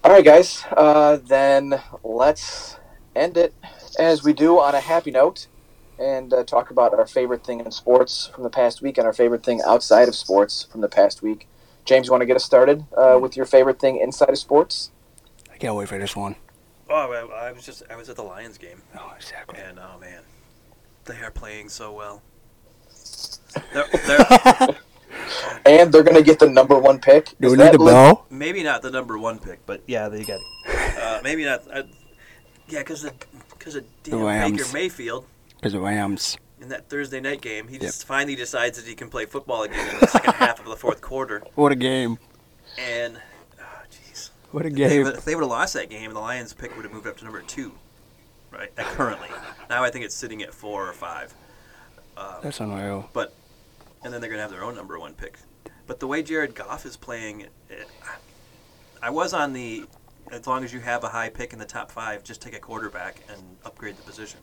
[0.03, 0.63] All right, guys.
[0.75, 2.77] Uh, then let's
[3.15, 3.53] end it
[3.99, 5.47] as we do on a happy note
[5.99, 9.13] and uh, talk about our favorite thing in sports from the past week and our
[9.13, 11.47] favorite thing outside of sports from the past week.
[11.85, 14.91] James, you want to get us started uh, with your favorite thing inside of sports?
[15.51, 16.35] I can't wait for this one.
[16.89, 19.59] Oh, I, I was just I was at the Lions game, Oh, exactly.
[19.59, 20.21] and oh man,
[21.05, 22.21] they are playing so well.
[23.73, 24.67] They're, they're
[25.65, 27.33] And they're going to get the number one pick.
[27.41, 28.25] Do Is we need that the bell?
[28.29, 30.97] maybe not the number one pick, but yeah, they got it.
[31.01, 31.63] Uh, maybe not.
[31.71, 31.83] Uh,
[32.69, 33.13] yeah, because of
[33.49, 34.57] because of damn Rams.
[34.57, 36.37] Baker Mayfield Because the Rams.
[36.61, 39.93] in that Thursday night game, he just finally decides that he can play football again
[39.93, 42.19] in the second half of the fourth quarter, What a game.
[42.77, 43.19] and jeez.
[44.57, 45.03] What a they game.
[45.03, 47.15] would- if they would have lost that game, the Lions' pick would have moved up
[47.17, 47.73] to number two,
[48.51, 48.75] right?
[48.75, 49.29] Currently,
[49.69, 51.31] now I think it's sitting at four or five,
[52.17, 53.07] uh, That's unreal.
[53.13, 53.35] But
[54.03, 55.37] and then they're going to have their own number one pick.
[55.85, 57.87] But the way Jared Goff is playing, it,
[58.99, 59.85] I was on the
[60.31, 62.59] as long as you have a high pick in the top five, just take a
[62.59, 64.39] quarterback and upgrade the position.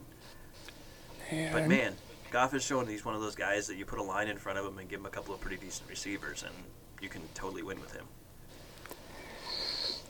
[1.29, 1.67] But Man.
[1.67, 1.95] man,
[2.31, 4.57] Goff is showing he's one of those guys that you put a line in front
[4.59, 6.53] of him and give him a couple of pretty decent receivers, and
[7.01, 8.05] you can totally win with him.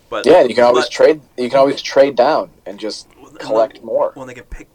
[0.09, 1.21] But Yeah, you can always but- trade.
[1.37, 3.07] You can always trade down and just
[3.39, 4.11] collect more.
[4.13, 4.67] When they can pick,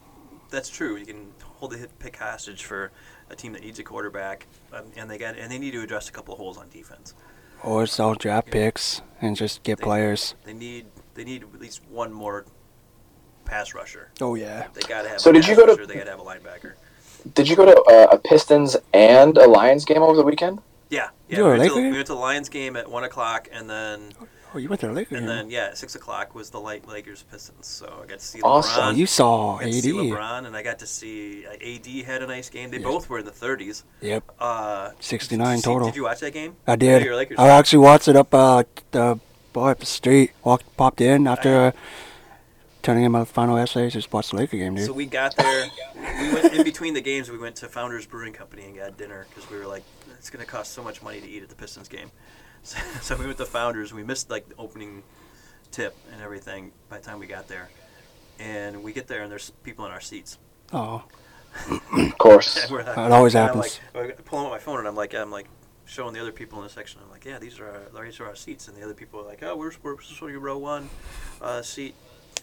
[0.51, 0.97] that's true.
[0.97, 2.91] You can hold the hit pick hostage for
[3.31, 6.09] a team that needs a quarterback, um, and they got and they need to address
[6.09, 7.15] a couple of holes on defense.
[7.63, 10.35] Or sell draft picks and just get They- players.
[10.45, 12.47] They need they need at least one more
[13.45, 14.11] pass rusher.
[14.21, 14.69] Oh, yeah.
[14.75, 15.21] They got to have.
[15.21, 16.75] So a did pass you go to- rusher, They got to have a linebacker.
[17.35, 20.61] Did you go to uh, a Pistons and a Lions game over the weekend?
[20.89, 21.39] Yeah, yeah.
[21.39, 21.75] We, went to, Laker?
[21.89, 24.13] we went to the Lions game at one o'clock, and then
[24.55, 25.19] Oh, you went to the Lakers.
[25.19, 27.67] and then yeah, at six o'clock was the light Lakers Pistons.
[27.67, 28.83] So I got to see Awesome.
[28.83, 28.97] LeBron.
[28.97, 29.95] you saw I got to see AD.
[29.97, 32.71] LeBron, and I got to see uh, AD had a nice game.
[32.71, 32.85] They Yeah.
[32.87, 33.85] both were in the 30s.
[34.01, 34.25] Yep.
[34.41, 35.89] Uh, 69 did you see- total.
[35.89, 36.57] Did you watch that game?
[36.67, 37.07] I did.
[37.39, 39.21] I actually watched it up uh, the
[39.53, 40.33] boy up the street.
[40.45, 41.57] Walked, popped in after.
[41.67, 41.73] Uh,
[42.83, 44.87] turning in my final essays, just watch the Laker game, dude.
[44.87, 45.67] So we got there.
[45.95, 47.31] We went in between the games.
[47.31, 49.83] We went to Founders Brewing Company and got dinner because we were like,
[50.19, 52.11] it's going to cost so much money to eat at the Pistons game.
[52.63, 53.93] So, so we went to the Founders.
[53.93, 55.03] We missed like the opening
[55.71, 57.69] tip and everything by the time we got there.
[58.39, 60.39] And we get there and there's people in our seats.
[60.73, 61.05] oh,
[61.93, 62.67] Of course.
[62.71, 63.81] We're like- It always and I'm happens.
[63.95, 65.47] like, I pull out my phone and I'm like, I'm like
[65.85, 67.01] showing the other people in the section.
[67.05, 68.69] I'm like, yeah, these are our, these are our seats.
[68.69, 70.89] And the other people are like, oh, we're we're supposed to be row one,
[71.43, 71.95] uh, seat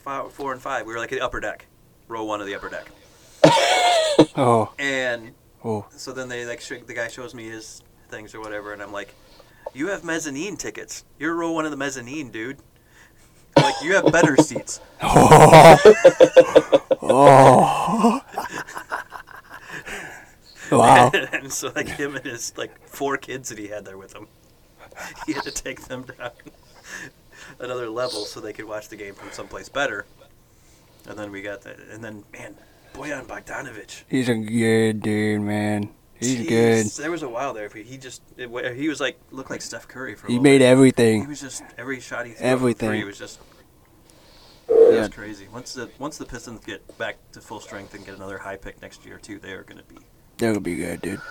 [0.03, 0.85] five, four and five.
[0.85, 1.65] We were like at the upper deck,
[2.07, 2.87] row one of the upper deck.
[4.35, 5.33] oh, And
[5.63, 5.85] oh.
[5.91, 8.91] so then they like sh- the guy shows me his things or whatever, and I'm
[8.91, 9.13] like,
[9.73, 11.03] you have mezzanine tickets.
[11.19, 12.57] You're row one of the mezzanine, dude.
[13.55, 14.79] Like you have better seats.
[17.09, 18.21] Oh.
[20.71, 21.09] wow.
[21.31, 24.27] and so like him and his like four kids that he had there with him,
[25.25, 26.31] he had to take them down
[27.59, 30.05] another level so they could watch the game from someplace better.
[31.07, 32.57] And then we got that, and then man,
[32.93, 34.03] Bojan Bogdanovic.
[34.09, 35.89] He's a good dude, man.
[36.19, 36.85] He's Jeez, good.
[37.03, 37.69] There was a while there.
[37.69, 40.27] He just it, he was like looked like Steph Curry for.
[40.27, 41.21] a He made bit.
[41.21, 42.93] He was just every shot he threw Everything.
[42.93, 43.39] He was just.
[44.69, 44.99] It Yeah.
[45.01, 45.47] was crazy.
[45.51, 48.81] Once the once the Pistons get back to full strength and get another high pick
[48.81, 49.97] next year too, they are going to be.
[50.37, 51.21] That would be good, dude.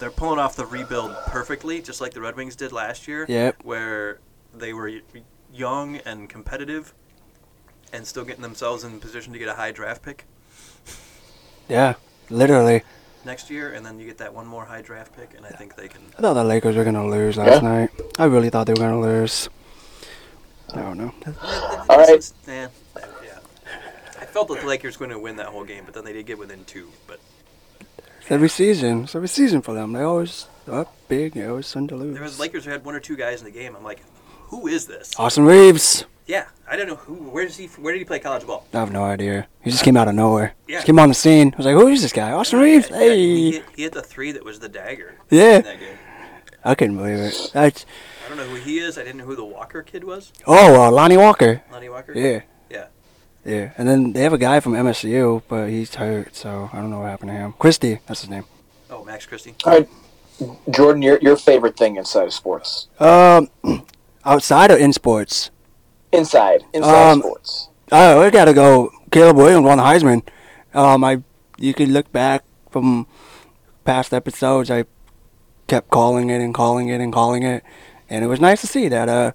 [0.00, 3.26] They're pulling off the rebuild perfectly, just like the Red Wings did last year.
[3.28, 3.62] Yep.
[3.64, 4.18] Where
[4.54, 4.90] they were
[5.52, 6.92] young and competitive,
[7.92, 10.24] and still getting themselves in position to get a high draft pick
[11.68, 11.94] Yeah.
[12.30, 12.82] Literally.
[13.26, 15.74] Next year, and then you get that one more high draft pick, and I think
[15.74, 16.00] they can.
[16.16, 17.68] I thought the Lakers were gonna lose last Yeah.
[17.68, 17.90] night.
[18.20, 19.48] I really thought they were gonna lose.
[20.72, 21.12] I don't know.
[21.88, 22.32] All right.
[22.46, 22.68] Yeah.
[22.96, 23.38] yeah.
[24.20, 26.12] I felt that the Lakers were going to win that whole game, but then they
[26.12, 26.88] did get within two.
[27.06, 27.18] But
[28.20, 29.04] It's every season.
[29.04, 29.92] It's every season for them.
[29.92, 31.34] They always up big.
[31.34, 32.14] They always tend to lose.
[32.14, 33.74] there was Lakers who had one or two guys in the game.
[33.76, 34.00] I'm like,
[34.48, 35.12] who is this?
[35.18, 36.04] Austin Reaves.
[36.26, 37.14] Yeah, I don't know who.
[37.14, 37.66] Where does he?
[37.66, 38.66] Where did he play college ball?
[38.74, 39.46] I have no idea.
[39.62, 40.54] He just came out of nowhere.
[40.66, 40.76] Yeah.
[40.76, 41.52] Just came on the scene.
[41.54, 42.32] I was like, who is this guy?
[42.32, 42.90] Austin Reaves.
[42.90, 43.50] Yeah, he, Hey.
[43.52, 45.14] hit, he hit the three that was the dagger.
[45.30, 45.56] Yeah.
[45.58, 45.96] In that game.
[46.64, 47.50] I couldn't believe it.
[47.52, 47.86] That's
[48.24, 48.98] I don't know who he is.
[48.98, 50.32] I didn't know who the Walker kid was.
[50.48, 51.62] oh, uh, Lonnie Walker.
[51.70, 52.12] Lonnie Walker.
[52.12, 52.40] Yeah.
[52.68, 52.86] Yeah.
[53.44, 53.70] Yeah.
[53.78, 56.98] And then they have a guy from MSU, but he's hurt, so I don't know
[56.98, 57.54] what happened to him.
[57.56, 58.44] Christie, that's his name.
[58.90, 59.54] Oh, Max Christie.
[59.64, 59.88] All right,
[60.70, 62.88] Jordan, your your favorite thing inside of sports?
[62.98, 63.48] Um,
[64.24, 65.50] outside of in sports,
[66.12, 67.68] Inside, inside Um, sports.
[67.92, 68.90] Oh, I gotta go.
[69.10, 70.22] Caleb Williams won the Heisman.
[70.74, 71.22] Um, I
[71.58, 73.06] you can look back from
[73.84, 74.70] past episodes.
[74.70, 74.84] I
[75.66, 77.62] kept calling it and calling it and calling it,
[78.08, 79.32] and it was nice to see that uh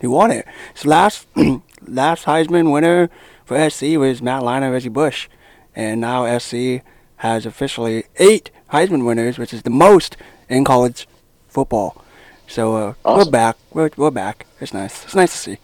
[0.00, 0.46] he won it.
[0.74, 1.26] So last
[1.86, 3.10] last Heisman winner
[3.44, 5.28] for SC was Matt Leinart, Reggie Bush,
[5.74, 6.82] and now SC
[7.16, 10.16] has officially eight Heisman winners, which is the most
[10.48, 11.06] in college
[11.48, 12.04] football.
[12.48, 13.56] So uh, we're back.
[13.72, 14.46] We're, we're back.
[14.60, 15.04] It's nice.
[15.04, 15.58] It's nice to see.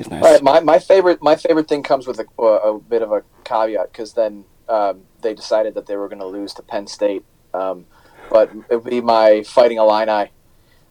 [0.00, 0.22] It's nice.
[0.22, 3.92] Right, my, my favorite my favorite thing comes with a, a bit of a caveat
[3.92, 7.84] because then um, they decided that they were going to lose to Penn State, um,
[8.30, 10.30] but it would be my Fighting Illini,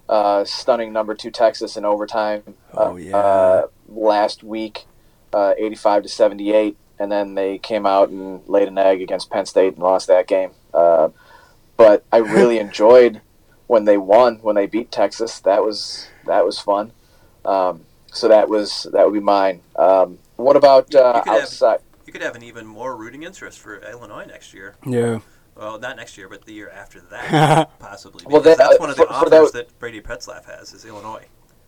[0.07, 2.56] uh, stunning number two Texas in overtime.
[2.73, 3.18] Oh, uh, yeah.
[3.18, 4.86] uh, last week,
[5.34, 9.02] uh, eighty five to seventy eight, and then they came out and laid an egg
[9.02, 10.52] against Penn State and lost that game.
[10.72, 11.10] Uh,
[11.77, 13.22] but I really enjoyed
[13.65, 15.40] when they won when they beat Texas.
[15.40, 16.91] That was that was fun.
[17.44, 19.61] Um, so that was that would be mine.
[19.76, 21.80] Um, what about uh, You could have- outside?
[22.06, 24.76] You could have an even more rooting interest for Illinois next year.
[24.86, 25.19] Yeah.
[25.56, 28.26] Well, not next year, but the year after that, possibly.
[28.27, 30.86] Well, that- that's one of the for- for offers that- that Brady Pretzlaff has is
[30.86, 31.26] Illinois.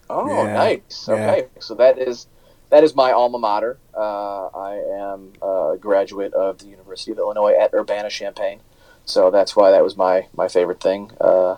[0.09, 1.05] Oh, Yeah, nice.
[1.07, 1.13] yeah.
[1.13, 2.27] Okay, so that is
[2.69, 3.77] that is my alma mater.
[3.95, 8.61] Uh, I am a graduate of the University of Illinois at Urbana Champaign,
[9.05, 11.57] so that's why that was my my favorite thing uh,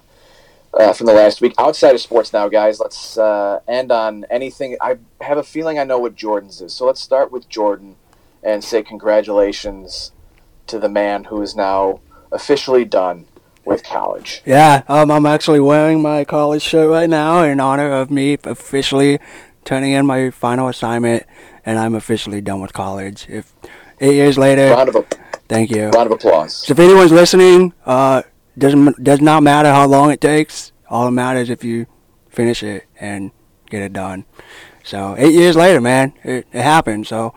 [0.80, 1.54] uh, from the last week.
[1.58, 4.78] Outside of sports, now, guys, let's uh, end on anything.
[4.82, 7.96] I have a feeling I know what Jordan's is, so let's start with Jordan
[8.42, 10.12] and say congratulations
[10.68, 12.00] to the man who is now
[12.32, 13.26] officially done
[13.66, 14.42] with college.
[14.46, 19.20] Yeah, um, I'm actually wearing my college shirt right now in honor of me officially
[19.64, 21.24] turning in my final assignment,
[21.66, 23.26] and I'm officially done with college.
[23.30, 23.54] If
[24.02, 25.02] eight years later, Round of a,
[25.48, 25.90] thank you.
[25.90, 26.54] round of applause.
[26.54, 28.24] So if anyone's listening, uh,
[28.58, 30.72] doesn't does not matter how long it takes.
[30.90, 31.88] All that matters if you
[32.30, 33.32] finish it and
[33.70, 34.26] get it done.
[34.84, 37.08] So eight years later, man, it, it happened.
[37.08, 37.34] So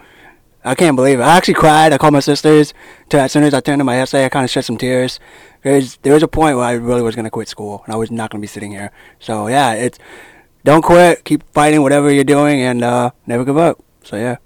[0.64, 1.22] I can't believe it.
[1.22, 1.92] I actually cried.
[1.92, 2.74] I called my sisters.
[3.10, 5.20] To, as soon as I turned in my essay, I kind of shed some tears.
[5.62, 8.10] There's there was a point where I really was gonna quit school, and I was
[8.10, 8.90] not gonna be sitting here.
[9.20, 9.98] So yeah, it's
[10.64, 11.24] don't quit.
[11.24, 13.82] Keep fighting whatever you're doing, and uh, never give up.
[14.04, 14.36] So yeah.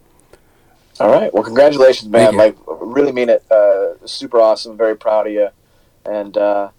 [1.01, 1.32] All right.
[1.32, 2.36] Well, congratulations, man.
[2.36, 3.51] Like, really mean it.
[3.51, 4.76] Uh, super awesome.
[4.76, 5.48] Very proud of you.
[6.05, 6.70] And uh,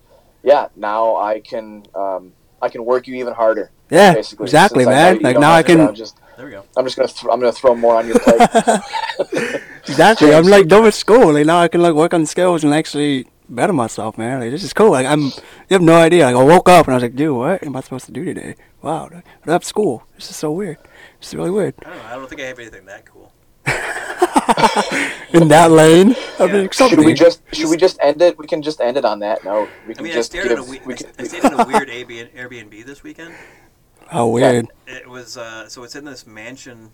[0.43, 3.71] yeah, now I can um, I can work you even harder.
[3.89, 5.19] Yeah, basically, exactly, since know man.
[5.19, 6.63] Like now I to go can just There we go.
[6.77, 9.61] I'm just gonna th- I'm gonna throw more on your plate.
[9.87, 10.33] Exactly.
[10.33, 11.33] I'm like done with school.
[11.33, 14.39] Like now I can like work on skills and actually better myself, man.
[14.39, 14.91] Like this is cool.
[14.91, 16.25] Like I'm, you have no idea.
[16.25, 18.23] Like I woke up and I was like, dude, what am I supposed to do
[18.23, 18.55] today?
[18.81, 20.03] Wow, I have school.
[20.15, 20.77] This is so weird.
[21.19, 21.75] It's really weird.
[21.85, 22.03] I don't know.
[22.05, 23.30] I don't think I have anything that cool.
[25.33, 26.53] In that lane, I Yeah.
[26.53, 28.37] mean, should we just should we just end it?
[28.37, 29.69] We can just end it on that note.
[29.87, 30.51] We I can mean, I just stayed, give.
[30.53, 33.33] in a, we- we can, I stayed in a weird Airbnb Airbnb this weekend.
[34.07, 34.67] How weird.
[34.87, 36.91] It was uh, so it's in this mansion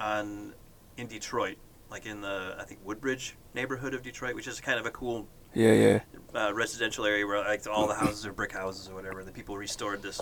[0.00, 0.54] on
[0.96, 1.58] in Detroit,
[1.90, 5.28] like in the I think Woodbridge neighborhood of Detroit, which is kind of a cool
[5.54, 6.00] Yeah, yeah.
[6.34, 9.22] uh, residential area where like all the houses are brick houses or whatever.
[9.22, 10.20] The people restored this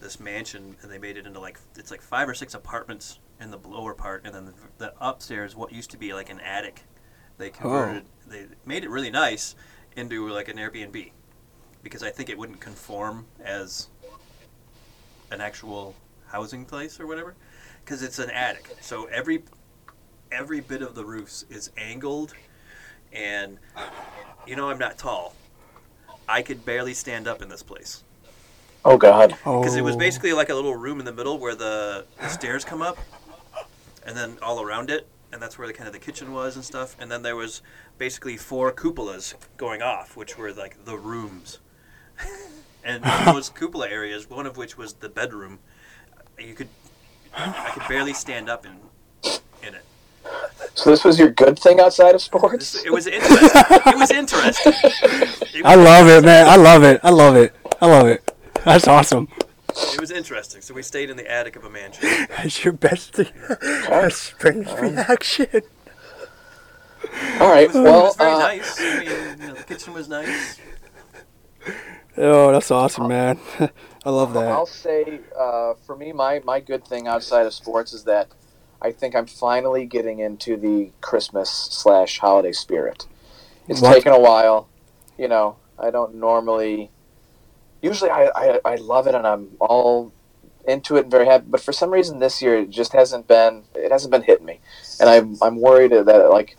[0.00, 3.50] this mansion and they made it into like it's like five or six apartments in
[3.50, 6.82] the lower part, and then the, the upstairs what used to be like an attic.
[7.36, 7.52] They oh.
[7.52, 9.54] converted, they made it really nice
[9.96, 11.12] into like an Airbnb
[11.82, 13.88] because I think it wouldn't conform as
[15.30, 15.94] an actual
[16.26, 17.34] housing place or whatever
[17.84, 18.76] because it's an attic.
[18.80, 19.44] So every
[20.30, 22.34] every bit of the roofs is angled
[23.12, 23.58] and
[24.46, 25.34] you know I'm not tall.
[26.28, 28.02] I could barely stand up in this place
[28.84, 29.30] oh God.
[29.30, 29.98] because it was Oh.
[29.98, 32.98] basically like a little room in the middle where the, the stairs come up,
[34.06, 36.64] and then all around it, and that's where the kind of the kitchen was and
[36.64, 36.96] stuff.
[36.98, 37.62] And then there was
[37.98, 41.58] basically four cupolas going off, which were like the rooms.
[42.84, 45.58] and those cupola areas, one of which was the bedroom,
[46.38, 46.68] you could
[47.36, 48.72] I could barely stand up in
[49.66, 49.84] in it.
[50.74, 52.72] So this was your good thing outside of sports?
[52.72, 53.50] This- it was interesting.
[53.86, 54.72] it was interesting.
[55.58, 56.46] It I was love it, man.
[56.48, 57.00] I love it.
[57.02, 57.52] I love it.
[57.80, 58.22] I love it.
[58.68, 59.28] That's awesome.
[59.94, 60.60] It was interesting.
[60.62, 62.02] So we stayed in the attic of a mansion.
[62.28, 63.32] That's your best thing.
[63.88, 65.62] That's Spring's reaction.
[67.40, 67.64] All right.
[67.64, 68.80] It was, it Well, was very uh, nice.
[68.80, 70.58] I mean, you know, the kitchen was nice.
[72.16, 73.38] Oh, that's awesome, man.
[74.04, 74.48] I love that.
[74.48, 78.28] I'll say uh, for me, my my good thing outside of sports is that
[78.82, 83.06] I think I'm finally getting into the Christmas slash holiday spirit.
[83.68, 83.94] It's What?
[83.94, 84.68] taken a while,
[85.16, 85.56] you know.
[85.78, 86.90] I don't normally.
[87.80, 90.12] Usually, I, I I love it and I'm all
[90.66, 91.46] into it and very happy.
[91.48, 93.64] But for some reason, this year it just hasn't been.
[93.74, 94.60] It hasn't been hitting me,
[95.00, 96.56] and I'm I'm worried that like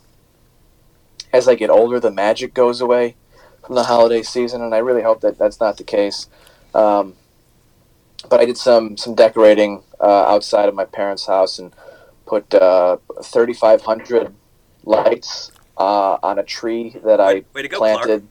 [1.32, 3.16] as I get older, the magic goes away
[3.66, 6.28] from the holiday season, and I really hope that that's not the case.
[6.74, 7.16] Um,
[8.30, 11.74] but I did some some decorating uh, outside of my parents' house and
[12.26, 14.34] put uh, 3,500
[14.84, 18.24] lights uh, on a tree that I Way, go, Clark.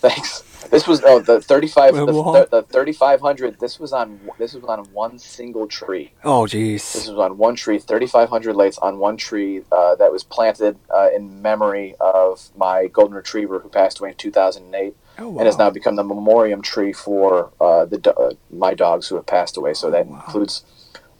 [0.00, 0.42] Thanks.
[0.70, 3.58] This was oh the 35 the, the, the 3,500.
[3.58, 6.12] This was on this was on one single tree.
[6.22, 6.92] Oh, jeez.
[6.92, 11.08] This was on one tree, 3,500 lights on one tree uh, that was planted uh,
[11.14, 15.68] in memory of my golden retriever who passed away in 2008 Oh, and has now
[15.70, 19.74] become the memoriam tree for uh, the uh, my dogs who have passed away.
[19.74, 20.16] So that Wow.
[20.24, 20.64] includes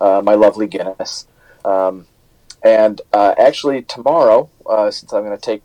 [0.00, 1.26] uh, my lovely Guinness.
[1.64, 2.06] Um,
[2.62, 5.62] and uh, actually, tomorrow, uh, since I'm going to take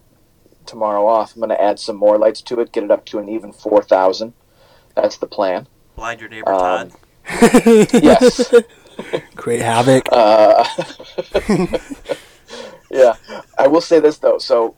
[0.65, 3.19] tomorrow off, I'm going to add some more lights to it, get it up to
[3.19, 4.33] an even 4,000.
[4.95, 5.67] That's the plan.
[5.95, 6.91] Blind your neighbor, Um, Todd.
[7.93, 8.53] Yes.
[9.35, 10.07] Create havoc.
[10.11, 10.63] Uh,
[12.91, 13.15] yeah,
[13.57, 14.37] I will say this though.
[14.37, 14.75] So,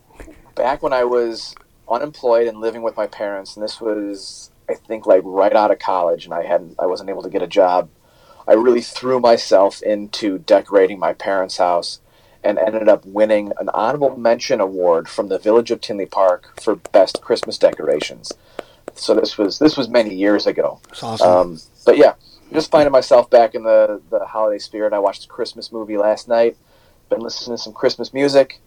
[0.56, 1.54] back when I was
[1.90, 5.80] unemployed and living with my parents, and this was, I think, like right out of
[5.80, 7.90] college, and I hadn't, I wasn't able to get a job.
[8.48, 12.00] I really threw myself into decorating my parents' house,
[12.48, 16.76] and ended up winning an honorable mention award from the Village of Tinley Park for
[16.76, 18.32] best Christmas decorations.
[18.96, 20.80] So this was this was many years ago.
[20.90, 21.30] It's awesome.
[21.30, 22.14] Um, but yeah,
[22.54, 24.94] just finding myself back in the, the holiday spirit.
[24.94, 26.56] I watched a Christmas movie last night.
[27.10, 28.60] Been listening to some Christmas music.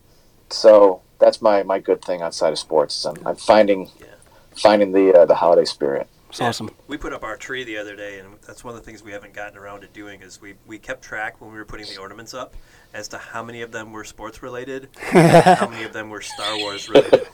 [0.50, 3.04] So that's my, my good thing outside of sports.
[3.06, 4.06] I'm, I'm finding Yeah.
[4.54, 6.06] finding the uh, the holiday spirit.
[6.30, 6.48] It's Yeah.
[6.48, 6.70] awesome.
[6.88, 9.12] We put up our tree the other day, and that's one of the things we
[9.12, 10.22] haven't gotten around to doing.
[10.22, 12.54] Is we, we kept track when we were putting the ornaments up
[12.94, 16.20] as to how many of them were sports related, and how many of them were
[16.22, 17.26] Star Wars related.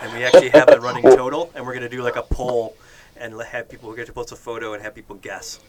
[0.00, 2.76] And we actually have a running total, and we're going to do like a poll
[3.16, 3.88] and have people.
[3.88, 5.60] We're going to post a photo and have people guess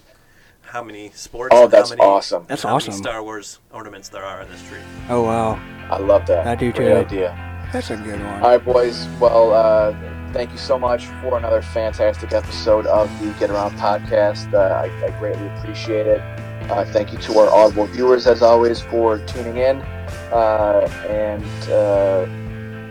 [0.62, 1.54] how many sports.
[1.56, 2.46] Oh, and that's how many, awesome.
[2.48, 2.94] That's how many awesome.
[2.94, 4.80] Star Wars ornaments there are on this tree.
[5.10, 5.54] Oh, wow.
[5.90, 6.46] I love that.
[6.46, 6.94] I do Great too.
[6.94, 7.70] idea.
[7.72, 8.42] That's a good one.
[8.44, 9.08] All right, boys.
[9.20, 9.92] Well, uh,
[10.34, 14.54] thank you so much for another fantastic episode of the Get Around podcast.
[14.54, 16.22] Uh, I, I greatly appreciate it.
[16.70, 19.82] Uh, thank you to our Audible viewers, as always, for tuning in
[20.32, 22.26] uh, and uh,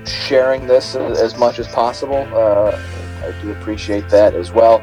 [0.07, 2.27] sharing this as, much as possible.
[2.33, 2.81] Uh,
[3.23, 4.83] I do appreciate that as well.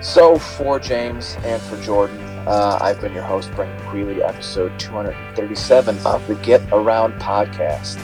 [0.00, 4.20] So, for James and for Jordan, uh, I've been your host, Brendan Quealy.
[4.20, 7.98] Episode 237 of the Get Around podcast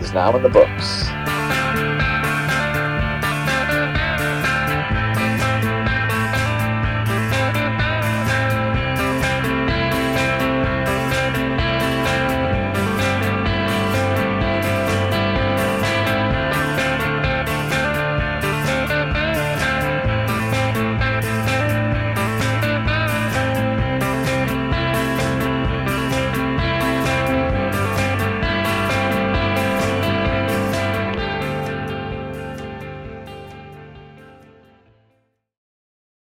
[0.00, 1.08] is now in the books.